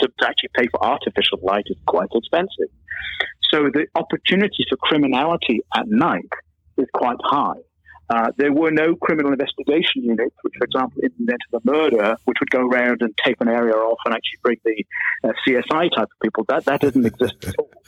to, 0.00 0.08
to 0.18 0.28
actually 0.28 0.50
pay 0.54 0.66
for 0.68 0.84
artificial 0.84 1.38
light 1.42 1.64
is 1.66 1.76
quite 1.86 2.08
expensive. 2.14 2.70
So 3.52 3.70
the 3.72 3.86
opportunity 3.94 4.64
for 4.68 4.76
criminality 4.76 5.60
at 5.74 5.88
night 5.88 6.28
is 6.76 6.86
quite 6.92 7.18
high. 7.22 7.60
Uh, 8.10 8.30
there 8.36 8.52
were 8.52 8.70
no 8.70 8.94
criminal 8.96 9.32
investigation 9.32 10.02
units, 10.02 10.34
which, 10.42 10.54
for 10.58 10.64
example, 10.64 11.00
in 11.02 11.10
the 11.18 11.24
event 11.24 11.40
of 11.52 11.62
a 11.62 11.70
murder, 11.70 12.16
which 12.24 12.38
would 12.40 12.50
go 12.50 12.66
around 12.66 13.02
and 13.02 13.14
tape 13.22 13.40
an 13.40 13.48
area 13.48 13.74
off 13.74 13.98
and 14.04 14.14
actually 14.14 14.38
bring 14.42 14.56
the 14.64 14.84
uh, 15.24 15.32
CSI 15.46 15.94
type 15.94 16.08
of 16.10 16.20
people. 16.22 16.44
That 16.48 16.64
that 16.64 16.80
didn't 16.80 17.06
exist 17.06 17.44
at 17.46 17.54
all. 17.58 17.70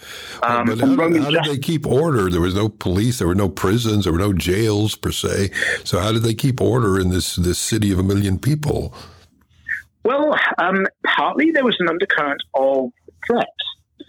Um, 0.42 0.66
how, 0.66 0.74
did, 1.08 1.22
how 1.22 1.30
did 1.30 1.44
they 1.44 1.58
keep 1.58 1.86
order? 1.86 2.30
There 2.30 2.40
was 2.40 2.54
no 2.54 2.70
police, 2.70 3.18
there 3.18 3.28
were 3.28 3.34
no 3.34 3.50
prisons, 3.50 4.04
there 4.04 4.12
were 4.14 4.18
no 4.18 4.32
jails 4.32 4.96
per 4.96 5.12
se. 5.12 5.50
So 5.84 5.98
how 5.98 6.10
did 6.12 6.22
they 6.22 6.32
keep 6.32 6.58
order 6.58 6.98
in 6.98 7.10
this 7.10 7.36
this 7.36 7.58
city 7.58 7.92
of 7.92 7.98
a 7.98 8.02
million 8.02 8.38
people? 8.38 8.94
Well, 10.02 10.34
um, 10.56 10.86
partly 11.04 11.50
there 11.50 11.64
was 11.64 11.76
an 11.80 11.88
undercurrent 11.90 12.40
of 12.54 12.90
threats. 13.26 13.50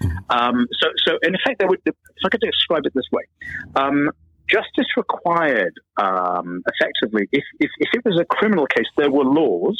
Mm-hmm. 0.01 0.17
Um, 0.29 0.67
so, 0.79 0.87
so 1.05 1.17
in 1.23 1.35
effect, 1.35 1.59
there 1.59 1.67
would. 1.67 1.81
If 1.85 1.95
I 2.25 2.29
could 2.29 2.41
describe 2.41 2.85
it 2.85 2.93
this 2.93 3.09
way, 3.11 3.23
um, 3.75 4.09
justice 4.51 4.87
required, 4.97 5.73
um, 5.97 6.63
effectively, 6.67 7.27
if, 7.31 7.43
if, 7.59 7.69
if, 7.79 7.89
it 7.93 8.05
was 8.05 8.19
a 8.19 8.25
criminal 8.25 8.65
case, 8.65 8.87
there 8.97 9.09
were 9.09 9.23
laws 9.23 9.79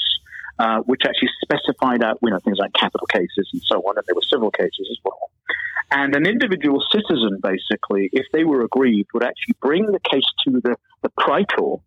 uh, 0.60 0.79
which 0.81 1.01
actually 1.05 1.29
specified 1.43 2.03
out, 2.03 2.17
you 2.21 2.29
know, 2.29 2.39
things 2.43 2.57
like 2.60 2.71
capital 2.73 3.07
cases 3.07 3.49
and 3.51 3.62
so 3.65 3.77
on, 3.79 3.97
and 3.97 4.05
there 4.07 4.15
were 4.15 4.21
civil 4.21 4.51
cases 4.51 4.88
as 4.91 4.97
well. 5.03 5.31
And 5.91 6.15
an 6.15 6.25
individual 6.25 6.81
citizen, 6.91 7.39
basically, 7.41 8.10
if 8.13 8.25
they 8.31 8.43
were 8.43 8.62
aggrieved, 8.62 9.10
would 9.13 9.23
actually 9.23 9.55
bring 9.62 9.86
the 9.88 9.99
case 9.99 10.27
to 10.45 10.62
the, 10.63 10.75
the 11.01 11.10
praetor, 11.17 11.81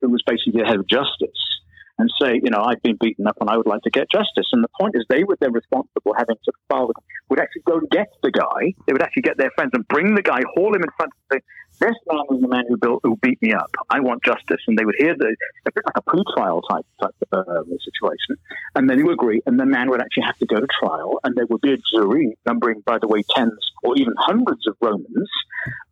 who 0.00 0.08
was 0.08 0.22
basically 0.26 0.60
the 0.62 0.66
head 0.66 0.76
of 0.76 0.86
justice, 0.86 1.60
and 1.98 2.10
say, 2.20 2.40
you 2.42 2.48
know, 2.48 2.62
I've 2.62 2.82
been 2.82 2.96
beaten 2.98 3.26
up 3.26 3.36
and 3.40 3.50
I 3.50 3.56
would 3.58 3.66
like 3.66 3.82
to 3.82 3.90
get 3.90 4.10
justice. 4.10 4.48
And 4.52 4.64
the 4.64 4.72
point 4.80 4.94
is, 4.96 5.04
they 5.10 5.24
were 5.24 5.36
then 5.40 5.52
responsible, 5.52 6.14
having 6.16 6.36
to 6.44 6.52
file, 6.68 6.90
would 7.28 7.38
actually 7.38 7.62
go 7.66 7.78
and 7.78 7.90
get 7.90 8.08
the 8.22 8.30
guy. 8.30 8.72
They 8.86 8.94
would 8.94 9.02
actually 9.02 9.22
get 9.22 9.36
their 9.36 9.50
friends 9.54 9.72
and 9.74 9.86
bring 9.88 10.14
the 10.14 10.22
guy, 10.22 10.40
haul 10.54 10.74
him 10.74 10.82
in 10.82 10.88
front 10.96 11.12
of 11.12 11.20
the 11.30 11.40
this 11.80 11.94
man 12.06 12.24
was 12.28 12.40
the 12.40 12.48
man 12.48 12.64
who 12.68 12.76
built, 12.76 13.00
who 13.02 13.16
beat 13.16 13.40
me 13.42 13.52
up. 13.52 13.70
I 13.88 14.00
want 14.00 14.22
justice, 14.22 14.60
and 14.66 14.76
they 14.78 14.84
would 14.84 14.96
hear 14.98 15.14
the 15.16 15.34
a 15.66 15.72
bit 15.74 15.84
like 15.86 15.96
a 15.96 16.02
pre-trial 16.02 16.60
type 16.62 16.86
type 17.00 17.14
uh, 17.32 17.62
situation, 17.82 18.36
and 18.74 18.88
then 18.88 18.98
you 18.98 19.10
agree, 19.10 19.40
and 19.46 19.58
the 19.58 19.66
man 19.66 19.88
would 19.90 20.00
actually 20.00 20.24
have 20.24 20.38
to 20.38 20.46
go 20.46 20.56
to 20.56 20.66
trial, 20.80 21.20
and 21.24 21.34
there 21.36 21.46
would 21.46 21.60
be 21.60 21.72
a 21.72 21.78
jury 21.92 22.36
numbering, 22.46 22.82
by 22.84 22.98
the 22.98 23.08
way, 23.08 23.22
tens 23.34 23.58
or 23.82 23.96
even 23.96 24.12
hundreds 24.18 24.66
of 24.66 24.76
Romans, 24.80 25.30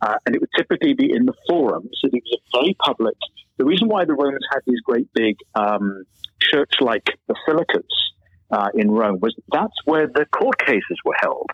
uh, 0.03 0.17
and 0.27 0.35
it 0.35 0.41
would 0.41 0.51
typically 0.57 0.95
be 0.95 1.11
in 1.11 1.25
the 1.25 1.35
forum, 1.49 1.89
so 1.95 2.09
it 2.13 2.23
was 2.23 2.41
very 2.53 2.77
public. 2.85 3.17
The 3.57 3.65
reason 3.65 3.89
why 3.89 4.05
the 4.05 4.15
Romans 4.15 4.47
had 4.53 4.61
these 4.67 4.81
great 4.81 5.09
big 5.15 5.37
um, 5.55 6.05
church-like 6.41 7.19
basilicas 7.27 8.13
uh, 8.51 8.69
in 8.75 8.91
Rome 8.91 9.19
was 9.21 9.35
that's 9.51 9.75
where 9.85 10.07
the 10.07 10.27
court 10.27 10.59
cases 10.59 10.99
were 11.05 11.17
held. 11.21 11.51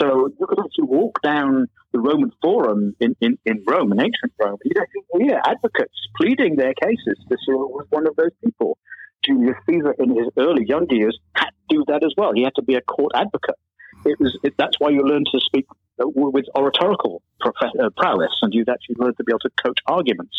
So 0.00 0.28
you 0.38 0.46
could 0.46 0.58
actually 0.58 0.84
walk 0.84 1.20
down 1.22 1.68
the 1.92 2.00
Roman 2.00 2.32
Forum 2.42 2.94
in, 3.00 3.16
in, 3.20 3.38
in 3.46 3.62
Rome, 3.66 3.92
in 3.92 4.00
ancient 4.00 4.32
Rome, 4.38 4.58
you'd 4.64 4.78
actually 4.78 5.24
hear 5.24 5.40
advocates 5.44 5.94
pleading 6.16 6.56
their 6.56 6.74
cases. 6.74 7.16
This 7.28 7.40
was 7.48 7.86
one 7.90 8.06
of 8.06 8.16
those 8.16 8.32
people. 8.44 8.78
Julius 9.24 9.56
Caesar, 9.68 9.94
in 9.98 10.10
his 10.10 10.28
early 10.36 10.64
young 10.66 10.86
years, 10.90 11.18
had 11.34 11.50
to 11.50 11.76
do 11.76 11.84
that 11.88 12.04
as 12.04 12.12
well. 12.16 12.32
He 12.34 12.42
had 12.42 12.54
to 12.56 12.62
be 12.62 12.74
a 12.74 12.82
court 12.82 13.12
advocate. 13.14 13.56
It 14.04 14.20
was 14.20 14.38
it, 14.42 14.54
that's 14.58 14.78
why 14.78 14.90
you 14.90 15.02
learn 15.02 15.24
to 15.32 15.40
speak 15.40 15.66
with 15.98 16.44
oratorical 16.54 17.22
uh, 17.44 17.90
prowess, 17.96 18.30
and 18.42 18.52
you'd 18.52 18.68
actually 18.68 18.96
learn 18.98 19.14
to 19.16 19.24
be 19.24 19.32
able 19.32 19.40
to 19.40 19.50
coach 19.64 19.78
arguments 19.86 20.36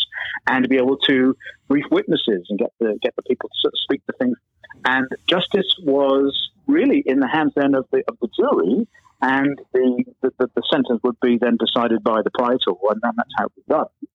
and 0.48 0.68
be 0.68 0.76
able 0.76 0.96
to 1.08 1.36
brief 1.66 1.84
witnesses 1.90 2.46
and 2.48 2.58
get 2.58 2.72
the 2.78 2.98
get 3.02 3.14
the 3.16 3.22
people 3.22 3.50
to 3.64 3.70
speak 3.74 4.00
the 4.06 4.12
things. 4.18 4.38
And 4.84 5.06
justice 5.26 5.66
was 5.82 6.50
really 6.66 7.02
in 7.04 7.18
the 7.18 7.28
hands 7.28 7.52
then 7.56 7.74
of 7.74 7.86
the 7.90 8.04
of 8.08 8.16
the 8.22 8.28
jury, 8.28 8.86
and 9.20 9.58
the, 9.72 10.04
the, 10.22 10.30
the, 10.38 10.62
sentence 10.72 11.00
would 11.02 11.18
be 11.20 11.38
then 11.40 11.56
decided 11.58 12.02
by 12.04 12.22
the 12.22 12.30
praetor, 12.30 12.72
and 12.90 13.00
then 13.02 13.12
that's 13.16 13.30
how 13.36 13.46
it 13.46 13.52
was 13.56 13.64
done. 13.68 14.08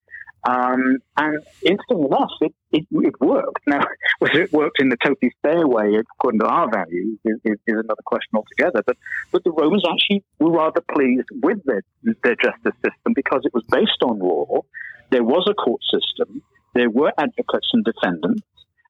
Um, 0.46 0.98
and 1.16 1.40
interesting 1.62 2.06
enough, 2.06 2.32
it, 2.42 2.54
it, 2.72 2.86
it, 2.92 3.14
worked. 3.22 3.62
Now, 3.66 3.82
whether 4.20 4.42
it 4.42 4.52
worked 4.52 4.82
in 4.82 4.90
the 4.90 4.98
totally 5.04 5.34
fair 5.42 5.66
way, 5.68 5.96
according 5.96 6.42
to 6.42 6.48
our 6.48 6.70
values, 6.70 7.18
is, 7.24 7.40
is, 7.46 7.58
is, 7.66 7.76
another 7.76 8.04
question 8.06 8.32
altogether. 8.36 8.84
But, 8.86 8.98
but 9.32 9.44
the 9.44 9.52
Romans 9.52 9.84
actually 9.90 10.24
were 10.40 10.52
rather 10.52 10.82
pleased 10.92 11.28
with 11.32 11.60
their, 11.66 11.84
their 12.24 12.36
justice 12.36 12.76
system 12.84 13.14
because 13.16 13.42
it 13.46 13.54
was 13.54 13.64
based 13.70 14.04
on 14.04 14.20
law. 14.20 14.62
There 15.12 15.24
was 15.24 15.48
a 15.50 15.54
court 15.54 15.82
system. 15.92 16.42
There 16.76 16.90
were 16.90 17.14
advocates 17.18 17.70
and 17.72 17.86
defendants, 17.86 18.44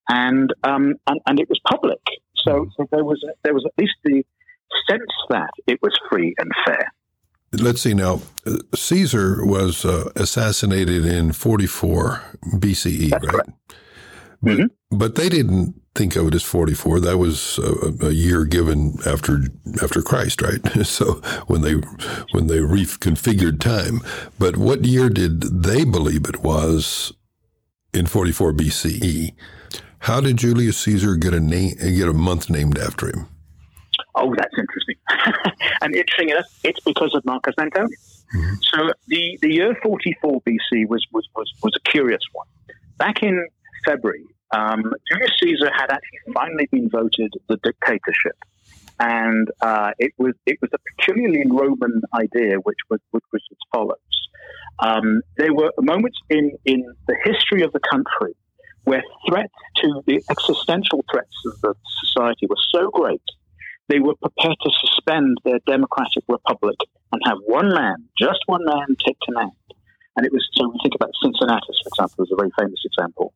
and 0.07 0.53
um, 0.63 0.95
and, 1.05 1.19
and 1.27 1.39
it 1.39 1.49
was 1.49 1.59
public. 1.69 1.99
So, 2.35 2.67
so 2.77 2.87
there 2.91 3.03
was 3.03 3.23
there 3.43 3.53
was 3.53 3.65
at 3.65 3.73
least 3.77 3.93
the 4.03 4.23
sense 4.89 5.11
that 5.29 5.49
it 5.67 5.79
was 5.81 5.97
free 6.09 6.33
and 6.37 6.51
fair. 6.65 6.91
Let's 7.53 7.81
see 7.81 7.93
now. 7.93 8.21
Caesar 8.73 9.45
was 9.45 9.85
uh, 9.85 10.09
assassinated 10.15 11.05
in 11.05 11.33
44 11.33 12.23
BCE, 12.55 13.09
That's 13.11 13.25
right? 13.25 13.45
But, 14.41 14.57
mm-hmm. 14.57 14.97
but, 14.97 15.15
they 15.15 15.29
didn't 15.29 15.79
think 15.95 16.15
of 16.15 16.27
it 16.27 16.33
as 16.33 16.43
44. 16.43 16.99
That 16.99 17.17
was 17.17 17.59
a, 17.59 18.07
a, 18.07 18.11
year 18.11 18.43
given 18.43 18.97
after 19.05 19.43
after 19.81 20.01
Christ, 20.01 20.41
right? 20.41 20.59
So 20.85 21.21
when 21.47 21.61
they 21.61 21.75
when 22.31 22.47
they 22.47 22.57
reconfigured 22.57 23.61
time. 23.61 24.01
But 24.37 24.57
what 24.57 24.83
year 24.83 25.09
did 25.09 25.63
they 25.63 25.85
believe 25.85 26.25
it 26.27 26.43
was 26.43 27.13
in 27.93 28.07
44 28.07 28.51
BCE? 28.53 29.33
How 29.99 30.19
did 30.19 30.37
Julius 30.37 30.77
Caesar 30.79 31.15
get 31.15 31.33
a 31.33 31.39
name 31.39 31.75
get 31.77 32.09
a 32.09 32.13
month 32.13 32.49
named 32.49 32.77
after 32.77 33.07
him? 33.07 33.27
Oh, 34.15 34.33
that's 34.35 34.53
interesting. 34.57 34.95
and 35.81 35.95
interesting 35.95 36.29
enough, 36.29 36.45
it's 36.63 36.79
because 36.81 37.13
of 37.15 37.25
Marcus 37.25 37.55
Antonius. 37.59 38.25
Mm-hmm. 38.35 38.53
So 38.61 38.93
the, 39.07 39.39
the 39.41 39.53
year 39.53 39.75
44 39.81 40.41
BC 40.41 40.87
was, 40.87 41.05
was, 41.11 41.27
was, 41.35 41.51
was 41.63 41.73
a 41.75 41.89
curious 41.89 42.21
one. 42.33 42.47
Back 42.97 43.23
in 43.23 43.47
February, 43.85 44.25
um, 44.55 44.93
Julius 45.11 45.31
Caesar 45.41 45.71
had 45.73 45.91
actually 45.91 46.33
finally 46.33 46.67
been 46.71 46.89
voted 46.89 47.33
the 47.47 47.57
dictatorship. 47.63 48.37
and 48.99 49.47
uh, 49.61 49.91
it 49.97 50.13
was 50.17 50.33
it 50.45 50.57
was 50.61 50.69
a 50.73 50.77
peculiarly 50.95 51.43
Roman 51.49 52.01
idea, 52.13 52.57
which 52.57 52.77
was 52.89 52.99
which 53.11 53.23
was 53.31 53.41
as 53.51 53.57
follows. 53.73 53.97
Um, 54.79 55.21
there 55.37 55.53
were 55.53 55.71
moments 55.79 56.19
in 56.29 56.51
in 56.65 56.83
the 57.07 57.17
history 57.23 57.63
of 57.63 57.71
the 57.73 57.79
country 57.79 58.35
where 58.83 59.03
threats 59.27 59.53
to 59.77 60.03
the 60.05 60.21
existential 60.29 61.03
threats 61.11 61.35
of 61.45 61.61
the 61.61 61.73
society 62.05 62.45
were 62.47 62.63
so 62.73 62.89
great, 62.91 63.23
they 63.89 63.99
were 63.99 64.15
prepared 64.15 64.57
to 64.63 64.71
suspend 64.85 65.37
their 65.43 65.59
democratic 65.67 66.23
republic 66.27 66.77
and 67.11 67.21
have 67.25 67.37
one 67.45 67.73
man, 67.73 67.95
just 68.17 68.39
one 68.47 68.63
man, 68.65 68.95
take 69.05 69.17
command. 69.21 69.51
And 70.15 70.25
it 70.25 70.31
was 70.31 70.47
so 70.53 70.69
we 70.69 70.79
think 70.83 70.95
about 70.95 71.11
Cincinnatus, 71.21 71.81
for 71.83 71.89
example, 71.89 72.23
is 72.23 72.31
a 72.31 72.35
very 72.35 72.51
famous 72.57 72.81
example, 72.85 73.33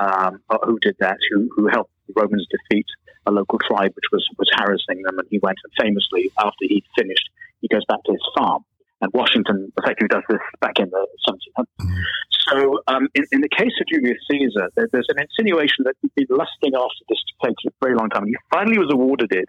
um, 0.00 0.40
who 0.64 0.78
did 0.80 0.96
that, 1.00 1.18
who 1.30 1.48
who 1.54 1.68
helped 1.68 1.92
the 2.08 2.14
Romans 2.16 2.46
defeat 2.50 2.86
a 3.26 3.30
local 3.30 3.58
tribe 3.58 3.92
which 3.94 4.08
was 4.12 4.26
was 4.38 4.50
harassing 4.56 5.02
them, 5.02 5.18
and 5.18 5.28
he 5.30 5.38
went 5.38 5.58
and 5.64 5.72
famously 5.80 6.30
after 6.38 6.62
he 6.62 6.82
finished, 6.96 7.28
he 7.60 7.68
goes 7.68 7.84
back 7.86 8.02
to 8.04 8.12
his 8.12 8.22
farm. 8.36 8.64
And 9.00 9.12
Washington 9.12 9.70
effectively 9.76 10.08
does 10.08 10.22
this 10.30 10.40
back 10.60 10.78
in 10.78 10.88
the 10.88 11.06
1700s. 11.28 11.66
Mm-hmm. 11.80 12.00
So, 12.48 12.78
um, 12.86 13.08
in, 13.14 13.24
in, 13.32 13.40
the 13.42 13.48
case 13.48 13.72
of 13.80 13.86
Julius 13.86 14.16
Caesar, 14.30 14.70
there, 14.76 14.88
there's 14.92 15.08
an 15.10 15.20
insinuation 15.20 15.84
that 15.84 15.94
he'd 16.00 16.14
been 16.14 16.36
lusting 16.36 16.72
after 16.74 17.04
this 17.08 17.20
dictator 17.28 17.74
for 17.78 17.88
a 17.88 17.88
very 17.88 17.96
long 17.96 18.08
time. 18.08 18.22
And 18.22 18.30
he 18.30 18.36
finally 18.50 18.78
was 18.78 18.88
awarded 18.90 19.32
it, 19.32 19.48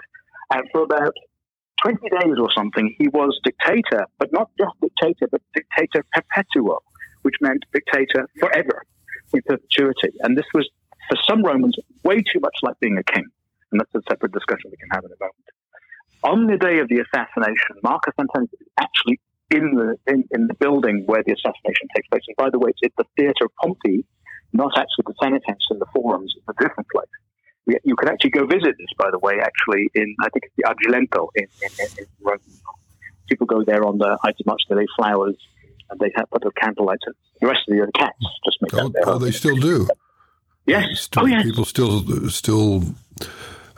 and 0.51 0.63
for 0.71 0.83
about 0.83 1.13
20 1.83 1.97
days 2.09 2.35
or 2.39 2.49
something, 2.55 2.95
he 2.97 3.07
was 3.09 3.37
dictator, 3.43 4.05
but 4.19 4.31
not 4.31 4.49
just 4.57 4.71
dictator, 4.81 5.27
but 5.31 5.41
dictator 5.53 6.05
perpetuo, 6.13 6.79
which 7.23 7.35
meant 7.41 7.63
dictator 7.73 8.27
forever, 8.39 8.83
in 9.33 9.41
perpetuity. 9.45 10.11
And 10.21 10.37
this 10.37 10.45
was, 10.53 10.69
for 11.09 11.17
some 11.27 11.43
Romans, 11.43 11.75
way 12.03 12.17
too 12.17 12.39
much 12.39 12.55
like 12.63 12.79
being 12.79 12.97
a 12.97 13.03
king. 13.03 13.25
And 13.71 13.81
that's 13.81 13.93
a 13.95 14.01
separate 14.09 14.31
discussion 14.31 14.71
we 14.71 14.77
can 14.77 14.89
have 14.91 15.03
in 15.03 15.11
a 15.11 15.19
moment. 15.19 15.45
On 16.23 16.47
the 16.47 16.57
day 16.57 16.79
of 16.79 16.87
the 16.87 17.03
assassination, 17.03 17.75
Marcus 17.83 18.13
Antonius 18.19 18.53
is 18.53 18.67
actually 18.79 19.19
in 19.51 19.75
the 19.75 19.95
in, 20.07 20.23
in, 20.31 20.47
the 20.47 20.55
building 20.55 21.03
where 21.05 21.21
the 21.23 21.33
assassination 21.33 21.87
takes 21.95 22.07
place. 22.07 22.23
And 22.27 22.35
by 22.37 22.49
the 22.49 22.57
way, 22.57 22.71
it's 22.71 22.81
at 22.83 22.91
the 22.97 23.05
theatre 23.15 23.45
of 23.45 23.51
Pompey, 23.61 24.05
not 24.53 24.71
actually 24.75 25.05
the 25.05 25.13
Senate 25.21 25.43
House 25.45 25.67
in 25.69 25.77
the 25.77 25.85
Forums. 25.93 26.33
It's 26.35 26.47
a 26.49 26.63
different 26.63 26.87
place. 26.89 27.05
You 27.67 27.95
can 27.95 28.09
actually 28.09 28.29
go 28.29 28.45
visit 28.45 28.75
this, 28.77 28.87
by 28.97 29.09
the 29.11 29.17
way, 29.19 29.39
actually, 29.41 29.89
in, 29.95 30.15
I 30.21 30.29
think 30.29 30.45
it's 30.45 30.55
the 30.55 30.63
Argilento 30.63 31.29
in, 31.35 31.47
in, 31.63 31.87
in 31.97 32.05
Rome. 32.21 32.37
People 33.27 33.47
go 33.47 33.63
there 33.63 33.83
on 33.83 33.97
the 33.97 34.17
of 34.23 34.45
March, 34.45 34.61
they 34.69 34.75
lay 34.75 34.85
flowers, 34.95 35.35
and 35.89 35.99
they 35.99 36.11
have 36.15 36.29
put 36.29 36.45
a 36.45 36.51
candlelight. 36.51 36.99
The 37.41 37.47
rest 37.47 37.61
of 37.67 37.75
the 37.75 37.81
other 37.81 37.91
cats 37.91 38.17
just 38.45 38.61
make 38.61 38.73
oh, 38.75 38.91
Oh, 39.05 39.17
they 39.17 39.31
still 39.31 39.55
do? 39.55 39.87
Yes. 40.67 41.01
Still, 41.01 41.23
oh, 41.23 41.25
yes. 41.25 41.43
People 41.43 41.65
still, 41.65 42.29
still 42.29 42.83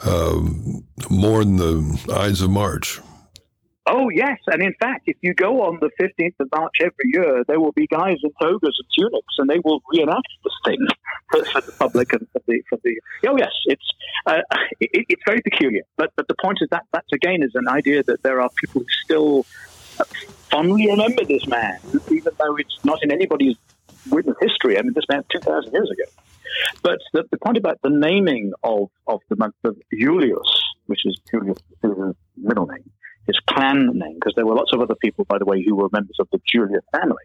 um, 0.06 0.84
mourn 1.10 1.56
the 1.56 2.14
Ides 2.14 2.42
of 2.42 2.50
March. 2.50 3.00
Oh, 3.90 4.10
yes. 4.10 4.38
And 4.48 4.62
in 4.62 4.74
fact, 4.82 5.04
if 5.08 5.16
you 5.22 5.34
go 5.34 5.62
on 5.64 5.80
the 5.80 5.90
15th 6.00 6.34
of 6.42 6.50
March 6.54 6.74
every 6.82 6.94
year, 7.06 7.44
there 7.48 7.60
will 7.60 7.72
be 7.72 7.88
guys 7.88 8.18
in 8.22 8.32
togas 8.42 8.76
and 8.78 8.88
tunics, 8.98 9.36
and 9.38 9.50
they 9.50 9.60
will 9.64 9.82
reenact 9.92 10.28
this 10.44 10.54
thing 10.66 10.88
for, 11.32 11.46
for 11.46 11.62
the 11.62 11.72
public 11.72 12.12
and 12.12 12.28
for 12.34 12.42
the, 12.48 12.62
for 12.70 12.78
the. 12.84 13.00
Oh, 13.28 13.38
yes. 13.38 13.52
It's, 13.66 13.86
uh, 14.26 14.42
it, 14.82 15.06
it's 15.10 15.22
very 15.26 15.42
peculiar. 15.42 15.84
But, 15.96 16.12
but 16.18 16.28
the 16.28 16.36
point 16.44 16.58
is 16.62 16.68
that 16.72 16.84
that, 16.92 17.06
again, 17.14 17.42
is 17.44 17.52
an 17.56 17.70
idea 17.70 18.04
that 18.04 18.24
there 18.24 18.42
are 18.42 18.50
people 18.58 18.82
who 18.82 18.88
still 19.06 19.44
fondly 20.52 20.88
remember 20.88 21.24
this 21.24 21.48
man, 21.48 21.80
even 22.12 22.34
though 22.38 22.56
it's 22.58 22.84
not 22.84 23.02
in 23.04 23.12
anybody's 23.12 23.56
written 24.12 24.36
history. 24.42 24.78
I 24.78 24.82
mean, 24.82 24.94
this 24.94 25.06
man 25.10 25.24
2,000 25.32 25.72
years 25.72 25.90
ago. 25.90 26.04
But 26.82 27.00
the, 27.14 27.24
the, 27.32 27.38
point 27.38 27.58
about 27.58 27.82
the 27.84 27.90
naming 27.90 28.54
of, 28.64 28.90
of 29.08 29.22
the 29.30 29.36
month 29.36 29.56
of 29.64 29.78
Julius, 29.98 30.62
which 30.88 31.06
is 31.06 31.20
Julius' 31.30 31.58
middle 32.38 32.66
name, 32.68 32.90
his 33.28 33.40
clan 33.48 33.92
name, 33.94 34.16
because 34.16 34.34
there 34.36 34.46
were 34.46 34.56
lots 34.56 34.74
of 34.74 34.82
other 34.82 34.96
people, 34.96 35.26
by 35.26 35.38
the 35.38 35.46
way, 35.46 35.64
who 35.64 35.76
were 35.76 35.90
members 35.92 36.18
of 36.20 36.28
the 36.32 36.40
Julius 36.52 36.84
family. 36.92 37.24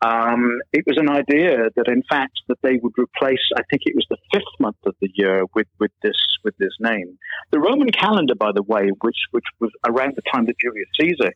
Um, 0.00 0.60
it 0.72 0.84
was 0.86 0.96
an 0.96 1.10
idea 1.10 1.70
that, 1.74 1.88
in 1.88 2.02
fact, 2.08 2.38
that 2.48 2.58
they 2.62 2.78
would 2.82 2.92
replace. 2.96 3.40
I 3.56 3.62
think 3.68 3.82
it 3.84 3.96
was 3.96 4.06
the 4.08 4.16
fifth 4.32 4.54
month 4.60 4.76
of 4.86 4.94
the 5.00 5.10
year 5.14 5.44
with, 5.54 5.66
with 5.80 5.90
this 6.02 6.16
with 6.44 6.56
this 6.58 6.72
name. 6.78 7.18
The 7.50 7.58
Roman 7.58 7.90
calendar, 7.90 8.36
by 8.36 8.52
the 8.52 8.62
way, 8.62 8.90
which 9.00 9.18
which 9.32 9.44
was 9.58 9.70
around 9.86 10.14
the 10.14 10.22
time 10.32 10.46
that 10.46 10.54
Julius 10.62 10.88
Caesar 11.00 11.32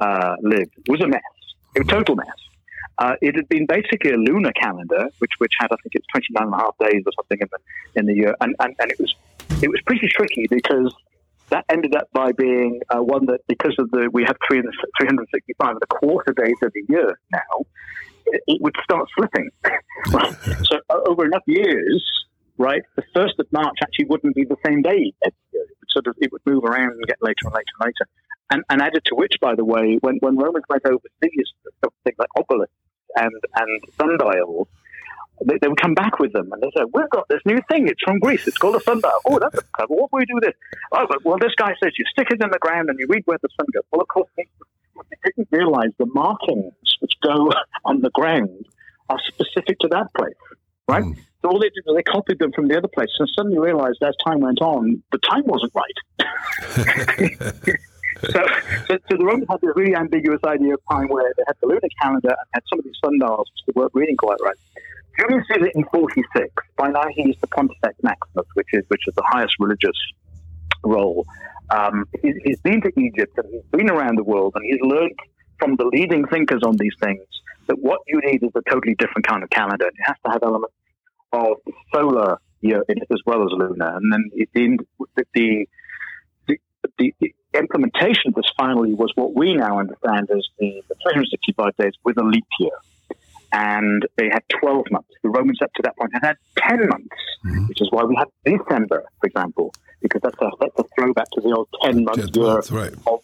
uh, 0.00 0.36
lived, 0.40 0.72
was 0.88 1.02
a 1.02 1.08
mess. 1.08 1.20
A 1.78 1.84
total 1.84 2.16
mess. 2.16 2.26
Uh, 2.98 3.16
it 3.20 3.36
had 3.36 3.46
been 3.50 3.66
basically 3.66 4.12
a 4.12 4.16
lunar 4.16 4.52
calendar, 4.52 5.10
which 5.18 5.32
which 5.36 5.52
had 5.60 5.66
I 5.66 5.76
think 5.82 5.92
it's 5.92 6.06
29 6.14 6.46
and 6.46 6.54
a 6.54 6.56
half 6.56 6.74
days 6.78 7.02
or 7.04 7.12
something 7.16 7.38
in 7.40 7.48
the 7.50 8.00
in 8.00 8.06
the 8.06 8.14
year, 8.14 8.34
and, 8.40 8.56
and, 8.60 8.74
and 8.78 8.90
it 8.90 8.98
was 8.98 9.14
it 9.62 9.68
was 9.68 9.80
pretty 9.86 10.08
tricky 10.08 10.46
because 10.48 10.94
that 11.48 11.64
ended 11.68 11.94
up 11.94 12.08
by 12.12 12.32
being 12.32 12.80
uh, 12.90 13.02
one 13.02 13.26
that 13.26 13.40
because 13.46 13.74
of 13.78 13.90
the 13.90 14.08
we 14.12 14.24
have 14.24 14.36
365 14.48 15.68
and 15.68 15.78
a 15.82 15.86
quarter 15.86 16.32
days 16.32 16.56
of 16.62 16.72
the 16.72 16.84
year 16.88 17.18
now, 17.32 17.64
it, 18.26 18.42
it 18.46 18.62
would 18.62 18.76
start 18.82 19.08
slipping. 19.16 19.50
so 20.64 20.78
uh, 20.90 20.98
over 21.06 21.24
enough 21.24 21.44
years, 21.46 22.04
right, 22.58 22.82
the 22.96 23.02
first 23.14 23.34
of 23.38 23.46
March 23.52 23.78
actually 23.82 24.06
wouldn't 24.06 24.34
be 24.34 24.44
the 24.44 24.56
same 24.66 24.82
day. 24.82 25.12
It 25.22 25.34
would 25.52 25.90
sort 25.90 26.06
of 26.06 26.16
it 26.18 26.32
would 26.32 26.42
move 26.46 26.64
around 26.64 26.90
and 26.90 27.06
get 27.06 27.18
later 27.20 27.44
and 27.44 27.54
later 27.54 27.72
and 27.80 27.86
later. 27.86 28.08
And, 28.48 28.62
and 28.70 28.80
added 28.80 29.04
to 29.06 29.16
which, 29.16 29.34
by 29.40 29.56
the 29.56 29.64
way, 29.64 29.98
when, 30.02 30.18
when 30.20 30.36
Romans 30.36 30.64
went 30.68 30.86
overseas, 30.86 31.48
something 31.82 32.12
like 32.16 32.28
obelisks 32.38 32.72
and 33.16 33.32
and 33.56 33.82
sundials 33.98 34.68
they, 35.44 35.58
they, 35.60 35.68
would 35.68 35.80
come 35.80 35.94
back 35.94 36.18
with 36.18 36.32
them 36.32 36.50
and 36.52 36.62
they 36.62 36.70
say, 36.76 36.84
We've 36.92 37.10
got 37.10 37.28
this 37.28 37.40
new 37.44 37.58
thing. 37.70 37.88
It's 37.88 38.02
from 38.02 38.18
Greece. 38.18 38.46
It's 38.46 38.56
called 38.56 38.76
a 38.76 38.80
sundial. 38.80 39.12
Oh, 39.26 39.38
that's 39.38 39.58
clever. 39.72 39.94
What 39.94 40.10
do 40.10 40.16
we 40.16 40.24
do 40.24 40.34
with 40.34 40.44
this? 40.44 40.54
Oh, 40.92 41.06
well, 41.24 41.38
this 41.38 41.54
guy 41.56 41.74
says 41.82 41.92
you 41.98 42.04
stick 42.10 42.28
it 42.30 42.42
in 42.42 42.50
the 42.50 42.58
ground 42.58 42.88
and 42.88 42.98
you 42.98 43.06
read 43.08 43.22
where 43.26 43.38
the 43.42 43.48
sun 43.56 43.66
goes. 43.72 43.82
Well, 43.90 44.00
of 44.00 44.08
course, 44.08 44.28
they, 44.36 44.46
they 44.96 45.30
didn't 45.36 45.48
realize 45.50 45.90
the 45.98 46.06
markings 46.06 46.74
which 47.00 47.12
go 47.22 47.50
on 47.84 48.00
the 48.00 48.10
ground 48.10 48.66
are 49.08 49.18
specific 49.26 49.78
to 49.80 49.88
that 49.88 50.12
place, 50.16 50.34
right? 50.88 51.04
Mm. 51.04 51.16
So 51.42 51.50
all 51.50 51.60
they 51.60 51.68
did 51.68 51.84
was 51.86 51.96
they 51.96 52.02
copied 52.02 52.38
them 52.38 52.52
from 52.52 52.68
the 52.68 52.76
other 52.76 52.88
place 52.88 53.08
and 53.18 53.28
suddenly 53.36 53.58
realized 53.58 54.02
as 54.02 54.14
time 54.26 54.40
went 54.40 54.60
on, 54.60 55.02
the 55.12 55.18
time 55.18 55.44
wasn't 55.44 55.72
right. 55.74 55.98
so, 58.24 58.40
so, 58.88 58.98
so, 59.08 59.16
the 59.16 59.24
Romans 59.24 59.46
had 59.48 59.60
this 59.60 59.70
really 59.76 59.94
ambiguous 59.94 60.40
idea 60.44 60.74
of 60.74 60.80
time 60.90 61.08
where 61.08 61.32
they 61.36 61.42
had 61.46 61.56
the 61.60 61.68
lunar 61.68 61.80
calendar 62.00 62.30
and 62.30 62.48
had 62.54 62.62
some 62.68 62.78
of 62.78 62.84
these 62.84 62.98
sundials 63.04 63.48
which 63.66 63.76
weren't 63.76 63.92
reading 63.94 64.16
quite 64.16 64.38
right. 64.42 64.56
Julius 65.18 65.44
Caesar 65.52 65.70
in 65.74 65.84
46. 65.92 66.48
By 66.76 66.88
now 66.88 67.04
he's 67.10 67.36
the 67.40 67.46
Pontifex 67.46 67.94
Maximus, 68.02 68.46
which 68.54 68.68
is 68.72 68.84
which 68.88 69.02
is 69.06 69.14
the 69.14 69.24
highest 69.26 69.54
religious 69.58 69.96
role. 70.84 71.26
Um, 71.70 72.04
he's, 72.22 72.36
he's 72.44 72.60
been 72.60 72.80
to 72.82 72.92
Egypt 73.00 73.36
and 73.38 73.46
he's 73.50 73.62
been 73.72 73.90
around 73.90 74.16
the 74.18 74.24
world 74.24 74.52
and 74.54 74.64
he's 74.64 74.80
learned 74.80 75.18
from 75.58 75.76
the 75.76 75.84
leading 75.84 76.26
thinkers 76.26 76.62
on 76.64 76.76
these 76.76 76.94
things 77.00 77.24
that 77.66 77.76
what 77.80 78.00
you 78.06 78.20
need 78.24 78.42
is 78.42 78.50
a 78.54 78.70
totally 78.70 78.94
different 78.94 79.26
kind 79.26 79.42
of 79.42 79.50
calendar. 79.50 79.86
It 79.86 79.94
has 80.04 80.16
to 80.24 80.32
have 80.32 80.42
elements 80.42 80.74
of 81.32 81.56
solar 81.92 82.38
year 82.60 82.84
in 82.88 82.98
it 82.98 83.08
as 83.10 83.20
well 83.26 83.42
as 83.42 83.50
lunar. 83.50 83.96
And 83.96 84.12
then 84.12 84.30
the, 84.54 84.78
the, 85.14 85.24
the, 85.34 86.58
the, 86.98 87.14
the 87.20 87.34
implementation 87.54 88.28
of 88.28 88.34
this 88.34 88.50
finally 88.56 88.94
was 88.94 89.10
what 89.14 89.34
we 89.34 89.54
now 89.54 89.78
understand 89.80 90.30
as 90.30 90.46
the 90.58 90.82
365 91.10 91.76
days 91.76 91.92
with 92.04 92.18
a 92.18 92.24
leap 92.24 92.46
year 92.60 92.70
and 93.52 94.02
they 94.16 94.28
had 94.32 94.42
12 94.60 94.86
months. 94.90 95.08
The 95.22 95.30
Romans 95.30 95.58
up 95.62 95.72
to 95.74 95.82
that 95.82 95.96
point 95.96 96.12
had 96.14 96.24
had 96.24 96.36
10 96.58 96.88
months, 96.88 97.16
mm-hmm. 97.44 97.66
which 97.66 97.80
is 97.80 97.88
why 97.90 98.04
we 98.04 98.16
have 98.16 98.28
December, 98.44 99.04
for 99.20 99.26
example, 99.26 99.72
because 100.00 100.20
that's 100.22 100.40
a, 100.40 100.50
that's 100.60 100.78
a 100.78 100.84
throwback 100.96 101.30
to 101.32 101.40
the 101.40 101.52
old 101.52 101.68
10 101.82 102.04
month 102.04 102.34
year. 102.34 102.44
Months, 102.44 102.70
right. 102.70 102.92
Of, 103.06 103.20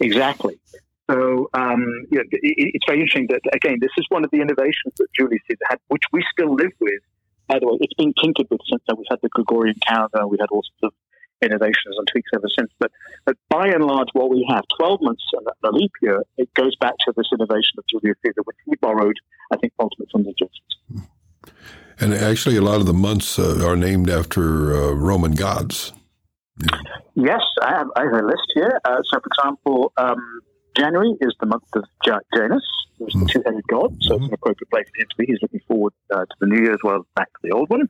exactly. 0.00 0.58
So 1.10 1.50
um, 1.54 1.84
you 2.10 2.18
know, 2.18 2.24
it, 2.30 2.38
it's 2.42 2.84
very 2.86 3.00
interesting 3.00 3.26
that, 3.28 3.40
again, 3.54 3.78
this 3.80 3.90
is 3.98 4.06
one 4.08 4.24
of 4.24 4.30
the 4.30 4.40
innovations 4.40 4.94
that 4.96 5.08
Julius 5.18 5.42
Caesar 5.48 5.64
had, 5.68 5.78
which 5.88 6.04
we 6.12 6.24
still 6.32 6.54
live 6.54 6.72
with. 6.80 7.02
By 7.48 7.58
the 7.58 7.66
way, 7.66 7.78
it's 7.80 7.94
been 7.94 8.14
tinkered 8.22 8.46
with 8.50 8.60
since 8.68 8.82
then. 8.86 8.96
We've 8.96 9.06
had 9.10 9.18
the 9.20 9.28
Gregorian 9.28 9.76
calendar, 9.86 10.26
we 10.26 10.38
had 10.40 10.48
all 10.50 10.62
sorts 10.62 10.82
of 10.84 10.92
innovations 11.42 11.96
and 11.96 12.06
tweaks 12.08 12.30
ever 12.34 12.48
since. 12.56 12.70
But, 12.78 12.90
but 13.24 13.36
by 13.48 13.68
and 13.68 13.84
large, 13.84 14.08
what 14.12 14.30
we 14.30 14.46
have, 14.50 14.64
12 14.78 15.00
months 15.02 15.24
and 15.32 15.46
a 15.64 15.70
leap 15.70 15.92
year, 16.00 16.22
it 16.36 16.52
goes 16.54 16.74
back 16.76 16.94
to 17.06 17.12
this 17.16 17.26
innovation 17.32 17.78
of 17.78 17.84
Julius 17.88 18.16
Caesar, 18.24 18.42
which 18.44 18.56
he 18.66 18.76
borrowed, 18.76 19.16
I 19.52 19.56
think, 19.56 19.72
ultimately 19.78 20.08
from 20.10 20.24
the 20.24 20.30
Egyptians. 20.30 21.08
And 22.00 22.14
actually, 22.14 22.56
a 22.56 22.62
lot 22.62 22.80
of 22.80 22.86
the 22.86 22.94
months 22.94 23.38
uh, 23.38 23.64
are 23.64 23.76
named 23.76 24.10
after 24.10 24.74
uh, 24.74 24.92
Roman 24.92 25.32
gods. 25.32 25.92
Yeah. 26.58 26.78
Yes, 27.14 27.42
I 27.62 27.70
have, 27.76 27.86
I 27.96 28.04
have, 28.04 28.24
a 28.24 28.26
list 28.26 28.48
here. 28.54 28.80
Uh, 28.84 28.96
so, 29.10 29.20
for 29.20 29.26
example, 29.26 29.92
um, 29.96 30.40
January 30.76 31.14
is 31.20 31.34
the 31.40 31.46
month 31.46 31.64
of 31.74 31.84
Janus, 32.04 32.62
who's 32.98 33.12
the 33.12 33.18
mm-hmm. 33.18 33.26
two-headed 33.26 33.66
god, 33.68 33.96
so 34.00 34.14
mm-hmm. 34.14 34.24
it's 34.24 34.28
an 34.28 34.34
appropriate 34.34 34.70
place 34.70 34.86
for 34.94 35.02
him 35.02 35.08
to 35.10 35.16
be. 35.18 35.26
He's 35.26 35.42
looking 35.42 35.60
forward 35.68 35.92
uh, 36.14 36.20
to 36.20 36.34
the 36.40 36.46
new 36.46 36.62
year 36.62 36.72
as 36.72 36.80
well 36.82 36.96
as 36.96 37.02
back 37.14 37.28
to 37.28 37.38
the 37.42 37.50
old 37.50 37.68
one. 37.68 37.88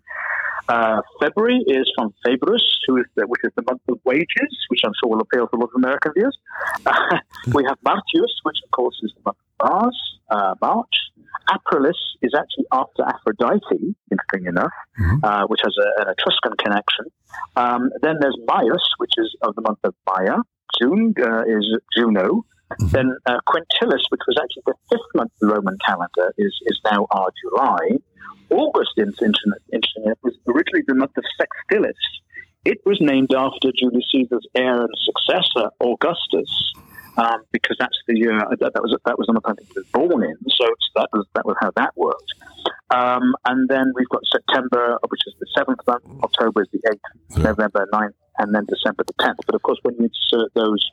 Uh, 0.68 1.00
February 1.20 1.62
is 1.66 1.90
from 1.96 2.14
February, 2.24 2.60
who 2.86 2.96
is 2.96 3.06
the, 3.16 3.26
which 3.26 3.42
is 3.44 3.50
the 3.56 3.62
month 3.68 3.82
of 3.88 3.98
wages, 4.04 4.52
which 4.68 4.80
I'm 4.84 4.92
sure 5.02 5.10
will 5.10 5.20
appeal 5.20 5.46
to 5.48 5.56
a 5.56 5.58
lot 5.58 5.70
of 5.74 5.76
American 5.76 6.12
viewers. 6.14 6.38
Uh, 6.86 7.18
we 7.54 7.64
have 7.68 7.78
Martius, 7.84 8.32
which 8.42 8.58
of 8.64 8.70
course 8.70 8.98
is 9.02 9.12
the 9.16 9.22
month 9.24 9.38
of 9.60 9.68
Mars, 9.68 9.98
uh, 10.30 10.54
March, 10.60 10.94
Aprilis 11.48 11.98
is 12.22 12.32
actually 12.36 12.66
after 12.72 13.02
Aphrodite, 13.02 13.94
interesting 14.10 14.46
enough, 14.46 14.72
mm-hmm. 14.98 15.24
uh, 15.24 15.46
which 15.46 15.60
has 15.64 15.74
a, 15.78 16.02
an 16.02 16.14
Etruscan 16.16 16.56
connection. 16.58 17.06
Um, 17.56 17.90
then 18.02 18.16
there's 18.20 18.36
Maius, 18.46 18.84
which 18.98 19.12
is 19.18 19.36
of 19.42 19.54
the 19.54 19.62
month 19.62 19.78
of 19.84 19.94
Maia. 20.06 20.38
June 20.80 21.14
uh, 21.18 21.42
is 21.46 21.66
Juno. 21.96 22.44
Mm-hmm. 22.72 22.88
Then 22.88 23.16
uh, 23.26 23.38
Quintilis, 23.46 24.04
which 24.08 24.22
was 24.26 24.38
actually 24.40 24.62
the 24.66 24.74
fifth 24.88 25.10
month 25.14 25.32
of 25.42 25.48
the 25.48 25.54
Roman 25.54 25.76
calendar, 25.84 26.32
is, 26.38 26.54
is 26.66 26.80
now 26.90 27.06
our 27.10 27.28
July. 27.42 27.98
August, 28.50 28.92
interestingly, 28.98 29.58
was 30.22 30.34
originally 30.46 30.84
the 30.86 30.94
month 30.94 31.16
of 31.16 31.24
Sextilis. 31.40 31.92
It 32.64 32.78
was 32.84 32.98
named 33.00 33.34
after 33.34 33.72
Julius 33.76 34.04
Caesar's 34.12 34.46
heir 34.54 34.82
and 34.82 34.94
successor, 35.04 35.70
Augustus 35.80 36.72
um, 37.16 37.42
because 37.52 37.76
that's 37.78 37.96
the 38.06 38.16
year 38.16 38.38
uh, 38.38 38.56
that, 38.60 38.72
that, 38.74 38.82
was 38.82 38.96
that 39.04 39.18
was 39.18 39.28
on 39.28 39.34
the 39.34 39.42
I 39.44 39.52
he 39.60 39.72
was 39.76 39.86
born 39.92 40.24
in. 40.24 40.36
So 40.48 40.64
that 40.96 41.08
was 41.12 41.26
that 41.34 41.44
was 41.44 41.56
how 41.60 41.70
that 41.76 41.92
worked. 41.96 42.32
Um, 42.90 43.34
and 43.46 43.68
then 43.68 43.92
we've 43.94 44.08
got 44.08 44.22
September, 44.30 44.98
which 45.08 45.20
is 45.26 45.34
the 45.38 45.46
seventh 45.56 45.80
month. 45.86 46.04
October 46.22 46.62
is 46.62 46.68
the 46.72 46.80
eighth. 46.90 47.00
Yeah. 47.36 47.44
November 47.44 47.86
9th, 47.92 48.14
and 48.38 48.54
then 48.54 48.66
December 48.66 49.04
the 49.06 49.14
tenth. 49.20 49.38
But 49.46 49.54
of 49.54 49.62
course, 49.62 49.78
when 49.82 49.96
you 49.96 50.08
insert 50.08 50.52
those 50.54 50.90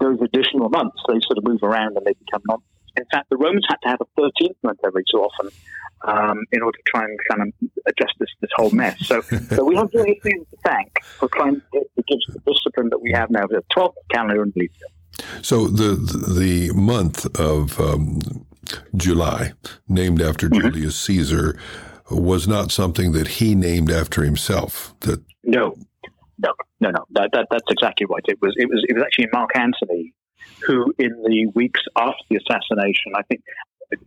those 0.00 0.20
additional 0.22 0.68
months, 0.68 0.96
they 1.08 1.20
sort 1.20 1.38
of 1.38 1.44
move 1.44 1.62
around 1.62 1.96
and 1.96 2.06
they 2.06 2.14
become 2.14 2.42
non. 2.48 2.58
In 2.96 3.04
fact, 3.10 3.28
the 3.30 3.36
Romans 3.36 3.64
had 3.68 3.76
to 3.82 3.88
have 3.88 4.00
a 4.00 4.20
13th 4.20 4.56
month 4.62 4.80
every 4.84 5.04
so 5.08 5.24
often 5.24 5.50
um, 6.06 6.44
in 6.52 6.62
order 6.62 6.76
to 6.76 6.82
try 6.86 7.04
and 7.04 7.18
kind 7.28 7.42
of 7.42 7.68
adjust 7.86 8.14
this, 8.18 8.28
this 8.40 8.50
whole 8.56 8.70
mess. 8.70 8.96
So, 9.06 9.20
so 9.50 9.64
we 9.64 9.76
have 9.76 9.90
Julius 9.90 10.18
Caesar 10.22 10.36
to 10.38 10.56
thank 10.64 11.02
for 11.18 11.28
trying 11.28 11.56
to 11.56 11.62
give 11.72 12.18
the 12.28 12.40
discipline 12.46 12.90
that 12.90 13.00
we 13.00 13.12
have 13.12 13.30
now, 13.30 13.46
the 13.46 13.62
12th 13.74 13.94
calendar 14.12 14.42
and 14.42 14.54
believe 14.54 14.70
so 15.42 15.66
the 15.66 15.94
the 15.94 16.72
month 16.74 17.26
of 17.38 17.78
um, 17.80 18.20
July, 18.96 19.52
named 19.88 20.20
after 20.20 20.48
mm-hmm. 20.48 20.68
Julius 20.68 20.96
Caesar, 21.00 21.58
was 22.10 22.48
not 22.48 22.72
something 22.72 23.12
that 23.12 23.28
he 23.28 23.54
named 23.54 23.90
after 23.90 24.22
himself. 24.22 24.94
That 25.00 25.22
no, 25.44 25.76
no, 26.38 26.52
no, 26.80 26.90
no. 26.90 27.04
That, 27.10 27.30
that 27.32 27.46
that's 27.50 27.70
exactly 27.70 28.06
right. 28.06 28.24
It 28.26 28.38
was 28.40 28.54
it 28.56 28.68
was 28.68 28.84
it 28.88 28.94
was 28.94 29.02
actually 29.04 29.28
Mark 29.32 29.50
Antony 29.54 30.12
who, 30.66 30.94
in 30.98 31.10
the 31.22 31.46
weeks 31.54 31.80
after 31.96 32.24
the 32.30 32.36
assassination, 32.36 33.12
I 33.16 33.22
think 33.22 33.42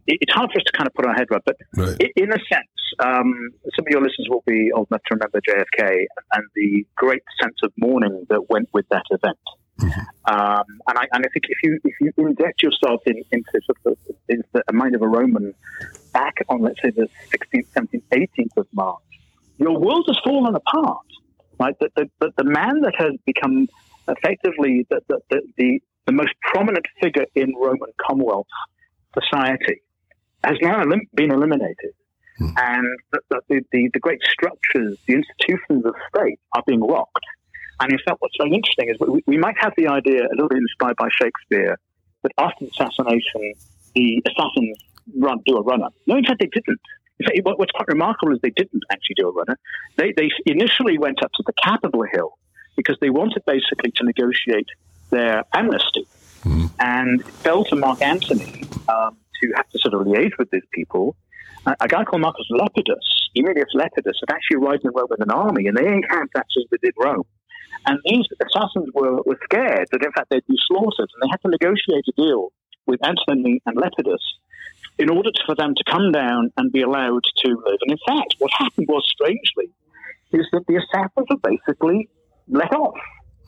it's 0.05 0.33
hard 0.33 0.51
for 0.51 0.59
us 0.59 0.63
to 0.65 0.71
kind 0.73 0.87
of 0.87 0.93
put 0.93 1.05
our 1.05 1.13
head 1.13 1.27
around, 1.31 1.43
but 1.45 1.57
right. 1.75 2.11
in 2.15 2.31
a 2.31 2.39
sense, 2.51 2.67
um, 2.99 3.51
some 3.75 3.85
of 3.85 3.89
your 3.89 4.01
listeners 4.01 4.27
will 4.29 4.43
be 4.45 4.71
old 4.71 4.87
enough 4.91 5.01
to 5.07 5.15
remember 5.15 5.39
JFK 5.41 6.05
and 6.33 6.43
the 6.55 6.85
great 6.95 7.23
sense 7.41 7.55
of 7.63 7.71
mourning 7.77 8.25
that 8.29 8.49
went 8.49 8.69
with 8.73 8.87
that 8.89 9.03
event. 9.11 9.37
Mm-hmm. 9.79 10.33
Um, 10.33 10.65
and, 10.87 10.97
I, 10.97 11.07
and 11.11 11.25
I 11.25 11.29
think 11.31 11.45
if 11.49 11.57
you 11.61 11.79
if 11.83 11.93
you 12.01 12.11
inject 12.17 12.63
yourself 12.63 13.01
in, 13.05 13.21
into 13.31 13.61
sort 13.65 13.77
of 13.85 14.15
into 14.27 14.47
the 14.53 14.73
mind 14.73 14.95
of 14.95 15.03
a 15.03 15.07
Roman 15.07 15.53
back 16.13 16.37
on 16.49 16.61
let's 16.61 16.81
say 16.81 16.89
the 16.89 17.07
16th, 17.29 17.67
17th, 17.75 18.01
18th 18.11 18.57
of 18.57 18.67
March, 18.73 18.97
your 19.57 19.77
world 19.77 20.05
has 20.07 20.17
fallen 20.23 20.55
apart. 20.55 21.05
Right, 21.59 21.75
the, 21.79 21.89
the, 21.95 22.09
the, 22.19 22.31
the 22.37 22.43
man 22.43 22.81
that 22.81 22.93
has 22.99 23.13
become 23.25 23.67
effectively 24.07 24.85
the, 24.89 25.01
the, 25.07 25.41
the, 25.57 25.79
the, 26.07 26.13
most 26.13 26.33
prominent 26.53 26.85
figure 27.01 27.25
in 27.35 27.53
Roman 27.55 27.91
Commonwealth 28.01 28.47
society 29.13 29.81
has 30.43 30.57
now 30.61 30.81
elim- 30.81 31.07
been 31.13 31.31
eliminated. 31.31 31.93
Mm. 32.39 32.53
And 32.57 32.87
the, 33.11 33.39
the, 33.49 33.61
the, 33.71 33.89
the, 33.93 33.99
great 33.99 34.21
structures, 34.23 34.97
the 35.07 35.15
institutions 35.15 35.85
of 35.85 35.93
state 36.09 36.39
are 36.53 36.63
being 36.65 36.81
rocked. 36.81 37.25
And 37.79 37.91
in 37.91 37.99
fact, 38.05 38.17
what's 38.19 38.35
very 38.39 38.53
interesting 38.53 38.89
is 38.89 38.97
we, 38.99 39.23
we 39.27 39.37
might 39.37 39.55
have 39.59 39.73
the 39.77 39.87
idea, 39.87 40.21
a 40.21 40.33
little 40.35 40.49
bit 40.49 40.59
inspired 40.59 40.95
by 40.97 41.09
Shakespeare, 41.11 41.77
that 42.23 42.31
after 42.37 42.65
the 42.65 42.71
assassination, 42.71 43.53
the 43.95 44.23
assassins 44.27 44.77
run, 45.17 45.39
do 45.45 45.57
a 45.57 45.63
runner. 45.63 45.89
No, 46.05 46.17
in 46.17 46.25
fact, 46.25 46.39
they 46.39 46.47
didn't. 46.47 46.81
In 47.19 47.25
fact, 47.25 47.57
what's 47.57 47.71
quite 47.71 47.87
remarkable 47.87 48.33
is 48.33 48.39
they 48.41 48.51
didn't 48.51 48.83
actually 48.91 49.15
do 49.15 49.29
a 49.29 49.31
runner. 49.31 49.57
They, 49.95 50.13
they 50.15 50.29
initially 50.45 50.97
went 50.99 51.23
up 51.23 51.31
to 51.33 51.43
the 51.45 51.53
Capitol 51.63 52.03
Hill 52.11 52.37
because 52.75 52.97
they 53.01 53.09
wanted 53.09 53.43
basically 53.45 53.91
to 53.95 54.03
negotiate 54.03 54.67
their 55.09 55.43
amnesty. 55.53 56.07
Mm-hmm. 56.43 56.65
And 56.79 57.21
it 57.21 57.27
fell 57.27 57.63
to 57.65 57.75
Mark 57.75 58.01
Antony 58.01 58.63
um, 58.87 59.17
to 59.41 59.51
have 59.55 59.69
to 59.69 59.79
sort 59.79 59.93
of 59.93 60.01
liaise 60.07 60.37
with 60.37 60.49
these 60.51 60.67
people. 60.71 61.15
Uh, 61.65 61.75
a 61.79 61.87
guy 61.87 62.03
called 62.03 62.21
Marcus 62.21 62.47
Lepidus, 62.51 63.07
Aemilius 63.37 63.73
Lepidus, 63.75 64.13
had 64.21 64.31
actually 64.31 64.57
arrived 64.57 64.85
in 64.85 64.91
Rome 64.95 65.07
with 65.09 65.21
an 65.21 65.31
army, 65.31 65.67
and 65.67 65.75
they 65.75 65.87
encamped 65.87 66.35
actually 66.37 66.67
within 66.71 66.91
Rome. 66.97 67.23
And 67.85 67.99
these 68.05 68.25
assassins 68.41 68.89
were, 68.93 69.21
were 69.25 69.39
scared 69.43 69.87
that, 69.91 70.03
in 70.03 70.11
fact, 70.11 70.29
they'd 70.29 70.45
be 70.47 70.57
slaughtered, 70.67 71.09
and 71.13 71.21
they 71.21 71.29
had 71.29 71.41
to 71.41 71.49
negotiate 71.49 72.05
a 72.07 72.11
deal 72.15 72.51
with 72.85 72.99
Antony 73.03 73.61
and 73.65 73.75
Lepidus 73.75 74.23
in 74.97 75.09
order 75.09 75.31
to, 75.31 75.41
for 75.45 75.55
them 75.55 75.75
to 75.75 75.83
come 75.89 76.11
down 76.11 76.51
and 76.57 76.71
be 76.71 76.81
allowed 76.81 77.23
to 77.23 77.49
live. 77.49 77.79
And 77.81 77.91
in 77.91 77.97
fact, 78.07 78.35
what 78.39 78.51
happened 78.57 78.87
was, 78.89 79.05
strangely, 79.07 79.69
is 80.31 80.45
that 80.51 80.65
the 80.67 80.77
assassins 80.77 81.27
were 81.29 81.49
basically 81.49 82.09
let 82.47 82.71
off. 82.73 82.97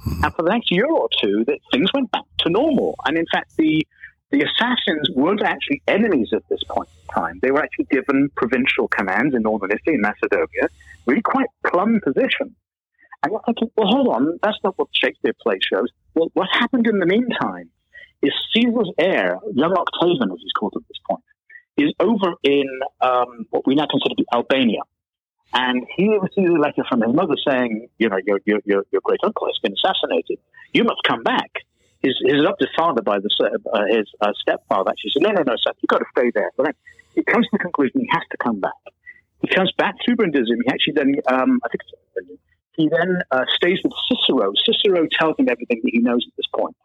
Hmm. 0.04 0.24
And 0.24 0.34
for 0.36 0.44
the 0.44 0.50
next 0.50 0.72
year 0.72 0.86
or 0.86 1.10
two, 1.22 1.44
that 1.46 1.60
things 1.72 1.92
went 1.94 2.12
back 2.12 2.24
to 2.40 2.50
normal. 2.50 2.96
And 3.06 3.18
in 3.18 3.26
fact, 3.32 3.56
the 3.58 3.86
the 4.32 4.44
assassins 4.46 5.10
weren't 5.16 5.42
actually 5.42 5.82
enemies 5.88 6.30
at 6.34 6.44
this 6.50 6.64
point 6.70 6.88
in 7.02 7.16
time. 7.16 7.40
They 7.42 7.50
were 7.50 7.64
actually 7.64 7.86
given 7.86 8.30
provincial 8.36 8.88
commands 8.88 9.34
in 9.34 9.42
northern 9.42 9.72
Italy 9.72 9.96
and 9.96 10.02
Macedonia, 10.02 10.70
really 11.08 11.24
quite 11.24 11.48
plum 11.66 12.00
positions. 12.04 12.54
And 13.24 13.32
you're 13.32 13.42
thinking, 13.46 13.72
well, 13.76 13.88
hold 13.88 14.08
on, 14.10 14.40
that's 14.44 14.60
not 14.64 14.78
what 14.78 14.90
Shakespeare 14.94 15.34
play 15.42 15.58
shows. 15.62 15.90
Well, 16.14 16.30
what 16.34 16.48
happened 16.52 16.86
in 16.86 17.00
the 17.00 17.08
meantime 17.08 17.72
is 18.22 18.32
Caesar's 18.54 18.92
heir, 19.00 19.40
young 19.54 19.74
Octavian, 19.74 20.32
as 20.32 20.38
he's 20.40 20.52
called 20.58 20.74
at 20.76 20.84
this 20.88 21.00
point, 21.10 21.24
is 21.78 21.94
over 22.00 22.34
in 22.44 22.68
um, 23.02 23.46
what 23.50 23.66
we 23.66 23.76
now 23.76 23.88
consider 23.90 24.10
to 24.10 24.16
be 24.16 24.26
Albania. 24.32 24.82
And 25.54 25.86
he 25.96 26.08
receives 26.10 26.50
a 26.50 26.60
letter 26.60 26.84
from 26.88 27.02
his 27.02 27.14
mother 27.14 27.36
saying, 27.48 27.90
you 27.98 28.10
know, 28.10 28.18
your, 28.26 28.40
your, 28.46 28.60
your, 28.66 28.84
your 28.92 29.02
great 29.04 29.20
uncle 29.24 29.48
has 29.48 29.58
been 29.64 29.74
assassinated. 29.74 30.38
You 30.74 30.84
must 30.84 31.02
come 31.08 31.24
back. 31.24 31.50
His, 32.02 32.14
his 32.24 32.40
adopted 32.40 32.70
father, 32.78 33.02
by 33.02 33.20
the, 33.20 33.30
uh, 33.74 33.86
his 33.90 34.08
uh, 34.22 34.32
stepfather, 34.42 34.92
actually 34.92 35.12
said, 35.12 35.24
no, 35.24 35.32
no, 35.32 35.42
no, 35.42 35.56
son, 35.64 35.74
you've 35.82 35.90
got 35.90 36.00
to 36.00 36.06
stay 36.16 36.32
there. 36.34 36.52
But 36.56 36.66
then 36.68 36.74
he 37.16 37.24
comes 37.24 37.46
to 37.46 37.50
the 37.54 37.60
conclusion 37.60 38.02
he 38.02 38.10
has 38.12 38.24
to 38.32 38.38
come 38.38 38.60
back. 38.60 38.78
He 39.42 39.48
comes 39.48 39.72
back 39.78 39.96
through 40.06 40.18
Brindisium. 40.18 40.62
He 40.64 40.70
actually 40.70 40.94
then, 40.94 41.16
um, 41.28 41.60
I 41.64 41.70
think 41.70 42.40
he 42.76 42.88
then 42.88 43.22
uh, 43.32 43.44
stays 43.56 43.80
with 43.84 43.94
Cicero. 44.08 44.54
Cicero 44.66 45.08
tells 45.20 45.36
him 45.38 45.50
everything 45.50 45.82
that 45.84 45.92
he 45.92 46.00
knows 46.00 46.26
at 46.26 46.34
this 46.38 46.48
point. 46.56 46.76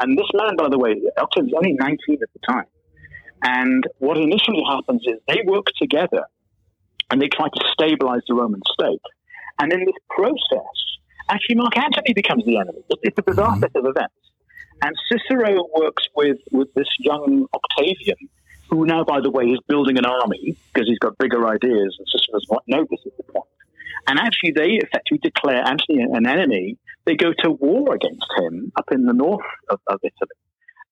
And 0.00 0.18
this 0.18 0.28
man, 0.34 0.56
by 0.56 0.68
the 0.68 0.78
way, 0.78 0.94
Octavian's 1.18 1.54
only 1.56 1.72
19 1.72 2.18
at 2.22 2.28
the 2.32 2.40
time. 2.46 2.66
And 3.42 3.84
what 3.98 4.18
initially 4.18 4.62
happens 4.68 5.02
is 5.06 5.18
they 5.26 5.42
work 5.46 5.66
together 5.80 6.24
and 7.10 7.20
they 7.20 7.28
try 7.28 7.46
to 7.48 7.64
stabilize 7.72 8.22
the 8.28 8.34
Roman 8.34 8.60
state. 8.72 9.02
And 9.60 9.72
in 9.72 9.80
this 9.80 9.96
process, 10.10 10.74
actually, 11.28 11.56
Mark 11.56 11.76
Antony 11.76 12.12
becomes 12.14 12.44
the 12.44 12.58
enemy. 12.58 12.82
It's 13.02 13.18
a 13.18 13.22
bizarre 13.22 13.52
mm-hmm. 13.52 13.60
set 13.60 13.76
of 13.76 13.86
events. 13.86 14.14
And 14.82 14.94
Cicero 15.10 15.66
works 15.74 16.06
with, 16.14 16.38
with 16.52 16.72
this 16.74 16.88
young 17.00 17.46
Octavian, 17.52 18.28
who 18.70 18.86
now, 18.86 19.02
by 19.02 19.20
the 19.20 19.30
way, 19.30 19.44
is 19.46 19.58
building 19.66 19.98
an 19.98 20.04
army 20.04 20.56
because 20.72 20.88
he's 20.88 20.98
got 20.98 21.18
bigger 21.18 21.48
ideas, 21.48 21.96
and 21.98 22.06
Cicero 22.06 22.38
doesn't 22.38 22.68
know 22.68 22.86
this 22.88 23.00
at 23.06 23.16
the 23.16 23.32
point. 23.32 23.48
And 24.06 24.18
actually, 24.18 24.52
they 24.52 24.74
effectively 24.74 25.18
declare 25.22 25.66
Antony 25.66 26.02
an 26.02 26.26
enemy. 26.26 26.78
They 27.04 27.16
go 27.16 27.32
to 27.40 27.50
war 27.50 27.94
against 27.94 28.26
him 28.38 28.72
up 28.76 28.86
in 28.92 29.04
the 29.06 29.12
north 29.12 29.44
of, 29.68 29.80
of 29.86 29.98
Italy. 30.02 30.36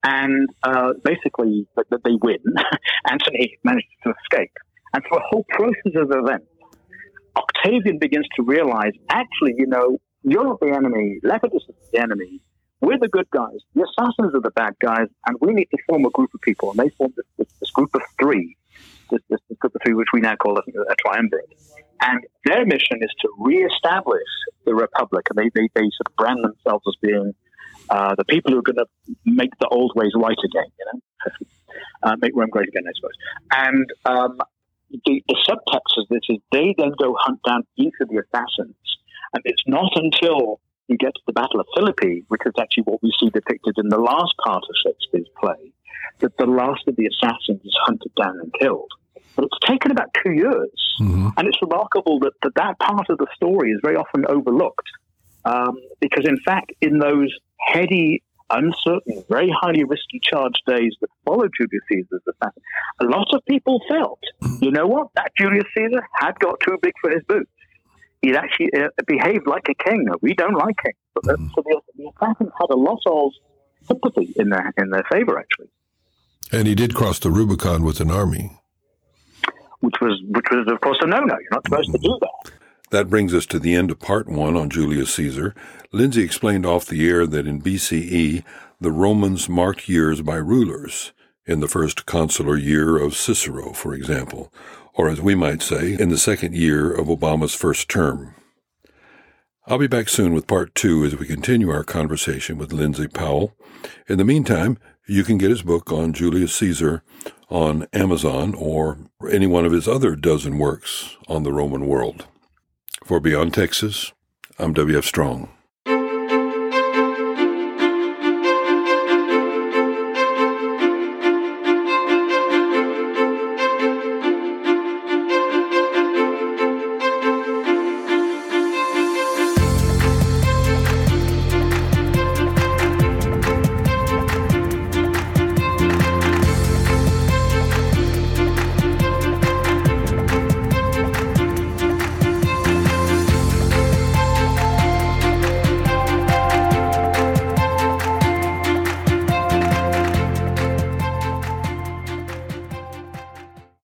And 0.03 0.49
uh, 0.63 0.95
basically, 1.05 1.67
that 1.77 2.01
they 2.05 2.17
win. 2.21 2.39
Antony 3.11 3.59
manages 3.65 3.91
to 4.05 4.15
escape. 4.23 4.53
And 4.97 5.05
through 5.07 5.19
a 5.19 5.27
whole 5.29 5.45
process 5.51 5.93
of 5.95 6.11
events, 6.11 6.47
Octavian 7.37 7.99
begins 7.99 8.27
to 8.37 8.43
realize 8.43 8.93
actually, 9.11 9.53
you 9.59 9.67
know, 9.67 9.99
you're 10.23 10.43
not 10.43 10.59
the 10.59 10.71
enemy, 10.71 11.19
Lepidus 11.23 11.69
is 11.69 11.91
the 11.93 12.01
enemy. 12.01 12.41
We're 12.81 12.99
the 12.99 13.09
good 13.09 13.29
guys. 13.31 13.59
The 13.75 13.83
assassins 13.83 14.35
are 14.35 14.41
the 14.41 14.53
bad 14.53 14.73
guys, 14.81 15.09
and 15.27 15.37
we 15.43 15.53
need 15.53 15.67
to 15.67 15.77
form 15.87 16.07
a 16.07 16.11
group 16.11 16.31
of 16.33 16.41
people. 16.41 16.71
And 16.71 16.81
they 16.81 16.89
form 16.97 17.13
this, 17.15 17.27
this, 17.37 17.49
this 17.61 17.71
group 17.73 17.91
of 17.95 18.01
three, 18.19 18.57
this, 19.11 19.21
this, 19.29 19.39
group 19.59 19.75
of 19.75 19.83
three, 19.85 19.93
which 19.93 20.09
we 20.15 20.21
now 20.21 20.35
call 20.37 20.57
a, 20.57 20.61
a 20.61 20.95
triumvirate. 21.07 21.53
And 22.01 22.21
their 22.47 22.65
mission 22.65 23.03
is 23.03 23.11
to 23.21 23.29
reestablish 23.39 24.23
the 24.65 24.75
republic. 24.75 25.27
And 25.29 25.37
they, 25.37 25.51
they, 25.55 25.69
they 25.75 25.83
sort 25.83 26.07
of 26.07 26.17
brand 26.17 26.43
themselves 26.43 26.85
as 26.89 26.97
being 27.03 27.35
uh, 27.91 28.15
the 28.15 28.25
people 28.25 28.53
who 28.53 28.59
are 28.61 28.63
going 28.63 28.77
to 28.77 28.87
make 29.27 29.51
the 29.61 29.69
old 29.69 29.93
ways 29.95 30.13
right 30.17 30.39
again, 30.43 30.71
you 30.79 30.87
know, 30.91 31.01
uh, 32.03 32.17
make 32.19 32.33
Rome 32.35 32.49
great 32.49 32.69
again, 32.69 32.85
I 32.89 32.93
suppose. 32.95 33.13
And 33.53 33.87
um, 34.07 34.39
the, 34.91 35.23
the 35.29 35.37
subtext 35.49 36.01
of 36.01 36.09
this 36.09 36.23
is 36.29 36.39
they 36.53 36.75
then 36.79 36.93
go 36.99 37.17
hunt 37.19 37.41
down 37.47 37.67
each 37.77 37.95
of 38.01 38.09
the 38.09 38.19
assassins. 38.19 38.77
And 39.33 39.43
it's 39.45 39.63
not 39.67 39.93
until 39.95 40.61
you 40.89 40.97
get 40.97 41.15
to 41.15 41.21
the 41.27 41.33
Battle 41.33 41.61
of 41.61 41.67
Philippi, 41.75 42.25
which 42.29 42.43
is 42.47 42.53
actually 42.59 42.85
what 42.85 43.03
we 43.03 43.13
see 43.19 43.29
depicted 43.31 43.75
in 43.79 43.89
the 43.89 43.99
last 43.99 44.35
part 44.45 44.63
of 44.63 44.75
Shakespeare's 44.85 45.29
play, 45.41 45.73
that 46.21 46.37
the 46.39 46.47
last 46.47 46.87
of 46.87 46.97
the 46.97 47.07
assassins 47.07 47.61
is 47.65 47.77
hunted 47.85 48.13
down 48.15 48.39
and 48.41 48.53
killed. 48.61 48.91
But 49.35 49.47
it's 49.47 49.69
taken 49.69 49.91
about 49.91 50.15
two 50.25 50.33
years. 50.33 50.97
Mm-hmm. 51.01 51.29
And 51.37 51.49
it's 51.49 51.61
remarkable 51.61 52.21
that, 52.21 52.33
that 52.43 52.55
that 52.55 52.79
part 52.79 53.11
of 53.11 53.19
the 53.19 53.27
story 53.35 53.73
is 53.73 53.81
very 53.83 53.97
often 53.97 54.25
overlooked. 54.29 54.89
Um, 55.45 55.77
because, 56.01 56.27
in 56.27 56.39
fact, 56.45 56.73
in 56.81 56.99
those 56.99 57.33
heady 57.59 58.23
uncertain, 58.51 59.25
very 59.29 59.51
highly 59.61 59.85
risky 59.85 60.21
charged 60.23 60.63
days 60.67 60.95
that 61.01 61.11
followed 61.25 61.51
Julius 61.57 61.83
Caesar's 61.91 62.23
assassination, 62.29 62.63
a 63.01 63.05
lot 63.05 63.29
of 63.33 63.45
people 63.49 63.81
felt, 63.89 64.21
you 64.61 64.71
know 64.71 64.87
what, 64.87 65.09
that 65.15 65.33
Julius 65.37 65.65
Caesar 65.77 66.07
had 66.15 66.39
got 66.39 66.61
too 66.61 66.79
big 66.81 66.93
for 67.01 67.11
his 67.11 67.23
boots. 67.29 67.51
He'd 68.23 68.37
actually 68.37 68.71
uh, 68.75 68.89
behaved 69.07 69.47
like 69.47 69.69
a 69.69 69.75
king. 69.75 70.07
We 70.23 70.35
don't 70.35 70.55
like 70.55 70.77
kings. 70.83 70.97
But, 71.15 71.29
uh, 71.33 71.37
so 71.55 71.63
the, 71.65 71.81
the 71.97 72.11
assassins 72.17 72.51
had 72.61 72.71
a 72.71 72.77
lot 72.77 73.01
of 73.07 73.33
sympathy 73.87 74.33
in 74.37 74.51
their, 74.51 74.73
in 74.79 74.91
their 74.91 75.05
favor, 75.11 75.39
actually. 75.39 75.69
And 76.53 76.67
he 76.67 76.75
did 76.75 76.95
cross 76.95 77.19
the 77.19 77.31
Rubicon 77.31 77.83
with 77.83 78.01
an 78.01 78.11
army. 78.11 78.59
Which 79.81 79.97
was, 80.01 80.21
which 80.29 80.47
was 80.51 80.67
of 80.73 80.81
course, 80.81 80.99
a 81.03 81.07
no-no. 81.07 81.27
You're 81.27 81.49
not 81.53 81.65
supposed 81.67 81.93
to 81.93 81.99
do 81.99 82.19
that. 82.21 82.53
That 82.91 83.11
brings 83.11 83.35
us 83.35 83.47
to 83.47 83.59
the 83.59 83.75
end 83.75 83.91
of 83.91 83.99
part 83.99 84.29
one 84.29 84.57
on 84.57 84.71
Julius 84.71 85.15
Caesar. 85.15 85.55
Lindsay 85.93 86.23
explained 86.23 86.65
off 86.65 86.87
the 86.87 87.09
air 87.09 87.27
that 87.27 87.47
in 87.47 87.61
BCE, 87.61 88.45
the 88.81 88.93
Romans 88.93 89.49
marked 89.49 89.89
years 89.89 90.23
by 90.23 90.37
rulers, 90.37 91.13
in 91.47 91.61
the 91.61 91.69
first 91.69 92.07
consular 92.07 92.57
year 92.57 92.97
of 92.97 93.17
Cicero, 93.17 93.73
for 93.73 93.95
example, 93.95 94.53
or 94.95 95.09
as 95.09 95.21
we 95.21 95.35
might 95.35 95.63
say, 95.63 95.97
in 95.99 96.11
the 96.11 96.19
second 96.19 96.55
year 96.55 96.93
of 96.93 97.07
Obama's 97.07 97.55
first 97.55 97.89
term. 97.89 98.35
I'll 99.67 99.79
be 99.79 99.89
back 99.89 100.09
soon 100.09 100.33
with 100.33 100.47
part 100.47 100.75
two 100.77 101.05
as 101.05 101.17
we 101.17 101.27
continue 101.27 101.71
our 101.71 101.83
conversation 101.83 102.57
with 102.57 102.73
Lindsay 102.73 103.09
Powell. 103.09 103.57
In 104.09 104.19
the 104.19 104.25
meantime, 104.25 104.79
you 105.09 105.25
can 105.25 105.39
get 105.39 105.51
his 105.51 105.63
book 105.63 105.91
on 105.91 106.13
Julius 106.13 106.55
Caesar 106.57 107.03
on 107.49 107.87
Amazon 107.93 108.55
or 108.55 108.99
any 109.29 109.47
one 109.47 109.65
of 109.65 109.73
his 109.73 109.89
other 109.89 110.15
dozen 110.15 110.59
works 110.59 111.17
on 111.27 111.43
the 111.43 111.53
Roman 111.53 111.87
world. 111.87 112.27
For 113.07 113.21
Beyond 113.21 113.55
Texas, 113.55 114.13
I'm 114.59 114.73
W.F. 114.73 115.05
Strong. 115.05 115.56